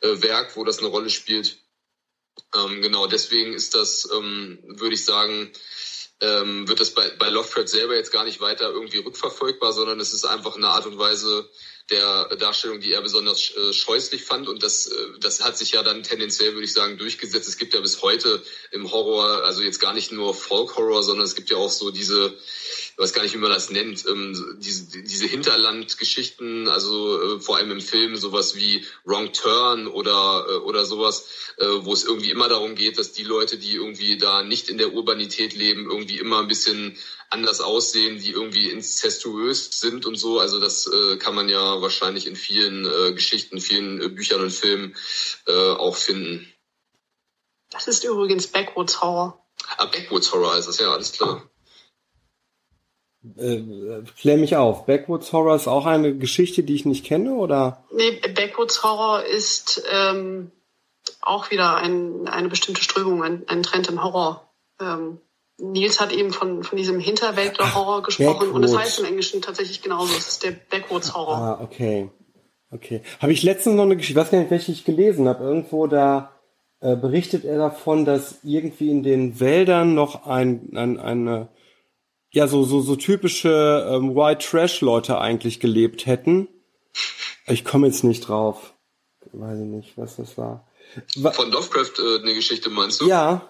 äh, 0.00 0.22
Werk, 0.22 0.56
wo 0.56 0.64
das 0.64 0.78
eine 0.78 0.88
Rolle 0.88 1.10
spielt. 1.10 1.58
Ähm, 2.54 2.82
genau, 2.82 3.06
deswegen 3.06 3.52
ist 3.52 3.74
das, 3.74 4.08
ähm, 4.12 4.58
würde 4.62 4.94
ich 4.94 5.04
sagen, 5.04 5.52
ähm, 6.20 6.66
wird 6.68 6.80
das 6.80 6.94
bei, 6.94 7.08
bei 7.10 7.28
Lovecraft 7.28 7.68
selber 7.68 7.94
jetzt 7.94 8.12
gar 8.12 8.24
nicht 8.24 8.40
weiter 8.40 8.70
irgendwie 8.70 8.98
rückverfolgbar, 8.98 9.72
sondern 9.72 10.00
es 10.00 10.12
ist 10.12 10.24
einfach 10.24 10.56
eine 10.56 10.68
Art 10.68 10.86
und 10.86 10.98
Weise, 10.98 11.48
der 11.90 12.36
Darstellung, 12.36 12.80
die 12.80 12.92
er 12.92 13.00
besonders 13.00 13.50
äh, 13.56 13.72
scheußlich 13.72 14.24
fand. 14.24 14.48
Und 14.48 14.62
das, 14.62 14.86
äh, 14.88 15.06
das 15.20 15.42
hat 15.42 15.56
sich 15.56 15.72
ja 15.72 15.82
dann 15.82 16.02
tendenziell, 16.02 16.52
würde 16.52 16.64
ich 16.64 16.72
sagen, 16.72 16.98
durchgesetzt. 16.98 17.48
Es 17.48 17.56
gibt 17.56 17.72
ja 17.72 17.80
bis 17.80 18.02
heute 18.02 18.42
im 18.72 18.90
Horror, 18.92 19.44
also 19.44 19.62
jetzt 19.62 19.80
gar 19.80 19.94
nicht 19.94 20.12
nur 20.12 20.34
Folk-Horror, 20.34 21.02
sondern 21.02 21.24
es 21.24 21.34
gibt 21.34 21.50
ja 21.50 21.56
auch 21.56 21.70
so 21.70 21.90
diese, 21.90 22.36
ich 22.98 23.02
weiß 23.02 23.12
gar 23.12 23.22
nicht, 23.22 23.34
wie 23.34 23.38
man 23.38 23.52
das 23.52 23.70
nennt, 23.70 24.04
ähm, 24.08 24.58
diese, 24.58 25.02
diese 25.04 25.26
Hinterlandgeschichten, 25.26 26.66
also 26.66 27.36
äh, 27.36 27.40
vor 27.40 27.56
allem 27.56 27.70
im 27.70 27.80
Film 27.80 28.16
sowas 28.16 28.56
wie 28.56 28.84
Wrong 29.04 29.32
Turn 29.32 29.86
oder, 29.86 30.46
äh, 30.48 30.54
oder 30.54 30.84
sowas, 30.84 31.28
äh, 31.58 31.66
wo 31.82 31.92
es 31.92 32.02
irgendwie 32.02 32.32
immer 32.32 32.48
darum 32.48 32.74
geht, 32.74 32.98
dass 32.98 33.12
die 33.12 33.22
Leute, 33.22 33.56
die 33.56 33.76
irgendwie 33.76 34.18
da 34.18 34.42
nicht 34.42 34.68
in 34.68 34.78
der 34.78 34.94
Urbanität 34.94 35.54
leben, 35.54 35.88
irgendwie 35.88 36.18
immer 36.18 36.40
ein 36.40 36.48
bisschen 36.48 36.98
anders 37.30 37.60
aussehen, 37.60 38.18
die 38.18 38.32
irgendwie 38.32 38.68
incestuös 38.68 39.80
sind 39.80 40.04
und 40.04 40.16
so. 40.16 40.40
Also 40.40 40.58
das 40.58 40.88
äh, 40.88 41.18
kann 41.18 41.36
man 41.36 41.48
ja 41.48 41.80
wahrscheinlich 41.80 42.26
in 42.26 42.34
vielen 42.34 42.84
äh, 42.84 43.12
Geschichten, 43.12 43.60
vielen 43.60 44.02
äh, 44.02 44.08
Büchern 44.08 44.40
und 44.40 44.50
Filmen 44.50 44.96
äh, 45.46 45.52
auch 45.52 45.94
finden. 45.94 46.52
Das 47.70 47.86
ist 47.86 48.02
übrigens 48.02 48.48
Backwoods 48.48 49.00
Horror. 49.00 49.40
Ah, 49.76 49.84
Backwoods 49.84 50.32
Horror 50.32 50.56
ist 50.56 50.66
das, 50.66 50.80
ja, 50.80 50.92
alles 50.92 51.12
klar. 51.12 51.47
Äh, 53.36 54.02
klär 54.18 54.36
mich 54.36 54.56
auf. 54.56 54.86
Backwoods 54.86 55.32
Horror 55.32 55.56
ist 55.56 55.68
auch 55.68 55.86
eine 55.86 56.16
Geschichte, 56.16 56.62
die 56.62 56.74
ich 56.74 56.84
nicht 56.84 57.04
kenne, 57.04 57.34
oder? 57.34 57.84
Nee, 57.92 58.20
Backwoods 58.34 58.82
Horror 58.82 59.24
ist 59.24 59.82
ähm, 59.92 60.50
auch 61.20 61.50
wieder 61.50 61.76
ein, 61.76 62.28
eine 62.28 62.48
bestimmte 62.48 62.82
Strömung, 62.82 63.22
ein, 63.22 63.44
ein 63.48 63.62
Trend 63.62 63.88
im 63.88 64.02
Horror. 64.02 64.48
Ähm, 64.80 65.18
Nils 65.58 66.00
hat 66.00 66.12
eben 66.12 66.32
von, 66.32 66.62
von 66.62 66.78
diesem 66.78 67.00
Hinterwäldler-Horror 67.00 68.02
gesprochen 68.02 68.38
Backwoods. 68.38 68.52
und 68.54 68.62
das 68.62 68.76
heißt 68.76 69.00
im 69.00 69.06
Englischen 69.06 69.42
tatsächlich 69.42 69.82
genauso. 69.82 70.16
Es 70.16 70.28
ist 70.28 70.44
der 70.44 70.52
Backwoods-Horror. 70.52 71.36
Ah, 71.36 71.60
okay. 71.62 72.10
Okay. 72.70 73.02
Habe 73.20 73.32
ich 73.32 73.42
letztens 73.42 73.76
noch 73.76 73.84
eine 73.84 73.96
Geschichte, 73.96 74.20
ich 74.20 74.24
weiß 74.24 74.30
gar 74.30 74.38
nicht, 74.40 74.50
welche 74.50 74.72
ich 74.72 74.84
gelesen 74.84 75.26
habe. 75.26 75.42
Irgendwo 75.42 75.86
da 75.86 76.32
äh, 76.80 76.96
berichtet 76.96 77.44
er 77.44 77.58
davon, 77.58 78.04
dass 78.04 78.38
irgendwie 78.44 78.90
in 78.90 79.02
den 79.02 79.40
Wäldern 79.40 79.94
noch 79.94 80.26
ein, 80.26 80.70
ein 80.76 80.98
eine, 80.98 81.48
ja, 82.30 82.46
so, 82.46 82.64
so, 82.64 82.80
so 82.80 82.96
typische 82.96 83.88
ähm, 83.90 84.14
White 84.14 84.46
Trash-Leute 84.46 85.18
eigentlich 85.18 85.60
gelebt 85.60 86.06
hätten. 86.06 86.48
Ich 87.46 87.64
komme 87.64 87.86
jetzt 87.86 88.04
nicht 88.04 88.28
drauf. 88.28 88.74
Weiß 89.32 89.58
ich 89.58 89.66
nicht, 89.66 89.96
was 89.96 90.16
das 90.16 90.36
war. 90.36 90.66
Von 91.32 91.50
Lovecraft 91.50 91.98
äh, 91.98 92.22
eine 92.22 92.34
Geschichte 92.34 92.70
meinst 92.70 93.00
du? 93.00 93.08
Ja. 93.08 93.48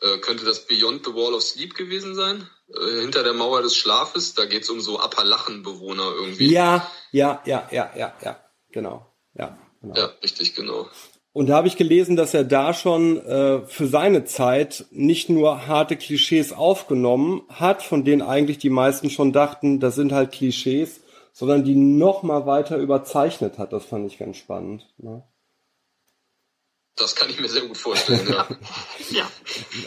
Äh, 0.00 0.18
könnte 0.18 0.44
das 0.44 0.66
Beyond 0.66 1.06
the 1.06 1.14
Wall 1.14 1.34
of 1.34 1.42
Sleep 1.42 1.74
gewesen 1.74 2.14
sein? 2.14 2.48
Äh, 2.68 3.00
hinter 3.00 3.22
der 3.22 3.32
Mauer 3.32 3.62
des 3.62 3.76
Schlafes? 3.76 4.34
Da 4.34 4.44
geht's 4.44 4.68
um 4.70 4.80
so 4.80 5.00
Appalachenbewohner 5.00 6.12
irgendwie. 6.14 6.52
Ja, 6.52 6.90
ja, 7.12 7.42
ja, 7.46 7.68
ja, 7.70 7.90
ja, 7.96 8.14
ja, 8.22 8.40
genau. 8.70 9.12
Ja, 9.34 9.58
genau. 9.80 9.94
ja 9.94 10.06
richtig, 10.22 10.54
genau. 10.54 10.88
Und 11.36 11.50
da 11.50 11.56
habe 11.56 11.68
ich 11.68 11.76
gelesen, 11.76 12.16
dass 12.16 12.32
er 12.32 12.44
da 12.44 12.72
schon 12.72 13.20
äh, 13.26 13.60
für 13.66 13.86
seine 13.86 14.24
Zeit 14.24 14.86
nicht 14.90 15.28
nur 15.28 15.66
harte 15.66 15.96
Klischees 15.96 16.54
aufgenommen 16.54 17.42
hat, 17.50 17.82
von 17.82 18.06
denen 18.06 18.22
eigentlich 18.22 18.56
die 18.56 18.70
meisten 18.70 19.10
schon 19.10 19.34
dachten, 19.34 19.78
das 19.78 19.96
sind 19.96 20.12
halt 20.12 20.32
Klischees, 20.32 21.02
sondern 21.34 21.62
die 21.62 21.74
noch 21.74 22.22
mal 22.22 22.46
weiter 22.46 22.78
überzeichnet 22.78 23.58
hat. 23.58 23.74
Das 23.74 23.84
fand 23.84 24.10
ich 24.10 24.16
ganz 24.16 24.38
spannend. 24.38 24.88
Ne? 24.96 25.24
Das 26.96 27.14
kann 27.14 27.28
ich 27.28 27.38
mir 27.38 27.50
sehr 27.50 27.66
gut 27.66 27.76
vorstellen, 27.76 28.26
ja. 28.30 28.46
ja. 29.10 29.30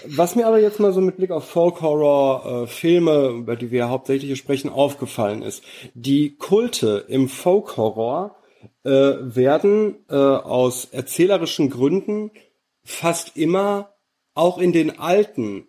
Was 0.05 0.35
mir 0.35 0.45
aber 0.45 0.59
jetzt 0.59 0.79
mal 0.79 0.93
so 0.93 1.01
mit 1.01 1.17
Blick 1.17 1.31
auf 1.31 1.49
Folk-Horror-Filme, 1.49 3.11
äh, 3.11 3.37
über 3.39 3.55
die 3.55 3.71
wir 3.71 3.89
hauptsächlich 3.89 4.37
sprechen, 4.37 4.69
aufgefallen 4.69 5.41
ist. 5.41 5.63
Die 5.95 6.35
Kulte 6.37 7.05
im 7.07 7.27
Folk-Horror 7.27 8.38
äh, 8.83 8.89
werden 8.89 10.05
äh, 10.09 10.15
aus 10.15 10.85
erzählerischen 10.85 11.69
Gründen 11.69 12.31
fast 12.83 13.37
immer 13.37 13.93
auch 14.33 14.57
in 14.57 14.71
den 14.71 14.99
alten 14.99 15.67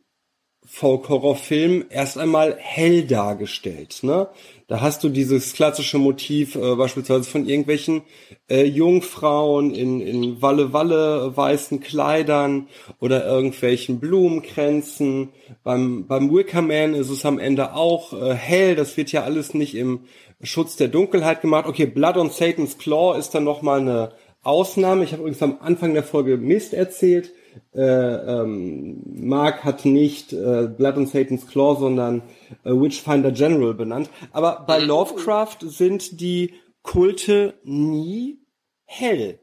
Folk-Horror-Filmen 0.67 1.87
erst 1.91 2.17
einmal 2.17 2.57
hell 2.59 3.05
dargestellt. 3.05 4.01
Ne? 4.03 4.29
Da 4.69 4.81
hast 4.81 5.03
du 5.03 5.09
dieses 5.09 5.53
klassische 5.53 5.99
Motiv 5.99 6.55
äh, 6.55 6.77
beispielsweise 6.77 7.25
von 7.25 7.45
irgendwelchen 7.45 8.03
äh, 8.49 8.65
Jungfrauen 8.65 9.75
in, 9.75 10.01
in 10.01 10.41
Walle-Walle 10.41 11.37
weißen 11.37 11.81
Kleidern 11.81 12.69
oder 13.01 13.27
irgendwelchen 13.27 13.99
Blumenkränzen. 13.99 15.31
Beim, 15.65 16.07
beim 16.07 16.33
Wickerman 16.33 16.95
ist 16.95 17.11
es 17.11 17.27
am 17.27 17.41
Ende 17.41 17.75
auch 17.75 18.13
äh, 18.13 18.35
hell. 18.35 18.77
Das 18.77 18.97
wird 18.97 19.11
ja 19.11 19.25
alles 19.25 19.55
nicht 19.55 19.75
im 19.75 20.01
Schutz 20.41 20.77
der 20.77 20.89
Dunkelheit 20.89 21.41
gemacht. 21.41 21.67
Okay, 21.67 21.87
Blood 21.87 22.17
on 22.17 22.31
Satan's 22.31 22.79
Claw 22.79 23.19
ist 23.19 23.31
dann 23.31 23.45
nochmal 23.45 23.81
eine 23.81 24.13
Ausnahme. 24.43 25.03
Ich 25.05 25.13
habe 25.13 25.23
übrigens 25.23 25.43
am 25.43 25.59
Anfang 25.61 25.95
der 25.95 26.05
Folge 26.05 26.37
Mist 26.37 26.75
erzählt. 26.75 27.33
Äh, 27.75 27.83
ähm, 27.83 29.03
Mark 29.15 29.65
hat 29.65 29.85
nicht 29.85 30.33
äh, 30.33 30.69
Blood 30.69 30.97
on 30.97 31.07
Satan's 31.07 31.47
Claw, 31.47 31.79
sondern 31.79 32.23
äh, 32.65 32.71
Witchfinder 32.71 33.31
General 33.33 33.75
benannt. 33.75 34.11
Aber 34.33 34.65
bei 34.67 34.81
mhm. 34.81 34.87
Lovecraft 34.87 35.59
sind 35.61 36.21
die 36.21 36.55
Kulte 36.83 37.55
nie 37.65 38.39
hell. 38.85 39.39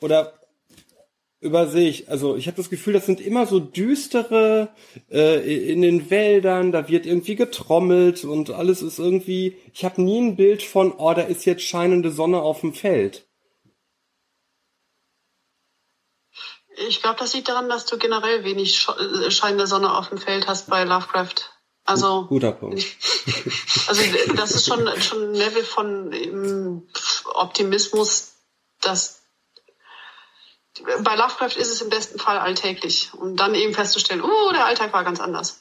Oder 0.00 0.34
übersehe 1.44 1.88
ich, 1.88 2.08
also 2.08 2.36
ich 2.36 2.46
habe 2.46 2.56
das 2.56 2.70
Gefühl, 2.70 2.94
das 2.94 3.04
sind 3.04 3.20
immer 3.20 3.46
so 3.46 3.60
düstere 3.60 4.70
äh, 5.10 5.70
in 5.70 5.82
den 5.82 6.10
Wäldern, 6.10 6.72
da 6.72 6.88
wird 6.88 7.04
irgendwie 7.04 7.36
getrommelt 7.36 8.24
und 8.24 8.50
alles 8.50 8.80
ist 8.80 8.98
irgendwie, 8.98 9.56
ich 9.74 9.84
habe 9.84 10.00
nie 10.00 10.20
ein 10.20 10.36
Bild 10.36 10.62
von, 10.62 10.92
oh, 10.92 11.12
da 11.12 11.20
ist 11.20 11.44
jetzt 11.44 11.62
scheinende 11.62 12.10
Sonne 12.10 12.40
auf 12.40 12.60
dem 12.60 12.72
Feld. 12.72 13.26
Ich 16.88 17.00
glaube, 17.00 17.18
das 17.18 17.34
liegt 17.34 17.48
daran, 17.48 17.68
dass 17.68 17.86
du 17.86 17.98
generell 17.98 18.44
wenig 18.44 18.86
äh, 18.88 19.30
scheinende 19.30 19.66
Sonne 19.66 19.96
auf 19.96 20.08
dem 20.08 20.18
Feld 20.18 20.46
hast 20.46 20.68
bei 20.68 20.84
Lovecraft. 20.84 21.50
Also 21.84 22.26
guter 22.26 22.52
Punkt. 22.52 22.84
Also 23.86 24.02
das 24.34 24.52
ist 24.52 24.66
schon 24.66 24.88
schon 25.02 25.30
ein 25.30 25.34
Level 25.34 25.62
von 25.62 26.88
Optimismus, 27.34 28.32
dass 28.80 29.20
bei 31.02 31.16
Lovecraft 31.16 31.56
ist 31.56 31.70
es 31.70 31.82
im 31.82 31.90
besten 31.90 32.18
Fall 32.18 32.38
alltäglich 32.38 33.12
und 33.14 33.36
dann 33.36 33.54
eben 33.54 33.74
festzustellen, 33.74 34.22
oh, 34.22 34.52
der 34.52 34.66
Alltag 34.66 34.92
war 34.92 35.04
ganz 35.04 35.20
anders. 35.20 35.60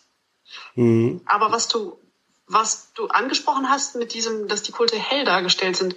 Mhm. 0.75 1.21
Aber 1.25 1.51
was 1.51 1.67
du 1.67 1.99
was 2.47 2.91
du 2.93 3.07
angesprochen 3.07 3.69
hast 3.69 3.95
mit 3.95 4.13
diesem, 4.13 4.47
dass 4.47 4.63
die 4.63 4.71
Kulte 4.71 4.97
hell 4.97 5.23
dargestellt 5.25 5.77
sind, 5.77 5.95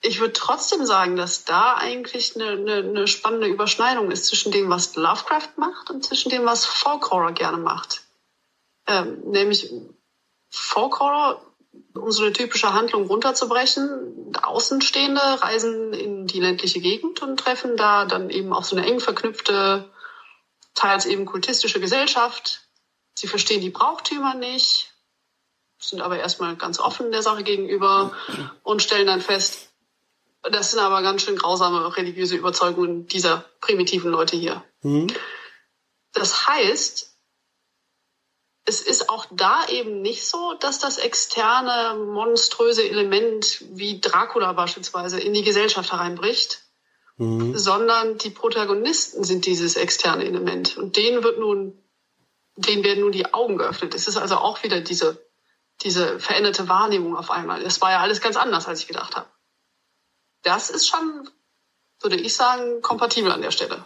ich 0.00 0.20
würde 0.20 0.32
trotzdem 0.32 0.86
sagen, 0.86 1.16
dass 1.16 1.44
da 1.44 1.74
eigentlich 1.74 2.36
eine, 2.36 2.50
eine, 2.50 2.76
eine 2.76 3.08
spannende 3.08 3.48
Überschneidung 3.48 4.10
ist 4.10 4.26
zwischen 4.26 4.52
dem, 4.52 4.70
was 4.70 4.94
Lovecraft 4.94 5.56
macht 5.56 5.90
und 5.90 6.04
zwischen 6.04 6.30
dem, 6.30 6.44
was 6.44 6.66
Folk 6.66 7.10
Horror 7.10 7.32
gerne 7.32 7.58
macht. 7.58 8.02
Ähm, 8.86 9.20
nämlich 9.24 9.72
Folk 10.50 11.00
Horror, 11.00 11.44
um 11.94 12.12
so 12.12 12.22
eine 12.22 12.32
typische 12.32 12.72
Handlung 12.72 13.06
runterzubrechen, 13.06 14.36
Außenstehende 14.40 15.20
reisen 15.20 15.92
in 15.92 16.26
die 16.26 16.40
ländliche 16.40 16.80
Gegend 16.80 17.20
und 17.22 17.40
treffen 17.40 17.76
da 17.76 18.04
dann 18.04 18.30
eben 18.30 18.52
auch 18.52 18.64
so 18.64 18.76
eine 18.76 18.86
eng 18.86 19.00
verknüpfte, 19.00 19.90
teils 20.74 21.06
eben 21.06 21.26
kultistische 21.26 21.80
Gesellschaft. 21.80 22.68
Sie 23.14 23.26
verstehen 23.26 23.60
die 23.60 23.70
Brauchtümer 23.70 24.34
nicht, 24.34 24.92
sind 25.78 26.00
aber 26.00 26.18
erstmal 26.18 26.56
ganz 26.56 26.78
offen 26.80 27.12
der 27.12 27.22
Sache 27.22 27.42
gegenüber 27.44 28.12
und 28.62 28.82
stellen 28.82 29.06
dann 29.06 29.20
fest, 29.20 29.70
Das 30.42 30.70
sind 30.70 30.80
aber 30.80 31.02
ganz 31.02 31.22
schön 31.22 31.36
grausame 31.36 31.96
religiöse 31.96 32.36
Überzeugungen 32.36 33.06
dieser 33.06 33.44
primitiven 33.60 34.10
Leute 34.10 34.36
hier. 34.36 34.64
Mhm. 34.82 35.08
Das 36.12 36.48
heißt, 36.48 37.16
es 38.64 38.80
ist 38.82 39.08
auch 39.08 39.26
da 39.30 39.66
eben 39.68 40.02
nicht 40.02 40.26
so, 40.26 40.54
dass 40.60 40.78
das 40.78 40.98
externe, 40.98 41.98
monströse 42.04 42.86
Element 42.88 43.64
wie 43.70 44.00
Dracula 44.00 44.52
beispielsweise 44.52 45.18
in 45.18 45.32
die 45.32 45.42
Gesellschaft 45.42 45.90
hereinbricht, 45.90 46.62
mhm. 47.16 47.56
sondern 47.56 48.18
die 48.18 48.30
Protagonisten 48.30 49.24
sind 49.24 49.46
dieses 49.46 49.76
externe 49.76 50.24
Element. 50.24 50.76
Und 50.76 50.96
denen 50.96 51.24
wird 51.24 51.38
nun, 51.38 51.82
denen 52.56 52.84
werden 52.84 53.00
nun 53.00 53.12
die 53.12 53.32
Augen 53.32 53.56
geöffnet. 53.56 53.94
Es 53.94 54.06
ist 54.06 54.18
also 54.18 54.36
auch 54.36 54.62
wieder 54.62 54.82
diese, 54.82 55.26
diese 55.82 56.18
veränderte 56.18 56.68
Wahrnehmung 56.68 57.16
auf 57.16 57.30
einmal. 57.30 57.62
Es 57.62 57.80
war 57.80 57.90
ja 57.90 58.00
alles 58.00 58.20
ganz 58.20 58.36
anders, 58.36 58.66
als 58.66 58.80
ich 58.80 58.88
gedacht 58.88 59.16
habe. 59.16 59.28
Das 60.42 60.70
ist 60.70 60.88
schon, 60.88 61.28
würde 62.00 62.16
ich 62.16 62.34
sagen, 62.34 62.82
kompatibel 62.82 63.32
an 63.32 63.42
der 63.42 63.50
Stelle. 63.50 63.84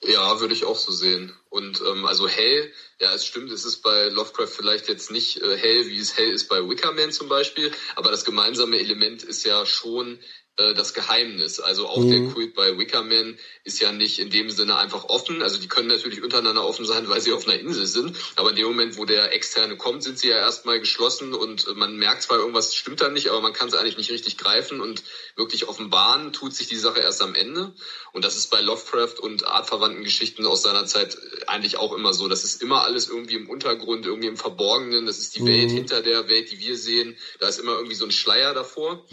Ja, 0.00 0.40
würde 0.40 0.54
ich 0.54 0.64
auch 0.64 0.78
so 0.78 0.92
sehen. 0.92 1.36
Und 1.50 1.80
ähm, 1.80 2.06
also 2.06 2.28
hell, 2.28 2.72
ja, 3.00 3.12
es 3.12 3.26
stimmt, 3.26 3.50
es 3.50 3.64
ist 3.64 3.82
bei 3.82 4.08
Lovecraft 4.08 4.46
vielleicht 4.46 4.88
jetzt 4.88 5.10
nicht 5.10 5.42
äh, 5.42 5.56
hell, 5.56 5.88
wie 5.88 5.98
es 5.98 6.16
hell 6.16 6.30
ist 6.30 6.48
bei 6.48 6.66
Wickerman 6.66 7.10
zum 7.10 7.28
Beispiel, 7.28 7.72
aber 7.96 8.10
das 8.10 8.24
gemeinsame 8.24 8.78
Element 8.78 9.24
ist 9.24 9.44
ja 9.44 9.66
schon 9.66 10.20
äh, 10.58 10.74
das 10.74 10.92
Geheimnis. 10.92 11.60
Also 11.60 11.86
auch 11.88 11.98
mhm. 11.98 12.10
der 12.10 12.32
Kult 12.32 12.54
bei 12.54 12.76
Wickerman 12.76 13.38
ist 13.64 13.80
ja 13.80 13.92
nicht 13.92 14.18
in 14.18 14.30
dem 14.30 14.50
Sinne 14.50 14.76
einfach 14.76 15.04
offen. 15.04 15.40
Also 15.40 15.58
die 15.58 15.68
können 15.68 15.88
natürlich 15.88 16.22
untereinander 16.22 16.66
offen 16.66 16.84
sein, 16.84 17.08
weil 17.08 17.20
sie 17.20 17.32
auf 17.32 17.46
einer 17.46 17.58
Insel 17.58 17.86
sind. 17.86 18.16
Aber 18.36 18.50
in 18.50 18.56
dem 18.56 18.66
Moment, 18.66 18.96
wo 18.96 19.04
der 19.04 19.32
Externe 19.32 19.76
kommt, 19.76 20.02
sind 20.02 20.18
sie 20.18 20.28
ja 20.28 20.36
erstmal 20.36 20.80
geschlossen 20.80 21.32
und 21.32 21.76
man 21.76 21.96
merkt 21.96 22.22
zwar, 22.22 22.38
irgendwas 22.38 22.74
stimmt 22.74 23.00
da 23.00 23.08
nicht, 23.08 23.28
aber 23.28 23.40
man 23.40 23.52
kann 23.52 23.68
es 23.68 23.74
eigentlich 23.74 23.98
nicht 23.98 24.10
richtig 24.10 24.36
greifen 24.36 24.80
und 24.80 25.04
wirklich 25.36 25.68
offenbaren 25.68 26.32
tut 26.32 26.54
sich 26.54 26.66
die 26.66 26.76
Sache 26.76 27.00
erst 27.00 27.22
am 27.22 27.34
Ende. 27.34 27.72
Und 28.12 28.24
das 28.24 28.36
ist 28.36 28.50
bei 28.50 28.60
Lovecraft 28.60 29.20
und 29.20 29.46
artverwandten 29.46 30.02
Geschichten 30.02 30.44
aus 30.44 30.62
seiner 30.62 30.86
Zeit 30.86 31.16
eigentlich 31.46 31.76
auch 31.76 31.92
immer 31.92 32.12
so. 32.14 32.26
Das 32.26 32.42
ist 32.42 32.62
immer 32.62 32.82
alles 32.82 33.08
irgendwie 33.08 33.36
im 33.36 33.48
Untergrund, 33.48 34.06
irgendwie 34.06 34.28
im 34.28 34.36
Verborgenen. 34.36 35.06
Das 35.06 35.18
ist 35.18 35.36
die 35.36 35.42
mhm. 35.42 35.46
Welt 35.46 35.70
hinter 35.70 36.02
der 36.02 36.28
Welt, 36.28 36.50
die 36.50 36.58
wir 36.58 36.76
sehen. 36.76 37.16
Da 37.38 37.46
ist 37.46 37.60
immer 37.60 37.76
irgendwie 37.76 37.94
so 37.94 38.04
ein 38.04 38.10
Schleier 38.10 38.54
davor. 38.54 39.06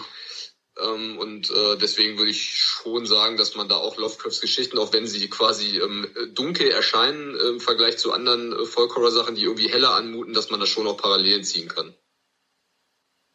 Ähm, 0.77 1.17
und 1.17 1.49
äh, 1.51 1.77
deswegen 1.77 2.17
würde 2.17 2.31
ich 2.31 2.57
schon 2.57 3.05
sagen, 3.05 3.37
dass 3.37 3.55
man 3.55 3.69
da 3.69 3.75
auch 3.75 3.97
Lovecrafts 3.97 4.41
Geschichten, 4.41 4.77
auch 4.77 4.91
wenn 4.91 5.07
sie 5.07 5.29
quasi 5.29 5.79
ähm, 5.79 6.07
dunkel 6.33 6.69
erscheinen 6.69 7.35
äh, 7.35 7.47
im 7.49 7.59
Vergleich 7.59 7.97
zu 7.97 8.11
anderen 8.11 8.51
äh, 8.51 8.65
Folk-Horror-Sachen, 8.65 9.35
die 9.35 9.43
irgendwie 9.43 9.69
heller 9.69 9.95
anmuten, 9.95 10.33
dass 10.33 10.49
man 10.49 10.59
da 10.59 10.65
schon 10.65 10.87
auch 10.87 10.97
Parallelen 10.97 11.43
ziehen 11.43 11.69
kann. 11.69 11.93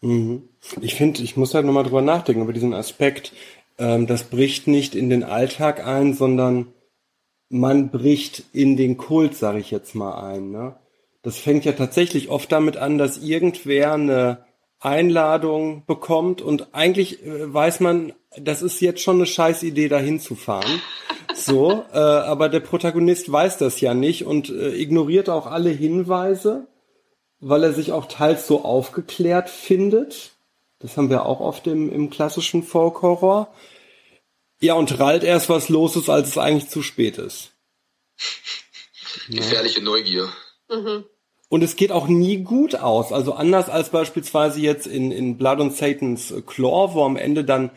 Mhm. 0.02 0.48
Ich 0.80 0.94
finde, 0.94 1.22
ich 1.22 1.36
muss 1.36 1.54
halt 1.54 1.64
nochmal 1.64 1.84
drüber 1.84 2.02
nachdenken, 2.02 2.42
über 2.42 2.52
diesen 2.52 2.74
Aspekt. 2.74 3.32
Ähm, 3.78 4.06
das 4.06 4.24
bricht 4.24 4.66
nicht 4.66 4.94
in 4.94 5.08
den 5.08 5.24
Alltag 5.24 5.86
ein, 5.86 6.14
sondern 6.14 6.74
man 7.48 7.90
bricht 7.90 8.44
in 8.52 8.76
den 8.76 8.98
Kult, 8.98 9.34
sage 9.34 9.60
ich 9.60 9.70
jetzt 9.70 9.94
mal 9.94 10.22
ein. 10.30 10.50
Ne? 10.50 10.76
Das 11.22 11.38
fängt 11.38 11.64
ja 11.64 11.72
tatsächlich 11.72 12.28
oft 12.28 12.52
damit 12.52 12.76
an, 12.76 12.98
dass 12.98 13.18
irgendwer 13.18 13.94
eine 13.94 14.44
Einladung 14.80 15.84
bekommt 15.86 16.42
und 16.42 16.74
eigentlich 16.74 17.24
äh, 17.24 17.52
weiß 17.52 17.80
man, 17.80 18.14
das 18.36 18.62
ist 18.62 18.80
jetzt 18.80 19.02
schon 19.02 19.16
eine 19.16 19.26
scheiß 19.26 19.62
Idee, 19.62 19.88
dahin 19.88 20.20
zu 20.20 20.34
fahren. 20.34 20.80
So, 21.32 21.84
äh, 21.92 21.96
aber 21.96 22.48
der 22.48 22.58
Protagonist 22.58 23.30
weiß 23.30 23.56
das 23.58 23.80
ja 23.80 23.94
nicht 23.94 24.26
und 24.26 24.50
äh, 24.50 24.74
ignoriert 24.74 25.30
auch 25.30 25.46
alle 25.46 25.70
Hinweise, 25.70 26.66
weil 27.38 27.62
er 27.62 27.72
sich 27.72 27.92
auch 27.92 28.06
teils 28.06 28.48
so 28.48 28.64
aufgeklärt 28.64 29.48
findet. 29.48 30.32
Das 30.80 30.96
haben 30.96 31.08
wir 31.08 31.24
auch 31.24 31.40
oft 31.40 31.68
im, 31.68 31.90
im 31.90 32.10
klassischen 32.10 32.64
Folk-Horror. 32.64 33.54
Ja, 34.60 34.74
und 34.74 34.98
rallt 34.98 35.22
erst, 35.22 35.48
was 35.48 35.68
los 35.68 35.94
ist, 35.96 36.10
als 36.10 36.28
es 36.28 36.38
eigentlich 36.38 36.68
zu 36.68 36.82
spät 36.82 37.16
ist. 37.16 37.52
Gefährliche 39.28 39.82
Neugier. 39.82 40.28
Mhm. 40.68 41.04
Und 41.50 41.64
es 41.64 41.74
geht 41.74 41.90
auch 41.90 42.06
nie 42.06 42.38
gut 42.38 42.76
aus. 42.76 43.12
Also 43.12 43.34
anders 43.34 43.68
als 43.68 43.88
beispielsweise 43.90 44.60
jetzt 44.60 44.86
in, 44.86 45.10
in 45.10 45.36
Blood 45.36 45.58
on 45.58 45.70
Satan's 45.72 46.32
Claw, 46.46 46.94
wo 46.94 47.04
am 47.04 47.16
Ende 47.16 47.44
dann 47.44 47.70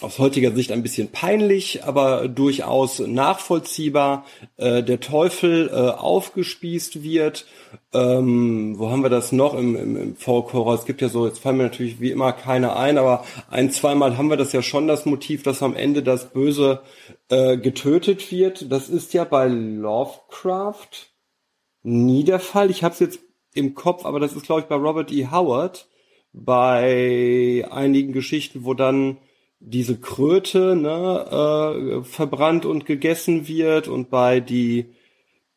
aus 0.00 0.18
heutiger 0.18 0.52
Sicht 0.52 0.72
ein 0.72 0.82
bisschen 0.82 1.10
peinlich, 1.10 1.84
aber 1.84 2.26
durchaus 2.28 3.00
nachvollziehbar 3.00 4.24
äh, 4.56 4.82
der 4.82 5.00
Teufel 5.00 5.68
äh, 5.68 5.90
aufgespießt 5.90 7.02
wird. 7.02 7.44
Ähm, 7.92 8.78
wo 8.78 8.90
haben 8.90 9.02
wir 9.02 9.10
das 9.10 9.30
noch 9.32 9.52
im, 9.52 9.76
im, 9.76 9.96
im 9.96 10.16
Folk 10.16 10.54
Horror? 10.54 10.74
Es 10.74 10.86
gibt 10.86 11.02
ja 11.02 11.10
so, 11.10 11.26
jetzt 11.26 11.40
fallen 11.40 11.58
mir 11.58 11.64
natürlich 11.64 12.00
wie 12.00 12.10
immer 12.10 12.32
keine 12.32 12.76
ein, 12.76 12.96
aber 12.96 13.24
ein, 13.50 13.70
zweimal 13.70 14.16
haben 14.16 14.30
wir 14.30 14.38
das 14.38 14.52
ja 14.52 14.62
schon, 14.62 14.88
das 14.88 15.04
Motiv, 15.04 15.42
dass 15.42 15.62
am 15.62 15.74
Ende 15.74 16.02
das 16.02 16.30
Böse 16.30 16.80
äh, 17.28 17.58
getötet 17.58 18.32
wird. 18.32 18.72
Das 18.72 18.88
ist 18.88 19.12
ja 19.12 19.24
bei 19.24 19.48
Lovecraft 19.48 21.07
nie 21.88 22.24
der 22.24 22.40
Fall. 22.40 22.70
Ich 22.70 22.82
habe 22.82 22.92
es 22.92 23.00
jetzt 23.00 23.20
im 23.54 23.74
Kopf, 23.74 24.04
aber 24.04 24.20
das 24.20 24.34
ist, 24.34 24.46
glaube 24.46 24.62
ich, 24.62 24.66
bei 24.66 24.76
Robert 24.76 25.10
E. 25.10 25.28
Howard 25.30 25.88
bei 26.32 27.66
einigen 27.70 28.12
Geschichten, 28.12 28.64
wo 28.64 28.74
dann 28.74 29.18
diese 29.60 29.98
Kröte 29.98 30.76
ne, 30.76 32.00
äh, 32.00 32.04
verbrannt 32.04 32.64
und 32.64 32.86
gegessen 32.86 33.48
wird 33.48 33.88
und 33.88 34.10
bei 34.10 34.40
die 34.40 34.86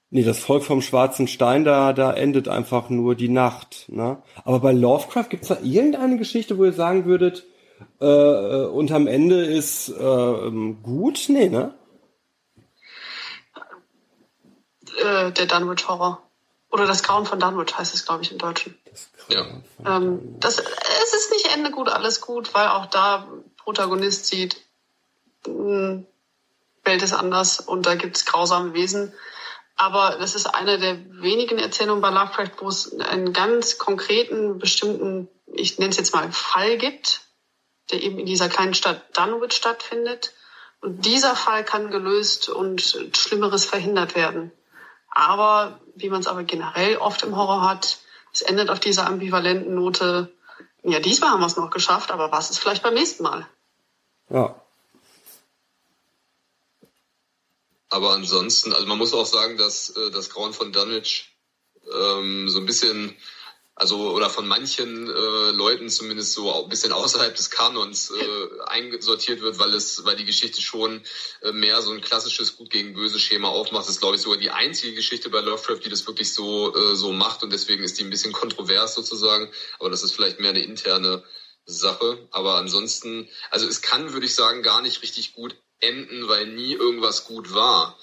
nee 0.10 0.24
das 0.24 0.40
Volk 0.40 0.64
vom 0.64 0.82
schwarzen 0.82 1.28
Stein 1.28 1.64
da 1.64 1.94
da 1.94 2.12
endet 2.12 2.48
einfach 2.48 2.90
nur 2.90 3.14
die 3.14 3.30
Nacht 3.30 3.86
ne 3.90 4.18
aber 4.44 4.60
bei 4.60 4.72
Lovecraft 4.72 5.30
gibt's 5.30 5.50
da 5.50 5.58
irgendeine 5.62 6.18
Geschichte 6.18 6.58
wo 6.58 6.66
ihr 6.66 6.74
sagen 6.74 7.06
würdet 7.06 7.46
äh, 8.02 8.06
äh 8.06 8.66
und 8.66 8.92
am 8.92 9.06
Ende 9.06 9.46
ist 9.46 9.90
äh, 9.90 10.52
gut 10.82 11.26
nee 11.30 11.50
ne 11.50 11.76
äh, 15.02 15.32
der 15.32 15.46
Dunwich 15.46 15.88
Horror. 15.88 16.22
Oder 16.70 16.86
das 16.86 17.04
Grauen 17.04 17.26
von 17.26 17.40
Dunwich 17.40 17.78
heißt 17.78 17.94
es, 17.94 18.06
glaube 18.06 18.24
ich, 18.24 18.32
im 18.32 18.38
Deutschen. 18.38 18.78
Ja. 19.28 19.46
Ähm, 19.86 20.40
das, 20.40 20.58
es 20.58 21.14
ist 21.14 21.32
nicht 21.32 21.54
Ende 21.54 21.72
gut, 21.72 21.90
alles 21.90 22.22
gut, 22.22 22.54
weil 22.54 22.68
auch 22.70 22.86
da 22.86 23.28
Protagonist 23.58 24.28
sieht, 24.28 24.58
mh, 25.46 25.54
hm, 25.54 26.08
Welt 26.84 27.04
ist 27.04 27.14
anders 27.14 27.60
und 27.60 27.86
da 27.86 27.96
gibt 27.96 28.18
es 28.18 28.26
grausame 28.26 28.74
Wesen. 28.74 29.14
Aber 29.76 30.18
das 30.20 30.36
ist 30.36 30.48
eine 30.48 30.80
der 30.80 30.98
wenigen 31.22 31.58
Erzählungen 31.58 32.02
bei 32.02 32.10
Lovecraft, 32.10 32.52
wo 32.60 32.70
es 32.70 33.00
einen 33.00 33.34
ganz 33.34 33.78
konkreten, 33.78 34.60
bestimmten, 34.60 35.28
ich 35.46 35.80
nenne 35.80 35.92
es 35.92 35.98
jetzt 35.98 36.14
mal 36.14 36.32
Fall 36.32 36.78
gibt, 36.78 37.22
der 37.92 38.02
eben 38.02 38.20
in 38.20 38.26
dieser 38.26 38.50
kleinen 38.50 38.74
Stadt 38.74 39.18
Dunwich 39.18 39.54
stattfindet. 39.54 40.34
Und 40.82 41.06
dieser 41.06 41.36
Fall 41.36 41.64
kann 41.64 41.92
gelöst 41.92 42.50
und 42.50 42.82
Schlimmeres 43.16 43.66
verhindert 43.66 44.16
werden. 44.16 44.52
Aber 45.12 45.80
wie 45.96 46.10
man 46.10 46.22
es 46.22 46.28
aber 46.28 46.44
generell 46.44 46.98
oft 46.98 47.22
im 47.24 47.36
Horror 47.36 47.70
hat, 47.70 48.00
es 48.34 48.42
endet 48.42 48.70
auf 48.70 48.80
dieser 48.80 49.06
ambivalenten 49.06 49.76
Note, 49.76 50.32
ja, 50.84 51.00
diesmal 51.00 51.32
haben 51.32 51.42
wir 51.42 51.48
es 51.48 51.58
noch 51.58 51.70
geschafft, 51.70 52.12
aber 52.12 52.32
was 52.32 52.50
ist 52.50 52.60
vielleicht 52.60 52.82
beim 52.82 52.94
nächsten 52.94 53.24
Mal? 53.24 53.46
Ja. 54.30 54.56
Aber 57.90 58.14
ansonsten, 58.14 58.74
also 58.74 58.88
man 58.88 58.98
muss 58.98 59.14
auch 59.14 59.26
sagen, 59.26 59.58
dass 59.58 59.90
äh, 59.90 60.12
das 60.12 60.30
Grauen 60.30 60.54
von 60.54 60.72
Dunwich 60.72 61.36
ähm, 61.94 62.48
so 62.48 62.60
ein 62.60 62.66
bisschen 62.66 63.16
also 63.82 64.12
oder 64.12 64.30
von 64.30 64.48
manchen 64.48 65.10
äh, 65.10 65.52
Leuten 65.52 65.90
zumindest 65.90 66.34
so 66.34 66.54
ein 66.54 66.70
bisschen 66.70 66.92
außerhalb 66.92 67.36
des 67.36 67.50
Kanons 67.50 68.12
äh, 68.12 68.62
eingesortiert 68.68 69.42
wird, 69.42 69.58
weil 69.58 69.74
es, 69.74 70.06
weil 70.06 70.16
die 70.16 70.24
Geschichte 70.24 70.62
schon 70.62 71.02
äh, 71.42 71.52
mehr 71.52 71.82
so 71.82 71.92
ein 71.92 72.00
klassisches 72.00 72.58
Gut 72.58 72.70
gegen 72.70 72.94
Böse 72.94 73.20
Schema 73.20 73.50
aufmacht. 73.50 73.86
Das 73.86 73.90
ist, 73.90 74.00
glaube 74.00 74.18
ich, 74.18 74.22
sogar 74.22 74.38
die 74.38 74.52
einzige 74.52 74.94
Geschichte 74.94 75.32
bei 75.32 75.42
Lovecraft, 75.42 75.80
die 75.84 75.90
das 75.90 76.06
wirklich 76.06 76.32
so 76.32 76.76
äh, 76.76 76.96
so 76.96 77.12
macht 77.12 77.42
und 77.42 77.52
deswegen 77.52 77.84
ist 77.84 77.98
die 77.98 78.04
ein 78.04 78.12
bisschen 78.12 78.34
kontrovers 78.34 78.94
sozusagen. 78.94 79.52
Aber 79.80 79.90
das 79.90 80.04
ist 80.04 80.12
vielleicht 80.12 80.40
mehr 80.40 80.52
eine 80.52 80.62
interne 80.62 81.24
Sache. 81.66 82.28
Aber 82.30 82.58
ansonsten, 82.58 83.30
also 83.50 83.68
es 83.68 83.82
kann, 83.82 84.14
würde 84.14 84.28
ich 84.28 84.36
sagen, 84.36 84.62
gar 84.62 84.84
nicht 84.84 85.02
richtig 85.02 85.34
gut 85.34 85.56
enden, 85.80 86.28
weil 86.28 86.46
nie 86.46 86.74
irgendwas 86.74 87.26
gut 87.26 87.56
war. 87.56 87.98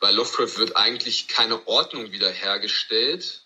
Bei 0.00 0.10
Lovecraft 0.10 0.58
wird 0.58 0.76
eigentlich 0.76 1.28
keine 1.28 1.64
Ordnung 1.68 2.10
wiederhergestellt 2.10 3.41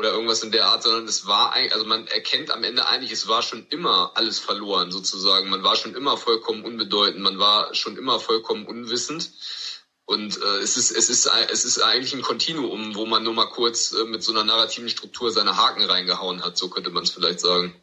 oder 0.00 0.12
irgendwas 0.12 0.42
in 0.42 0.50
der 0.50 0.64
Art, 0.64 0.82
sondern 0.82 1.04
es 1.04 1.26
war 1.26 1.52
eigentlich, 1.52 1.74
also 1.74 1.84
man 1.84 2.06
erkennt 2.06 2.50
am 2.50 2.64
Ende 2.64 2.88
eigentlich, 2.88 3.12
es 3.12 3.28
war 3.28 3.42
schon 3.42 3.66
immer 3.68 4.12
alles 4.14 4.38
verloren 4.38 4.90
sozusagen. 4.90 5.50
Man 5.50 5.62
war 5.62 5.76
schon 5.76 5.94
immer 5.94 6.16
vollkommen 6.16 6.64
unbedeutend, 6.64 7.22
man 7.22 7.38
war 7.38 7.74
schon 7.74 7.98
immer 7.98 8.18
vollkommen 8.18 8.64
unwissend. 8.64 9.30
Und 10.06 10.38
äh, 10.38 10.62
es 10.62 10.78
ist 10.78 10.90
es 10.90 11.10
ist 11.10 11.30
es 11.52 11.64
ist 11.66 11.82
eigentlich 11.82 12.14
ein 12.14 12.22
Kontinuum, 12.22 12.94
wo 12.94 13.04
man 13.04 13.22
nur 13.22 13.34
mal 13.34 13.50
kurz 13.50 13.92
äh, 13.92 14.04
mit 14.06 14.22
so 14.22 14.32
einer 14.32 14.42
narrativen 14.42 14.88
Struktur 14.88 15.32
seine 15.32 15.58
Haken 15.58 15.82
reingehauen 15.82 16.42
hat, 16.42 16.56
so 16.56 16.70
könnte 16.70 16.88
man 16.88 17.02
es 17.02 17.10
vielleicht 17.10 17.40
sagen. 17.40 17.74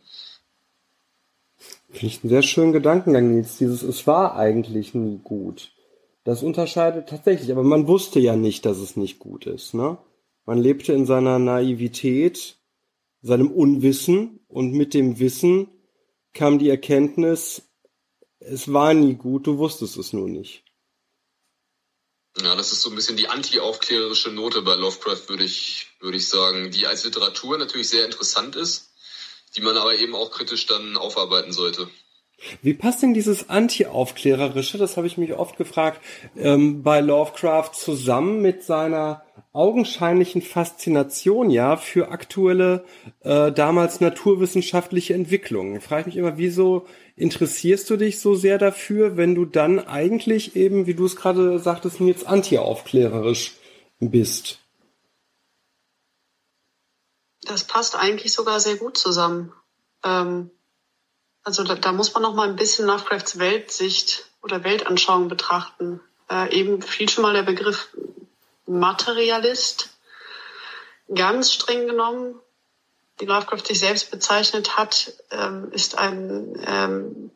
Finde 1.92 2.08
ich 2.08 2.24
einen 2.24 2.32
sehr 2.32 2.42
schönen 2.42 2.74
Gedankengang, 2.74 3.30
Nils. 3.30 3.60
Dieses 3.60 3.84
Es 3.84 4.08
war 4.08 4.36
eigentlich 4.36 4.96
nie 4.96 5.20
gut. 5.24 5.70
Das 6.24 6.42
unterscheidet 6.42 7.10
tatsächlich, 7.10 7.52
aber 7.52 7.64
man 7.64 7.88
wusste 7.88 8.20
ja 8.20 8.36
nicht, 8.36 8.66
dass 8.66 8.80
es 8.80 8.98
nicht 8.98 9.20
gut 9.20 9.46
ist, 9.46 9.76
ne? 9.76 10.00
Man 10.48 10.60
lebte 10.60 10.94
in 10.94 11.06
seiner 11.06 11.40
Naivität, 11.40 12.58
seinem 13.22 13.52
Unwissen 13.52 14.40
und 14.48 14.72
mit 14.72 14.94
dem 14.94 15.20
Wissen 15.20 15.68
kam 16.34 16.58
die 16.58 16.70
Erkenntnis, 16.70 17.64
es 18.40 18.72
war 18.72 18.94
nie 18.94 19.16
gut, 19.16 19.46
du 19.46 19.58
wusstest 19.58 19.98
es 19.98 20.14
nur 20.14 20.30
nicht. 20.30 20.64
Ja, 22.42 22.56
das 22.56 22.72
ist 22.72 22.82
so 22.82 22.90
ein 22.90 22.96
bisschen 22.96 23.18
die 23.18 23.28
anti-aufklärerische 23.28 24.32
Note 24.32 24.62
bei 24.62 24.76
Lovecraft, 24.76 25.28
würde 25.28 25.44
ich, 25.44 25.88
würde 26.00 26.18
ich 26.18 26.30
sagen, 26.30 26.72
die 26.72 26.88
als 26.88 27.04
Literatur 27.04 27.58
natürlich 27.58 27.90
sehr 27.90 28.06
interessant 28.06 28.56
ist, 28.56 28.94
die 29.58 29.62
man 29.62 29.76
aber 29.76 29.96
eben 29.96 30.16
auch 30.16 30.32
kritisch 30.32 30.66
dann 30.66 30.96
aufarbeiten 30.96 31.52
sollte. 31.52 31.90
Wie 32.62 32.76
passt 32.76 33.02
denn 33.04 33.14
dieses 33.14 33.50
Anti-Aufklärerische, 33.50 34.78
das 34.78 34.96
habe 34.96 35.08
ich 35.08 35.18
mich 35.18 35.34
oft 35.34 35.58
gefragt, 35.58 36.02
ähm, 36.38 36.84
bei 36.84 37.02
Lovecraft 37.02 37.72
zusammen 37.74 38.42
mit 38.42 38.64
seiner 38.64 39.27
augenscheinlichen 39.58 40.42
Faszination 40.42 41.50
ja 41.50 41.76
für 41.78 42.10
aktuelle, 42.10 42.86
äh, 43.22 43.52
damals 43.52 44.00
naturwissenschaftliche 44.00 45.14
Entwicklungen? 45.14 45.82
Frage 45.82 46.02
ich 46.02 46.06
mich 46.08 46.18
immer, 46.18 46.38
wieso 46.38 46.88
interessierst 47.16 47.90
du 47.90 47.98
dich 47.98 48.20
so 48.20 48.36
sehr 48.36 48.58
dafür, 48.60 49.18
wenn 49.18 49.36
du 49.36 49.46
dann 49.46 49.80
eigentlich 49.80 50.56
eben, 50.56 50.86
wie 50.86 50.94
du 50.94 51.06
es 51.06 51.16
gerade 51.16 51.60
sagtest, 51.60 52.00
jetzt 52.00 52.28
anti-aufklärerisch 52.28 53.56
bist? 54.00 54.60
Das 57.42 57.64
passt 57.64 57.98
eigentlich 57.98 58.34
sogar 58.34 58.60
sehr 58.60 58.76
gut 58.76 58.98
zusammen. 58.98 59.52
Ähm 60.04 60.52
also 61.44 61.64
da, 61.64 61.76
da 61.76 61.94
muss 61.94 62.14
man 62.14 62.24
noch 62.24 62.36
mal 62.36 62.50
ein 62.50 62.58
bisschen 62.58 62.86
Lovecrafts 62.86 63.40
Weltsicht 63.40 64.26
oder 64.44 64.66
Weltanschauung 64.66 65.30
betrachten. 65.30 66.02
Äh, 66.30 66.54
eben 66.54 66.82
fiel 66.82 67.08
schon 67.08 67.22
mal 67.22 67.34
der 67.34 67.44
Begriff 67.44 67.96
Materialist. 68.68 69.90
Ganz 71.14 71.54
streng 71.54 71.88
genommen, 71.88 72.40
wie 73.18 73.26
Lovecraft 73.26 73.66
sich 73.66 73.80
selbst 73.80 74.12
bezeichnet 74.12 74.78
hat, 74.78 75.14
ähm, 75.32 75.72
ist 75.72 75.98
ein, 75.98 76.62
ähm, 76.66 77.32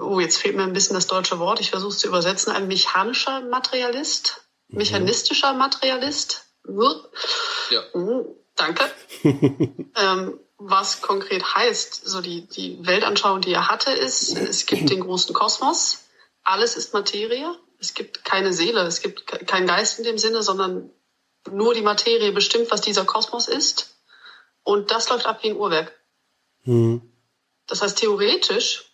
oh, 0.00 0.20
jetzt 0.20 0.38
fehlt 0.38 0.56
mir 0.56 0.62
ein 0.62 0.72
bisschen 0.72 0.94
das 0.94 1.06
deutsche 1.06 1.38
Wort, 1.38 1.60
ich 1.60 1.70
versuche 1.70 1.90
es 1.90 1.98
zu 1.98 2.08
übersetzen, 2.08 2.52
ein 2.52 2.68
mechanischer 2.68 3.40
Materialist, 3.40 4.42
mhm. 4.68 4.78
mechanistischer 4.78 5.52
Materialist. 5.52 6.46
Ja. 7.70 7.82
Mhm, 7.94 8.26
danke. 8.54 8.84
ähm, 9.22 10.38
was 10.58 11.00
konkret 11.00 11.54
heißt. 11.54 12.06
So 12.06 12.20
die, 12.20 12.46
die 12.46 12.84
Weltanschauung, 12.84 13.40
die 13.40 13.52
er 13.52 13.68
hatte, 13.68 13.92
ist, 13.92 14.36
es 14.36 14.66
gibt 14.66 14.90
den 14.90 15.00
großen 15.00 15.34
Kosmos, 15.34 16.04
alles 16.42 16.76
ist 16.76 16.92
Materie, 16.92 17.54
es 17.78 17.94
gibt 17.94 18.24
keine 18.24 18.52
Seele, 18.52 18.80
es 18.82 19.00
gibt 19.00 19.26
keinen 19.26 19.66
Geist 19.66 19.98
in 19.98 20.04
dem 20.04 20.18
Sinne, 20.18 20.42
sondern 20.42 20.90
nur 21.50 21.74
die 21.74 21.82
Materie 21.82 22.32
bestimmt, 22.32 22.70
was 22.70 22.80
dieser 22.80 23.04
Kosmos 23.04 23.48
ist. 23.48 23.96
Und 24.64 24.90
das 24.90 25.08
läuft 25.08 25.26
ab 25.26 25.42
wie 25.42 25.50
ein 25.50 25.56
Uhrwerk. 25.56 25.92
Mhm. 26.64 27.02
Das 27.66 27.82
heißt, 27.82 27.98
theoretisch, 27.98 28.92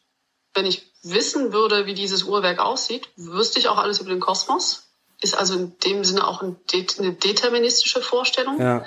wenn 0.52 0.66
ich 0.66 0.92
wissen 1.02 1.52
würde, 1.52 1.86
wie 1.86 1.94
dieses 1.94 2.24
Uhrwerk 2.24 2.58
aussieht, 2.58 3.08
wüsste 3.16 3.58
ich 3.58 3.68
auch 3.68 3.78
alles 3.78 4.00
über 4.00 4.10
den 4.10 4.20
Kosmos. 4.20 4.88
Ist 5.20 5.36
also 5.36 5.54
in 5.54 5.78
dem 5.78 6.04
Sinne 6.04 6.26
auch 6.26 6.42
eine 6.42 6.56
deterministische 6.66 8.02
Vorstellung. 8.02 8.60
Ja. 8.60 8.84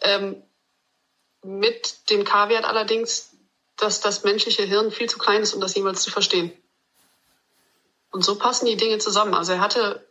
Ähm, 0.00 0.42
mit 1.42 2.10
dem 2.10 2.24
Kaviar 2.24 2.64
allerdings, 2.64 3.36
dass 3.76 4.00
das 4.00 4.24
menschliche 4.24 4.62
Hirn 4.62 4.90
viel 4.90 5.08
zu 5.08 5.18
klein 5.18 5.42
ist, 5.42 5.54
um 5.54 5.60
das 5.60 5.74
jemals 5.74 6.02
zu 6.02 6.10
verstehen. 6.10 6.52
Und 8.18 8.24
so 8.24 8.34
passen 8.34 8.66
die 8.66 8.76
Dinge 8.76 8.98
zusammen. 8.98 9.32
Also 9.32 9.52
er 9.52 9.60
hatte, 9.60 10.04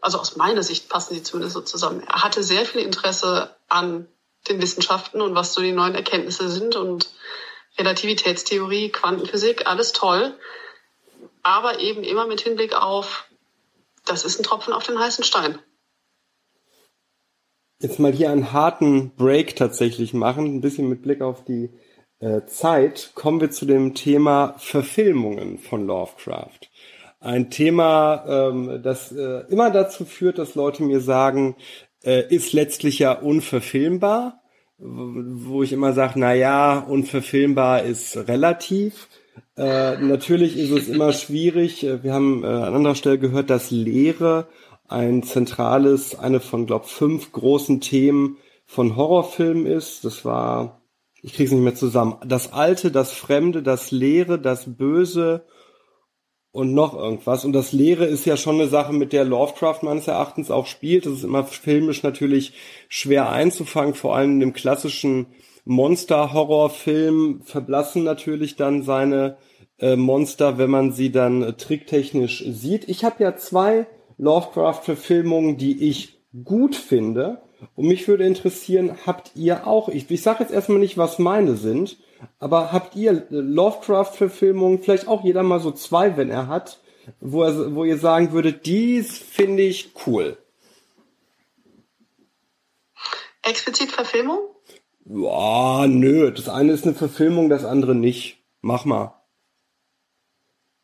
also 0.00 0.20
aus 0.20 0.36
meiner 0.36 0.62
Sicht 0.62 0.88
passen 0.88 1.14
sie 1.14 1.24
zumindest 1.24 1.54
so 1.54 1.60
zusammen. 1.60 2.04
Er 2.06 2.22
hatte 2.22 2.44
sehr 2.44 2.64
viel 2.64 2.82
Interesse 2.82 3.56
an 3.68 4.06
den 4.46 4.62
Wissenschaften 4.62 5.20
und 5.20 5.34
was 5.34 5.52
so 5.52 5.60
die 5.60 5.72
neuen 5.72 5.96
Erkenntnisse 5.96 6.48
sind 6.48 6.76
und 6.76 7.10
Relativitätstheorie, 7.78 8.90
Quantenphysik, 8.90 9.66
alles 9.66 9.90
toll. 9.90 10.38
Aber 11.42 11.80
eben 11.80 12.04
immer 12.04 12.28
mit 12.28 12.42
Hinblick 12.42 12.76
auf, 12.76 13.24
das 14.04 14.24
ist 14.24 14.38
ein 14.38 14.44
Tropfen 14.44 14.72
auf 14.72 14.86
den 14.86 15.00
heißen 15.00 15.24
Stein 15.24 15.58
jetzt 17.80 17.98
mal 17.98 18.12
hier 18.12 18.30
einen 18.30 18.52
harten 18.52 19.10
Break 19.16 19.56
tatsächlich 19.56 20.14
machen, 20.14 20.44
ein 20.44 20.60
bisschen 20.60 20.88
mit 20.88 21.02
Blick 21.02 21.20
auf 21.20 21.42
die 21.44 21.70
äh, 22.22 22.46
Zeit, 22.46 23.10
kommen 23.16 23.40
wir 23.40 23.50
zu 23.50 23.66
dem 23.66 23.94
Thema 23.94 24.54
Verfilmungen 24.58 25.58
von 25.58 25.84
Lovecraft. 25.84 26.70
Ein 27.22 27.50
Thema, 27.50 28.24
ähm, 28.26 28.80
das 28.82 29.12
äh, 29.12 29.44
immer 29.48 29.70
dazu 29.70 30.04
führt, 30.04 30.38
dass 30.38 30.56
Leute 30.56 30.82
mir 30.82 31.00
sagen, 31.00 31.54
äh, 32.02 32.26
ist 32.34 32.52
letztlich 32.52 32.98
ja 32.98 33.12
unverfilmbar, 33.12 34.40
wo 34.78 35.62
ich 35.62 35.72
immer 35.72 35.92
sage, 35.92 36.14
na 36.16 36.34
ja, 36.34 36.80
unverfilmbar 36.80 37.84
ist 37.84 38.16
relativ. 38.16 39.08
Äh, 39.56 39.98
natürlich 39.98 40.56
ist 40.56 40.72
es 40.72 40.88
immer 40.88 41.12
schwierig. 41.12 41.86
Wir 42.02 42.12
haben 42.12 42.42
äh, 42.42 42.48
an 42.48 42.74
anderer 42.74 42.96
Stelle 42.96 43.20
gehört, 43.20 43.50
dass 43.50 43.70
Lehre 43.70 44.48
ein 44.88 45.22
zentrales, 45.22 46.18
eine 46.18 46.40
von, 46.40 46.66
glaub, 46.66 46.86
fünf 46.86 47.30
großen 47.30 47.80
Themen 47.80 48.38
von 48.66 48.96
Horrorfilmen 48.96 49.66
ist. 49.66 50.04
Das 50.04 50.24
war, 50.24 50.82
ich 51.22 51.34
krieg's 51.34 51.52
nicht 51.52 51.62
mehr 51.62 51.76
zusammen. 51.76 52.16
Das 52.26 52.52
Alte, 52.52 52.90
das 52.90 53.12
Fremde, 53.12 53.62
das 53.62 53.92
Leere, 53.92 54.40
das 54.40 54.74
Böse 54.76 55.44
und 56.52 56.74
noch 56.74 56.94
irgendwas. 56.94 57.44
Und 57.44 57.54
das 57.54 57.72
Leere 57.72 58.04
ist 58.04 58.26
ja 58.26 58.36
schon 58.36 58.56
eine 58.56 58.68
Sache, 58.68 58.92
mit 58.92 59.12
der 59.12 59.24
Lovecraft 59.24 59.78
meines 59.82 60.06
Erachtens 60.06 60.50
auch 60.50 60.66
spielt. 60.66 61.06
Das 61.06 61.14
ist 61.14 61.24
immer 61.24 61.44
filmisch 61.44 62.02
natürlich 62.02 62.52
schwer 62.88 63.30
einzufangen, 63.30 63.94
vor 63.94 64.14
allem 64.14 64.32
in 64.32 64.40
dem 64.40 64.52
klassischen 64.52 65.26
Monster-Horrorfilm 65.64 67.42
verblassen 67.44 68.04
natürlich 68.04 68.56
dann 68.56 68.82
seine 68.82 69.36
äh, 69.78 69.96
Monster, 69.96 70.58
wenn 70.58 70.70
man 70.70 70.92
sie 70.92 71.10
dann 71.10 71.42
äh, 71.42 71.52
tricktechnisch 71.54 72.44
sieht. 72.46 72.88
Ich 72.88 73.04
habe 73.04 73.22
ja 73.22 73.36
zwei 73.36 73.86
Lovecraft-Verfilmungen, 74.18 75.56
die 75.56 75.88
ich 75.88 76.18
gut 76.44 76.76
finde. 76.76 77.42
Und 77.76 77.86
mich 77.86 78.08
würde 78.08 78.24
interessieren, 78.24 78.98
habt 79.06 79.32
ihr 79.36 79.66
auch, 79.66 79.88
ich, 79.88 80.10
ich 80.10 80.22
sage 80.22 80.42
jetzt 80.42 80.52
erstmal 80.52 80.80
nicht, 80.80 80.98
was 80.98 81.18
meine 81.18 81.54
sind, 81.54 81.96
aber 82.38 82.72
habt 82.72 82.96
ihr 82.96 83.26
Lovecraft-Verfilmungen, 83.30 84.82
vielleicht 84.82 85.08
auch 85.08 85.24
jeder 85.24 85.42
mal 85.42 85.60
so 85.60 85.72
zwei, 85.72 86.16
wenn 86.16 86.30
er 86.30 86.46
hat, 86.46 86.80
wo, 87.20 87.42
er, 87.42 87.74
wo 87.74 87.84
ihr 87.84 87.98
sagen 87.98 88.32
würdet, 88.32 88.66
dies 88.66 89.18
finde 89.18 89.62
ich 89.62 89.92
cool? 90.06 90.36
Explizit 93.42 93.90
Verfilmung? 93.90 94.38
Ja, 95.04 95.86
nö. 95.88 96.30
Das 96.30 96.48
eine 96.48 96.72
ist 96.72 96.84
eine 96.84 96.94
Verfilmung, 96.94 97.48
das 97.48 97.64
andere 97.64 97.94
nicht. 97.94 98.38
Mach 98.60 98.84
mal. 98.84 99.20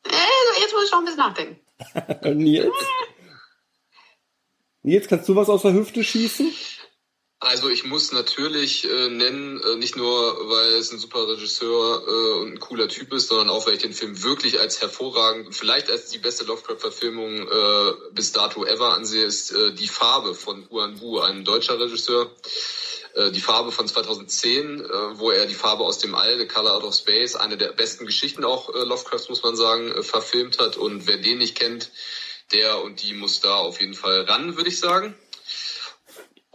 Äh, 0.05 0.61
jetzt 0.61 0.73
muss 0.73 0.87
ich 0.87 0.93
noch 0.93 0.99
ein 0.99 1.05
bisschen 1.05 1.19
nachdenken. 1.19 1.61
Nils? 2.43 2.73
Nils, 4.83 5.07
kannst 5.07 5.29
du 5.29 5.37
was 5.37 5.49
aus 5.49 5.63
der 5.63 5.73
Hüfte 5.73 6.03
schießen? 6.03 6.51
Also 7.41 7.69
ich 7.69 7.85
muss 7.85 8.11
natürlich 8.11 8.85
äh, 8.85 9.09
nennen, 9.11 9.63
äh, 9.63 9.77
nicht 9.77 9.95
nur, 9.97 10.51
weil 10.51 10.73
es 10.73 10.91
ein 10.91 10.99
super 10.99 11.29
Regisseur 11.29 12.03
äh, 12.05 12.41
und 12.41 12.55
ein 12.55 12.59
cooler 12.59 12.89
Typ 12.89 13.13
ist, 13.13 13.29
sondern 13.29 13.49
auch, 13.49 13.65
weil 13.67 13.75
ich 13.75 13.83
den 13.83 13.93
Film 13.93 14.25
wirklich 14.25 14.59
als 14.59 14.81
hervorragend, 14.81 15.55
vielleicht 15.55 15.89
als 15.89 16.09
die 16.11 16.19
beste 16.19 16.45
Lovecraft-Verfilmung 16.45 17.49
äh, 17.49 17.93
bis 18.13 18.33
dato 18.33 18.65
ever 18.65 18.95
ansehe, 18.95 19.25
ist 19.25 19.53
äh, 19.53 19.73
Die 19.73 19.87
Farbe 19.87 20.35
von 20.35 20.67
Uan 20.69 21.01
Wu, 21.01 21.21
ein 21.21 21.45
deutscher 21.45 21.79
Regisseur. 21.79 22.29
Äh, 23.15 23.31
die 23.31 23.41
Farbe 23.41 23.71
von 23.71 23.87
2010, 23.87 24.81
äh, 24.81 24.89
wo 25.15 25.31
er 25.31 25.47
die 25.47 25.55
Farbe 25.55 25.85
aus 25.85 25.99
dem 25.99 26.17
All, 26.17 26.39
The 26.39 26.49
Color 26.49 26.75
Out 26.75 26.83
of 26.83 26.95
Space, 26.97 27.37
eine 27.37 27.57
der 27.57 27.73
besten 27.73 28.05
Geschichten 28.05 28.45
auch 28.45 28.75
äh, 28.75 28.83
Lovecrafts, 28.83 29.29
muss 29.29 29.45
man 29.45 29.55
sagen, 29.55 29.93
äh, 29.93 30.03
verfilmt 30.03 30.59
hat. 30.59 30.77
Und 30.77 31.07
wer 31.07 31.19
den 31.19 31.39
nicht 31.39 31.57
kennt, 31.57 31.93
der 32.53 32.83
und 32.83 33.03
die 33.03 33.15
muss 33.15 33.41
da 33.41 33.55
auf 33.55 33.81
jeden 33.81 33.95
Fall 33.95 34.23
ran, 34.23 34.57
würde 34.57 34.71
ich 34.71 34.81
sagen. 34.81 35.15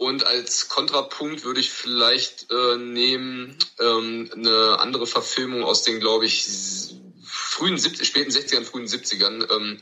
Und 0.04 0.26
als 0.26 0.68
Kontrapunkt 0.68 1.44
würde 1.44 1.60
ich 1.60 1.70
vielleicht 1.70 2.50
äh, 2.50 2.76
nehmen 2.76 3.56
ähm, 3.80 4.30
eine 4.34 4.78
andere 4.78 5.06
Verfilmung 5.06 5.64
aus 5.64 5.82
den, 5.82 5.98
glaube 5.98 6.26
ich, 6.26 6.46
frühen 7.24 7.78
70, 7.78 8.06
späten 8.06 8.30
60ern, 8.30 8.64
frühen 8.64 8.86
70ern. 8.86 9.50
Ähm, 9.50 9.80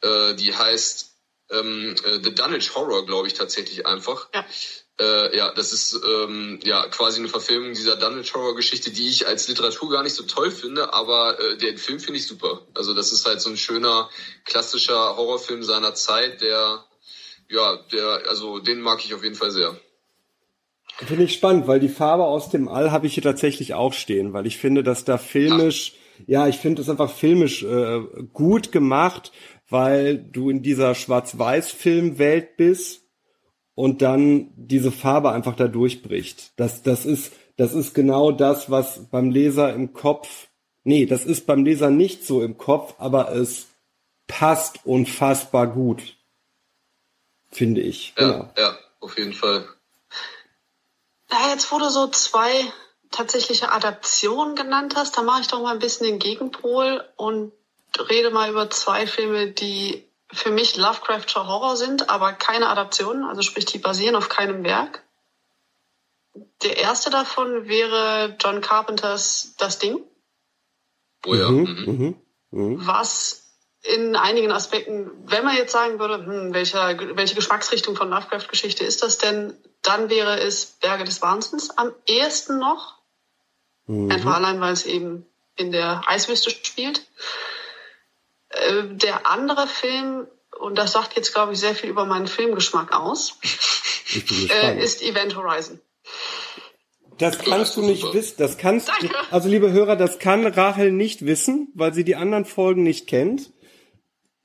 äh, 0.00 0.34
die 0.36 0.56
heißt 0.56 1.12
ähm, 1.50 1.94
äh, 2.02 2.18
The 2.24 2.34
Dunwich 2.34 2.74
Horror, 2.74 3.04
glaube 3.04 3.26
ich, 3.26 3.34
tatsächlich 3.34 3.84
einfach. 3.84 4.30
Ja. 4.32 4.46
Äh, 5.00 5.36
ja, 5.36 5.52
das 5.52 5.74
ist 5.74 6.00
ähm, 6.02 6.60
ja 6.64 6.86
quasi 6.88 7.18
eine 7.18 7.28
Verfilmung 7.28 7.74
dieser 7.74 7.96
Dunwich 7.96 8.32
Horror 8.34 8.56
Geschichte, 8.56 8.90
die 8.90 9.10
ich 9.10 9.26
als 9.26 9.48
Literatur 9.48 9.90
gar 9.90 10.02
nicht 10.02 10.16
so 10.16 10.22
toll 10.22 10.50
finde, 10.50 10.94
aber 10.94 11.38
äh, 11.38 11.58
den 11.58 11.76
Film 11.76 12.00
finde 12.00 12.20
ich 12.20 12.26
super. 12.26 12.66
Also 12.72 12.94
das 12.94 13.12
ist 13.12 13.26
halt 13.26 13.42
so 13.42 13.50
ein 13.50 13.58
schöner 13.58 14.08
klassischer 14.46 15.14
Horrorfilm 15.18 15.62
seiner 15.62 15.94
Zeit, 15.94 16.40
der 16.40 16.87
ja, 17.48 17.78
der 17.92 18.22
also 18.28 18.58
den 18.58 18.80
mag 18.80 19.04
ich 19.04 19.14
auf 19.14 19.22
jeden 19.22 19.34
Fall 19.34 19.50
sehr. 19.50 19.76
Finde 20.98 21.24
ich 21.24 21.34
spannend, 21.34 21.66
weil 21.68 21.80
die 21.80 21.88
Farbe 21.88 22.24
aus 22.24 22.50
dem 22.50 22.68
All 22.68 22.90
habe 22.90 23.06
ich 23.06 23.14
hier 23.14 23.22
tatsächlich 23.22 23.74
auch 23.74 23.92
stehen, 23.92 24.32
weil 24.32 24.46
ich 24.46 24.58
finde, 24.58 24.82
dass 24.82 25.04
da 25.04 25.16
filmisch, 25.16 25.94
Ach. 25.94 26.24
ja, 26.26 26.48
ich 26.48 26.56
finde 26.56 26.82
das 26.82 26.90
einfach 26.90 27.10
filmisch 27.10 27.62
äh, 27.62 28.00
gut 28.32 28.72
gemacht, 28.72 29.32
weil 29.68 30.18
du 30.18 30.50
in 30.50 30.62
dieser 30.62 30.94
Schwarz-Weiß-Filmwelt 30.94 32.56
bist 32.56 33.02
und 33.74 34.02
dann 34.02 34.50
diese 34.56 34.90
Farbe 34.90 35.30
einfach 35.30 35.54
da 35.54 35.68
durchbricht. 35.68 36.52
Das, 36.56 36.82
das 36.82 37.06
ist, 37.06 37.32
das 37.56 37.74
ist 37.74 37.94
genau 37.94 38.32
das, 38.32 38.70
was 38.70 39.08
beim 39.10 39.30
Leser 39.30 39.72
im 39.72 39.92
Kopf 39.92 40.48
Nee, 40.88 41.04
das 41.04 41.26
ist 41.26 41.46
beim 41.46 41.66
Leser 41.66 41.90
nicht 41.90 42.24
so 42.24 42.42
im 42.42 42.56
Kopf, 42.56 42.94
aber 42.96 43.30
es 43.34 43.66
passt 44.26 44.86
unfassbar 44.86 45.66
gut. 45.66 46.16
Finde 47.50 47.80
ich. 47.80 48.14
Ja, 48.18 48.32
genau. 48.32 48.52
ja, 48.56 48.78
auf 49.00 49.18
jeden 49.18 49.32
Fall. 49.32 49.68
Ja, 51.30 51.50
jetzt 51.50 51.70
wurde 51.72 51.90
so 51.90 52.08
zwei 52.08 52.72
tatsächliche 53.10 53.70
Adaptionen 53.70 54.54
genannt 54.54 54.94
hast, 54.96 55.16
da 55.16 55.22
mache 55.22 55.40
ich 55.40 55.48
doch 55.48 55.62
mal 55.62 55.72
ein 55.72 55.78
bisschen 55.78 56.06
den 56.06 56.18
Gegenpol 56.18 57.04
und 57.16 57.52
rede 58.10 58.30
mal 58.30 58.50
über 58.50 58.70
zwei 58.70 59.06
Filme, 59.06 59.50
die 59.50 60.04
für 60.30 60.50
mich 60.50 60.76
Lovecraftscher 60.76 61.46
Horror 61.46 61.76
sind, 61.76 62.10
aber 62.10 62.32
keine 62.34 62.68
Adaptionen, 62.68 63.24
also 63.24 63.42
sprich, 63.42 63.64
die 63.64 63.78
basieren 63.78 64.14
auf 64.14 64.28
keinem 64.28 64.62
Werk. 64.62 65.02
Der 66.62 66.76
erste 66.76 67.10
davon 67.10 67.66
wäre 67.66 68.36
John 68.40 68.60
Carpenters 68.60 69.54
Das 69.58 69.78
Ding. 69.78 70.00
Oh 71.26 71.34
ja. 71.34 71.50
Mhm, 71.50 71.84
mhm. 71.86 72.16
Mhm. 72.50 72.86
Was 72.86 73.47
in 73.82 74.16
einigen 74.16 74.50
Aspekten, 74.50 75.10
wenn 75.26 75.44
man 75.44 75.56
jetzt 75.56 75.72
sagen 75.72 75.98
würde, 75.98 76.24
hm, 76.24 76.52
welcher, 76.52 76.98
welche 77.16 77.34
Geschmacksrichtung 77.34 77.96
von 77.96 78.10
Lovecraft-Geschichte 78.10 78.84
ist 78.84 79.02
das 79.02 79.18
denn, 79.18 79.54
dann 79.82 80.10
wäre 80.10 80.40
es 80.40 80.66
Berge 80.66 81.04
des 81.04 81.22
Wahnsinns 81.22 81.70
am 81.76 81.92
ehesten 82.06 82.58
noch. 82.58 82.98
Mhm. 83.86 84.10
Einfach 84.10 84.34
allein, 84.34 84.60
weil 84.60 84.72
es 84.72 84.84
eben 84.84 85.26
in 85.56 85.72
der 85.72 86.02
Eiswüste 86.06 86.50
spielt. 86.50 87.06
Äh, 88.50 88.84
der 88.90 89.26
andere 89.26 89.66
Film, 89.66 90.26
und 90.58 90.76
das 90.76 90.92
sagt 90.92 91.16
jetzt, 91.16 91.32
glaube 91.32 91.52
ich, 91.52 91.60
sehr 91.60 91.74
viel 91.74 91.90
über 91.90 92.04
meinen 92.04 92.26
Filmgeschmack 92.26 92.92
aus, 92.92 93.38
äh, 94.50 94.82
ist 94.82 95.02
Event 95.02 95.36
Horizon. 95.36 95.80
Das 97.18 97.38
kannst 97.38 97.76
du 97.76 97.82
nicht 97.82 98.14
wissen. 98.14 98.36
Das 98.38 98.58
kannst 98.58 98.88
du, 98.88 99.08
also 99.32 99.48
liebe 99.48 99.72
Hörer, 99.72 99.96
das 99.96 100.20
kann 100.20 100.46
Rachel 100.46 100.92
nicht 100.92 101.26
wissen, 101.26 101.68
weil 101.74 101.92
sie 101.92 102.04
die 102.04 102.14
anderen 102.14 102.44
Folgen 102.44 102.84
nicht 102.84 103.08
kennt. 103.08 103.50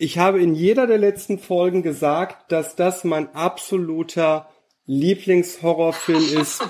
Ich 0.03 0.17
habe 0.17 0.41
in 0.41 0.53
jeder 0.53 0.85
der 0.85 0.97
letzten 0.97 1.39
Folgen 1.39 1.81
gesagt, 1.81 2.51
dass 2.51 2.75
das 2.75 3.05
mein 3.05 3.33
absoluter 3.33 4.49
Lieblingshorrorfilm 4.85 6.37
ist 6.41 6.61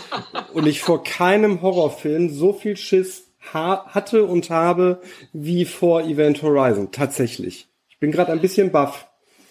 und 0.54 0.68
ich 0.68 0.84
vor 0.84 1.04
keinem 1.04 1.64
Horrorfilm 1.64 2.30
so 2.30 2.54
viel 2.54 2.78
Schiss 2.78 3.32
ha 3.52 3.88
hatte 3.90 4.26
und 4.26 4.52
habe 4.52 5.02
wie 5.32 5.66
vor 5.66 6.02
Event 6.02 6.44
Horizon. 6.44 6.92
Tatsächlich. 6.92 7.68
Ich 7.90 7.98
bin 7.98 8.12
gerade 8.12 8.32
ein 8.32 8.40
bisschen 8.40 8.72
baff. 8.72 9.08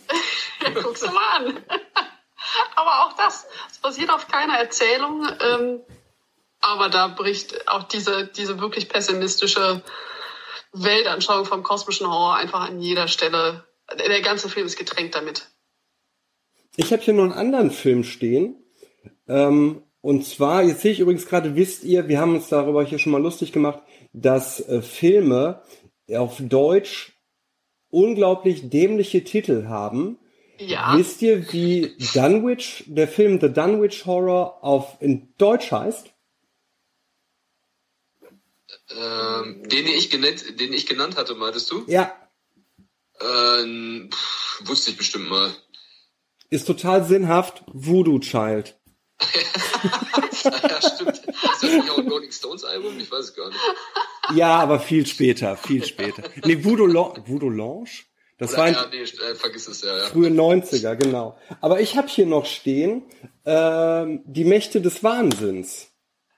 Guck's 0.80 1.00
dir 1.00 1.10
mal 1.10 1.38
an. 1.38 1.56
aber 2.76 3.04
auch 3.04 3.14
das, 3.14 3.48
das 3.66 3.78
basiert 3.78 4.10
auf 4.10 4.28
keiner 4.28 4.58
Erzählung. 4.58 5.26
Ähm, 5.40 5.80
aber 6.60 6.88
da 6.88 7.08
bricht 7.08 7.66
auch 7.66 7.82
diese, 7.82 8.28
diese 8.28 8.60
wirklich 8.60 8.88
pessimistische 8.88 9.82
Weltanschauung 10.72 11.46
vom 11.46 11.64
kosmischen 11.64 12.06
Horror 12.06 12.36
einfach 12.36 12.68
an 12.68 12.78
jeder 12.78 13.08
Stelle. 13.08 13.64
Der 13.90 14.20
ganze 14.22 14.48
Film 14.48 14.66
ist 14.66 14.76
getränkt 14.76 15.14
damit. 15.14 15.48
Ich 16.76 16.92
habe 16.92 17.02
hier 17.02 17.14
noch 17.14 17.24
einen 17.24 17.32
anderen 17.32 17.70
Film 17.70 18.04
stehen. 18.04 18.56
Ähm, 19.28 19.82
und 20.00 20.26
zwar, 20.26 20.62
jetzt 20.62 20.80
sehe 20.80 20.92
ich 20.92 21.00
übrigens 21.00 21.26
gerade, 21.26 21.54
wisst 21.54 21.84
ihr, 21.84 22.08
wir 22.08 22.18
haben 22.18 22.34
uns 22.34 22.48
darüber 22.48 22.84
hier 22.84 22.98
schon 22.98 23.12
mal 23.12 23.22
lustig 23.22 23.52
gemacht, 23.52 23.80
dass 24.12 24.60
äh, 24.68 24.82
Filme 24.82 25.62
auf 26.10 26.36
Deutsch 26.40 27.12
unglaublich 27.90 28.68
dämliche 28.70 29.22
Titel 29.22 29.66
haben. 29.66 30.18
Ja. 30.58 30.96
Wisst 30.96 31.22
ihr, 31.22 31.52
wie 31.52 31.96
Dunwich, 32.14 32.84
der 32.86 33.08
Film 33.08 33.40
The 33.40 33.52
Dunwich 33.52 34.06
Horror 34.06 34.62
auf 34.62 34.96
in 35.00 35.34
Deutsch 35.38 35.70
heißt? 35.70 36.12
Ähm, 38.90 39.62
den, 39.68 39.86
ich 39.86 40.10
genannt, 40.10 40.60
den 40.60 40.72
ich 40.72 40.86
genannt 40.86 41.16
hatte, 41.16 41.34
meintest 41.34 41.70
du? 41.70 41.84
Ja. 41.86 42.14
Ähm, 43.22 44.10
pff, 44.12 44.68
wusste 44.68 44.90
ich 44.90 44.96
bestimmt 44.96 45.28
mal. 45.28 45.54
Ist 46.50 46.66
total 46.66 47.04
sinnhaft. 47.04 47.62
Voodoo 47.72 48.18
Child. 48.18 48.78
ja, 50.44 50.82
stimmt. 50.82 51.18
Ist 51.18 51.62
das 51.62 51.62
nicht 51.62 51.90
auch 51.90 51.98
ein 51.98 52.08
Rolling 52.08 52.32
Stones 52.32 52.64
Album? 52.64 52.98
Ich 52.98 53.10
weiß 53.10 53.26
es 53.26 53.34
gar 53.34 53.48
nicht. 53.48 53.60
Ja, 54.34 54.58
aber 54.58 54.80
viel 54.80 55.06
später, 55.06 55.56
viel 55.56 55.84
später. 55.84 56.22
Nee, 56.44 56.64
Voodoo, 56.64 56.86
Lo 56.86 57.14
Voodoo 57.26 57.48
Lounge? 57.48 57.90
Das 58.38 58.50
Oder, 58.50 58.58
war 58.58 58.64
ein, 58.66 58.74
ja, 58.74 58.86
nee, 58.90 59.02
äh, 59.02 59.34
vergiss 59.36 59.68
es, 59.68 59.82
ja, 59.82 59.98
ja. 59.98 60.04
Frühe 60.06 60.28
90er, 60.28 60.96
genau. 60.96 61.38
Aber 61.60 61.80
ich 61.80 61.96
habe 61.96 62.08
hier 62.08 62.26
noch 62.26 62.46
stehen, 62.46 63.04
äh, 63.44 64.04
die 64.24 64.44
Mächte 64.44 64.80
des 64.80 65.04
Wahnsinns. 65.04 65.91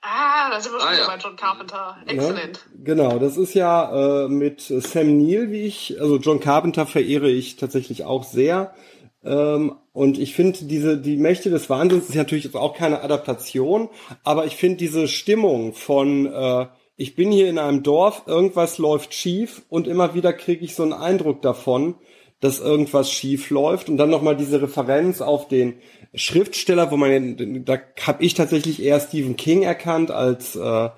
Ah, 0.07 0.51
da 0.51 0.61
sind 0.61 0.73
wir 0.73 0.79
schon 0.79 0.89
ah, 0.89 0.97
ja. 0.97 1.07
bei 1.07 1.17
John 1.17 1.35
Carpenter. 1.35 1.97
Exzellent. 2.05 2.57
Ja, 2.57 2.83
genau, 2.83 3.17
das 3.17 3.37
ist 3.37 3.55
ja 3.55 4.25
äh, 4.25 4.29
mit 4.29 4.61
Sam 4.61 5.17
Neill, 5.17 5.49
wie 5.49 5.63
ich, 5.63 5.99
also 5.99 6.17
John 6.17 6.39
Carpenter 6.39 6.85
verehre 6.85 7.29
ich 7.29 7.55
tatsächlich 7.55 8.03
auch 8.03 8.23
sehr. 8.23 8.75
Ähm, 9.23 9.75
und 9.93 10.19
ich 10.19 10.35
finde 10.35 10.65
diese, 10.65 10.99
die 10.99 11.17
Mächte 11.17 11.49
des 11.49 11.71
Wahnsinns 11.71 12.09
ist 12.09 12.15
natürlich 12.15 12.53
auch 12.53 12.75
keine 12.75 13.01
Adaptation, 13.01 13.89
aber 14.23 14.45
ich 14.45 14.55
finde 14.57 14.77
diese 14.77 15.07
Stimmung 15.07 15.73
von, 15.73 16.27
äh, 16.27 16.67
ich 16.97 17.15
bin 17.15 17.31
hier 17.31 17.49
in 17.49 17.57
einem 17.57 17.81
Dorf, 17.81 18.23
irgendwas 18.27 18.77
läuft 18.77 19.15
schief 19.15 19.63
und 19.69 19.87
immer 19.87 20.13
wieder 20.13 20.33
kriege 20.33 20.63
ich 20.63 20.75
so 20.75 20.83
einen 20.83 20.93
Eindruck 20.93 21.41
davon, 21.41 21.95
dass 22.41 22.59
irgendwas 22.59 23.11
schief 23.11 23.49
läuft 23.49 23.89
und 23.89 23.97
dann 23.97 24.11
nochmal 24.11 24.35
diese 24.35 24.61
Referenz 24.61 25.21
auf 25.21 25.47
den 25.47 25.79
Schriftsteller, 26.15 26.91
wo 26.91 26.97
man, 26.97 27.65
da 27.65 27.79
habe 28.01 28.23
ich 28.23 28.33
tatsächlich 28.33 28.81
eher 28.81 28.99
Stephen 28.99 29.35
King 29.35 29.63
erkannt 29.63 30.11
als 30.11 30.55
äh, 30.55 30.89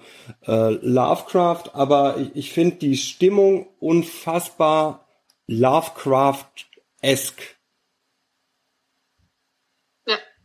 äh, 0.48 0.70
Lovecraft, 0.82 1.72
aber 1.74 2.18
ich, 2.18 2.36
ich 2.36 2.52
finde 2.52 2.78
die 2.78 2.98
Stimmung 2.98 3.68
unfassbar 3.80 5.08
Lovecraft-esque. 5.48 7.58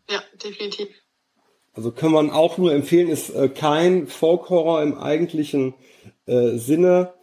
Ja, 0.09 0.23
definitiv. 0.43 0.89
Also 1.73 1.91
kann 1.91 2.13
man 2.13 2.31
auch 2.31 2.59
nur 2.59 2.73
empfehlen, 2.73 3.09
ist 3.09 3.31
äh, 3.31 3.49
kein 3.49 4.07
Folk-Horror 4.07 4.83
im 4.83 4.99
eigentlichen 4.99 5.75
äh, 6.27 6.59
Sinne, 6.59 7.15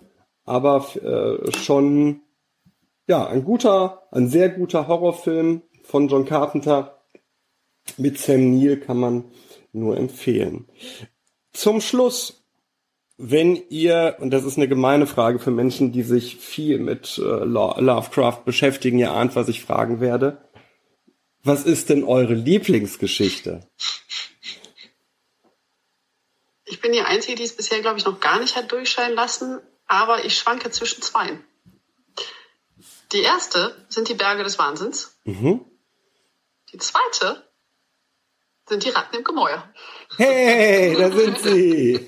aber 0.44 0.88
äh, 0.96 1.52
schon 1.58 2.22
ja 3.08 3.28
ein 3.28 3.44
guter, 3.44 4.08
ein 4.12 4.28
sehr 4.28 4.50
guter 4.50 4.88
Horrorfilm 4.88 5.62
von 5.84 6.08
John 6.08 6.26
Carpenter 6.26 6.99
mit 7.98 8.20
Sam 8.20 8.52
Neill 8.52 8.78
kann 8.78 8.98
man 8.98 9.24
nur 9.74 9.98
empfehlen. 9.98 10.68
Zum 11.54 11.82
Schluss, 11.82 12.44
wenn 13.18 13.62
ihr, 13.70 14.18
und 14.20 14.32
das 14.32 14.44
ist 14.44 14.58
eine 14.58 14.68
gemeine 14.68 15.08
Frage 15.08 15.40
für 15.40 15.52
Menschen, 15.52 15.92
die 15.92 16.04
sich 16.04 16.38
viel 16.38 16.80
mit 16.80 17.18
äh, 17.18 17.22
Lovecraft 17.22 18.44
beschäftigen, 18.46 19.00
ihr 19.00 19.12
ahnt, 19.12 19.36
was 19.36 19.50
ich 19.50 19.62
fragen 19.62 20.00
werde 20.00 20.50
was 21.44 21.64
ist 21.64 21.90
denn 21.90 22.04
eure 22.04 22.34
Lieblingsgeschichte? 22.34 23.68
Ich 26.66 26.82
bin 26.82 26.92
die 26.92 27.02
Einzige, 27.02 27.36
die 27.36 27.44
es 27.44 27.56
bisher, 27.56 27.82
glaube 27.82 27.98
ich, 27.98 28.06
noch 28.06 28.20
gar 28.20 28.40
nicht 28.40 28.56
hat 28.56 28.72
durchscheinen 28.72 29.16
lassen, 29.16 29.60
aber 29.88 30.26
ich 30.26 30.38
schwanke 30.38 30.70
zwischen 30.70 31.02
zwei. 31.02 31.40
Die 33.12 33.22
erste 33.22 33.86
sind 33.90 34.08
die 34.10 34.14
Berge 34.14 34.44
des 34.44 34.60
Wahnsinns. 34.60 35.18
Mhm. 35.24 35.66
Die 36.72 36.78
zweite 36.78 37.49
sind 38.70 38.86
die 38.86 38.90
Ratten 38.90 39.18
im 39.18 39.24
Gemäuer. 39.24 39.64
Hey, 40.18 40.96
da 40.96 41.12
sind 41.12 41.40
sie. 41.40 42.00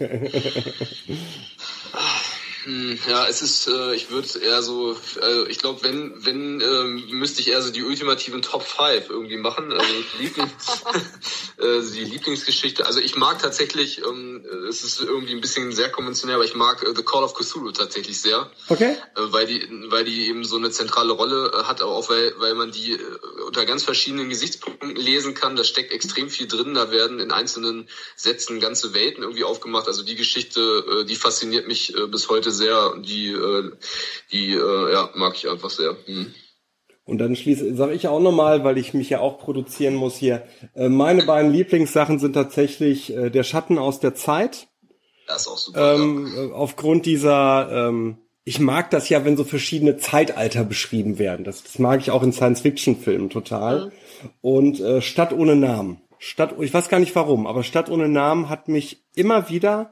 Hm, 2.64 3.00
ja, 3.10 3.28
es 3.28 3.42
ist, 3.42 3.68
äh, 3.68 3.96
ich 3.96 4.12
würde 4.12 4.28
eher 4.40 4.62
so, 4.62 4.96
also 5.20 5.48
ich 5.48 5.58
glaube, 5.58 5.84
wenn, 5.84 6.14
wenn, 6.24 6.62
ähm, 6.62 7.08
müsste 7.10 7.42
ich 7.42 7.48
eher 7.48 7.62
so 7.62 7.72
die 7.72 7.84
ultimativen 7.84 8.44
Top 8.44 8.64
5 8.64 9.10
irgendwie 9.10 9.38
machen. 9.38 9.72
Also 9.72 9.94
Lieblings, 10.20 10.52
äh, 11.58 11.82
die 11.82 12.04
Lieblingsgeschichte. 12.04 12.86
Also 12.86 13.00
ich 13.00 13.16
mag 13.16 13.42
tatsächlich, 13.42 14.04
ähm, 14.06 14.46
es 14.70 14.84
ist 14.84 15.02
irgendwie 15.02 15.34
ein 15.34 15.42
bisschen 15.42 15.72
sehr 15.72 15.90
konventionell, 15.90 16.36
aber 16.36 16.46
ich 16.46 16.54
mag 16.54 16.84
äh, 16.84 16.94
The 16.96 17.02
Call 17.02 17.24
of 17.24 17.34
Cthulhu 17.34 17.72
tatsächlich 17.72 18.22
sehr. 18.22 18.52
Okay. 18.68 18.92
Äh, 18.92 18.96
weil 19.16 19.48
die, 19.48 19.68
weil 19.90 20.06
die 20.06 20.28
eben 20.28 20.44
so 20.44 20.58
eine 20.58 20.70
zentrale 20.70 21.14
Rolle 21.14 21.52
äh, 21.54 21.64
hat, 21.64 21.82
aber 21.82 21.94
auch 21.94 22.10
weil, 22.10 22.36
weil 22.38 22.54
man 22.54 22.72
die 22.72 22.98
unter 23.48 23.66
ganz 23.66 23.84
verschiedenen 23.84 24.30
Gesichtspunkten 24.30 24.96
lesen 24.96 25.34
kann. 25.34 25.56
Da 25.56 25.64
steckt 25.64 25.92
extrem 25.92 26.30
viel 26.30 26.48
drin. 26.48 26.76
Da 26.76 26.92
werden 26.92 27.20
in 27.20 27.32
einzelnen 27.32 27.90
Sätzen 28.16 28.60
ganze 28.60 28.94
Welten 28.94 29.24
irgendwie 29.24 29.46
aufgemacht. 29.46 29.88
Also 29.88 30.04
die 30.04 30.16
Geschichte, 30.16 31.02
äh, 31.02 31.06
die 31.06 31.16
fasziniert 31.16 31.68
mich 31.68 31.96
bis 32.10 32.30
heute 32.30 32.51
sehr. 32.52 32.94
Die, 33.00 33.32
äh, 33.32 33.72
die 34.32 34.54
äh, 34.54 34.94
ja, 34.94 35.10
mag 35.16 35.36
ich 35.36 35.50
einfach 35.50 35.70
sehr. 35.70 35.96
Hm. 36.06 36.34
Und 37.04 37.18
dann 37.18 37.36
schließe, 37.36 37.76
sage 37.76 37.94
ich 37.94 38.08
auch 38.08 38.20
nochmal, 38.20 38.64
weil 38.64 38.78
ich 38.78 38.94
mich 38.94 39.10
ja 39.10 39.20
auch 39.20 39.40
produzieren 39.40 39.96
muss 39.96 40.16
hier. 40.16 40.44
Äh, 40.76 40.90
meine 40.90 41.24
beiden 41.24 41.52
Lieblingssachen 41.52 42.20
sind 42.20 42.34
tatsächlich 42.34 43.16
äh, 43.16 43.30
der 43.30 43.44
Schatten 43.44 43.78
aus 43.78 44.00
der 44.00 44.16
Zeit. 44.16 44.68
Das 45.28 45.42
ist 45.42 45.48
auch 45.48 45.58
super. 45.58 45.96
Ähm, 45.96 46.32
ja. 46.34 46.44
Äh, 46.44 46.52
aufgrund 46.52 47.06
dieser, 47.06 47.88
ähm, 47.90 48.18
ich 48.44 48.60
mag 48.60 48.92
das 48.92 49.10
ja, 49.10 49.26
wenn 49.26 49.38
so 49.38 49.44
verschiedene 49.44 49.98
Zeitalter 49.98 50.64
beschrieben 50.64 51.20
werden. 51.20 51.44
Das, 51.44 51.64
das 51.64 51.80
mag 51.80 52.00
ich 52.02 52.12
auch 52.12 52.24
in 52.24 52.34
Science-Fiction-Filmen 52.34 53.30
total. 53.30 53.88
Mhm. 53.88 53.92
Und 54.42 54.80
äh, 54.80 55.02
Stadt 55.02 55.34
ohne 55.34 55.56
Namen. 55.56 56.02
Stadt, 56.18 56.56
ich 56.60 56.74
weiß 56.74 56.88
gar 56.88 57.00
nicht 57.00 57.16
warum, 57.16 57.48
aber 57.48 57.64
Stadt 57.64 57.90
ohne 57.90 58.08
Namen 58.08 58.48
hat 58.48 58.68
mich 58.68 59.04
immer 59.16 59.50
wieder, 59.50 59.92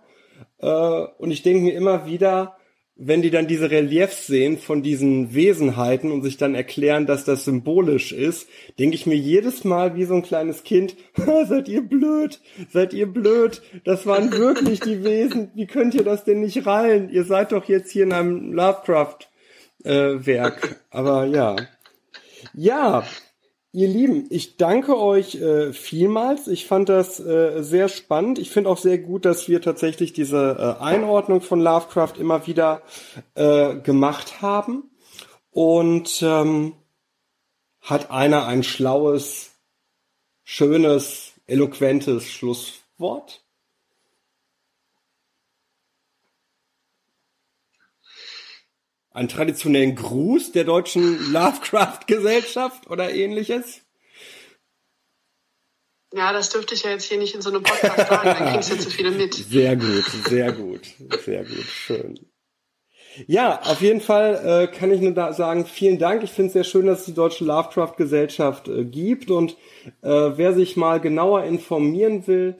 und 0.57 1.31
ich 1.31 1.43
denke 1.43 1.63
mir 1.63 1.73
immer 1.73 2.05
wieder, 2.05 2.57
wenn 3.01 3.21
die 3.21 3.31
dann 3.31 3.47
diese 3.47 3.71
Reliefs 3.71 4.27
sehen 4.27 4.57
von 4.57 4.83
diesen 4.83 5.33
Wesenheiten 5.33 6.11
und 6.11 6.21
sich 6.21 6.35
dann 6.35 6.53
erklären, 6.53 7.05
dass 7.05 7.23
das 7.23 7.45
symbolisch 7.45 8.11
ist, 8.11 8.49
denke 8.77 8.95
ich 8.95 9.05
mir 9.05 9.15
jedes 9.15 9.63
Mal 9.63 9.95
wie 9.95 10.03
so 10.03 10.15
ein 10.15 10.21
kleines 10.21 10.63
Kind, 10.63 10.97
seid 11.15 11.69
ihr 11.69 11.81
blöd, 11.81 12.41
seid 12.69 12.93
ihr 12.93 13.07
blöd, 13.07 13.61
das 13.85 14.05
waren 14.05 14.31
wirklich 14.33 14.81
die 14.81 15.05
Wesen, 15.05 15.49
wie 15.55 15.65
könnt 15.65 15.95
ihr 15.95 16.03
das 16.03 16.25
denn 16.25 16.41
nicht 16.41 16.65
rallen? 16.65 17.09
Ihr 17.09 17.23
seid 17.23 17.53
doch 17.53 17.69
jetzt 17.69 17.89
hier 17.89 18.03
in 18.03 18.11
einem 18.11 18.51
Lovecraft-Werk. 18.51 20.71
Äh, 20.71 20.75
Aber 20.89 21.25
ja. 21.25 21.55
Ja, 22.53 23.05
Ihr 23.72 23.88
Lieben, 23.88 24.26
ich 24.32 24.57
danke 24.57 24.97
euch 24.97 25.36
äh, 25.36 25.74
vielmals. 25.74 26.47
Ich 26.47 26.65
fand 26.65 26.89
das 26.89 27.20
äh, 27.20 27.61
sehr 27.61 27.88
spannend. 27.88 28.39
Ich 28.39 28.49
finde 28.49 28.67
auch 28.70 28.80
sehr 28.80 28.97
gut, 28.97 29.26
dass 29.26 29.47
wir 29.47 29.61
tatsächlich 29.61 30.11
diese 30.11 30.78
äh, 30.80 30.84
Einordnung 30.84 31.41
von 31.41 31.61
Lovecraft 31.61 32.13
immer 32.17 32.47
wieder 32.47 32.82
äh, 33.36 33.76
gemacht 33.76 34.41
haben. 34.41 34.89
Und 35.51 36.20
ähm, 36.24 36.74
hat 37.82 38.09
einer 38.09 38.47
ein 38.47 38.63
schlaues, 38.63 39.51
schönes, 40.43 41.34
eloquentes 41.45 42.28
Schlusswort? 42.28 43.43
Einen 49.12 49.28
traditionellen 49.28 49.95
Gruß 49.95 50.51
der 50.51 50.64
deutschen 50.64 51.32
Lovecraft-Gesellschaft 51.32 52.89
oder 52.89 53.12
ähnliches? 53.14 53.82
Ja, 56.14 56.34
das 56.34 56.49
dürfte 56.49 56.74
ich 56.74 56.84
ja 56.84 56.91
jetzt 56.91 57.05
hier 57.05 57.20
nicht 57.20 57.36
in 57.36 57.41
so 57.41 57.49
einem 57.49 57.62
Podcast 57.62 58.10
sagen, 58.10 58.36
dann 58.38 58.53
kriegst 58.53 58.72
du 58.72 58.80
zu 58.80 58.89
viele 58.89 59.12
mit. 59.12 59.34
Sehr 59.36 59.76
gut, 59.76 60.05
sehr 60.28 60.51
gut, 60.51 60.82
sehr 61.24 61.43
gut, 61.43 61.66
schön. 61.66 62.20
Ja, 63.28 63.60
auf 63.64 63.82
jeden 63.82 64.01
Fall 64.01 64.70
äh, 64.72 64.76
kann 64.76 64.91
ich 64.91 65.01
nur 65.01 65.12
da 65.12 65.34
sagen, 65.34 65.66
vielen 65.66 65.99
Dank. 65.99 66.24
Ich 66.24 66.32
finde 66.32 66.47
es 66.47 66.53
sehr 66.53 66.64
schön, 66.64 66.86
dass 66.86 66.99
es 66.99 67.05
die 67.05 67.14
Deutsche 67.14 67.43
Lovecraft-Gesellschaft 67.45 68.68
äh, 68.68 68.86
gibt 68.86 69.30
und 69.30 69.57
äh, 70.01 70.32
wer 70.36 70.53
sich 70.53 70.78
mal 70.78 70.99
genauer 70.99 71.43
informieren 71.43 72.28
will, 72.28 72.55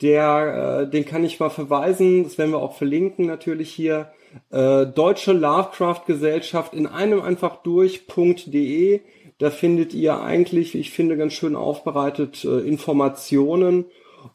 der, 0.00 0.82
äh, 0.82 0.90
den 0.90 1.04
kann 1.04 1.24
ich 1.24 1.40
mal 1.40 1.50
verweisen, 1.50 2.24
das 2.24 2.38
werden 2.38 2.52
wir 2.52 2.58
auch 2.58 2.76
verlinken 2.76 3.26
natürlich 3.26 3.72
hier, 3.72 4.12
äh, 4.50 4.86
Deutsche 4.86 5.32
Lovecraft 5.32 6.02
Gesellschaft 6.06 6.74
in 6.74 6.86
einem 6.86 7.20
einfach 7.20 7.62
durch.de. 7.62 9.00
Da 9.38 9.50
findet 9.50 9.94
ihr 9.94 10.20
eigentlich, 10.20 10.74
ich 10.74 10.90
finde, 10.90 11.16
ganz 11.16 11.32
schön 11.32 11.56
aufbereitet 11.56 12.44
äh, 12.44 12.60
Informationen. 12.60 13.86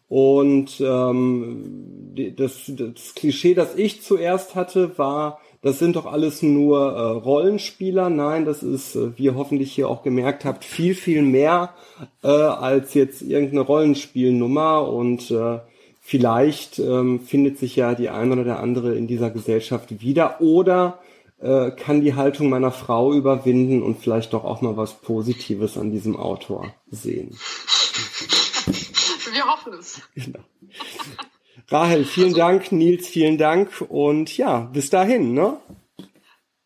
Und 0.07 0.81
ähm, 0.81 2.13
das, 2.35 2.63
das 2.67 3.15
Klischee, 3.15 3.53
das 3.53 3.75
ich 3.75 4.01
zuerst 4.01 4.55
hatte, 4.55 4.97
war, 4.97 5.39
das 5.61 5.77
sind 5.77 5.97
doch 5.97 6.05
alles 6.05 6.41
nur 6.41 6.93
äh, 6.93 7.01
Rollenspieler. 7.01 8.09
Nein, 8.09 8.45
das 8.45 8.63
ist, 8.63 8.95
äh, 8.95 9.17
wie 9.17 9.25
ihr 9.25 9.35
hoffentlich 9.35 9.73
hier 9.73 9.89
auch 9.89 10.03
gemerkt 10.03 10.45
habt, 10.45 10.63
viel, 10.63 10.95
viel 10.95 11.21
mehr 11.21 11.73
äh, 12.23 12.27
als 12.27 12.93
jetzt 12.93 13.21
irgendeine 13.21 13.61
Rollenspielnummer. 13.61 14.87
Und 14.87 15.31
äh, 15.31 15.59
vielleicht 16.09 16.79
ähm, 16.79 17.19
findet 17.19 17.59
sich 17.59 17.75
ja 17.75 17.93
die 17.93 18.09
eine 18.09 18.33
oder 18.33 18.43
der 18.43 18.59
andere 18.59 18.95
in 18.95 19.05
dieser 19.05 19.29
Gesellschaft 19.29 20.01
wieder 20.01 20.41
oder 20.41 20.99
äh, 21.39 21.69
kann 21.69 22.01
die 22.01 22.15
Haltung 22.15 22.49
meiner 22.49 22.71
Frau 22.71 23.13
überwinden 23.13 23.83
und 23.83 24.01
vielleicht 24.01 24.33
doch 24.33 24.43
auch 24.43 24.61
mal 24.61 24.75
was 24.75 25.01
Positives 25.01 25.77
an 25.77 25.91
diesem 25.91 26.17
Autor 26.17 26.73
sehen. 26.89 27.37
Wir 29.31 29.45
hoffen 29.45 29.73
es. 29.73 30.01
Genau. 30.15 30.39
Rahel, 31.67 32.03
vielen 32.05 32.29
also, 32.29 32.37
Dank, 32.37 32.71
Nils, 32.71 33.07
vielen 33.07 33.37
Dank 33.37 33.85
und 33.87 34.35
ja, 34.35 34.61
bis 34.61 34.89
dahin, 34.89 35.35
ne? 35.35 35.59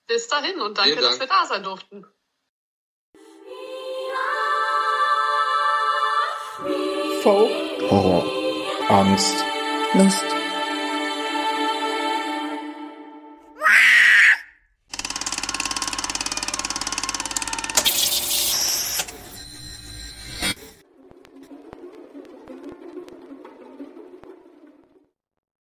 Bis 0.08 0.30
dahin 0.30 0.62
und 0.62 0.78
danke, 0.78 0.96
Dank. 0.96 1.02
dass 1.02 1.20
wir 1.20 1.28
da 1.28 1.46
sein 1.46 1.64
durften. 1.64 2.06
Folk, 7.22 7.52
Horror, 7.90 8.43
Angst, 8.90 9.44
Lust. 9.96 10.43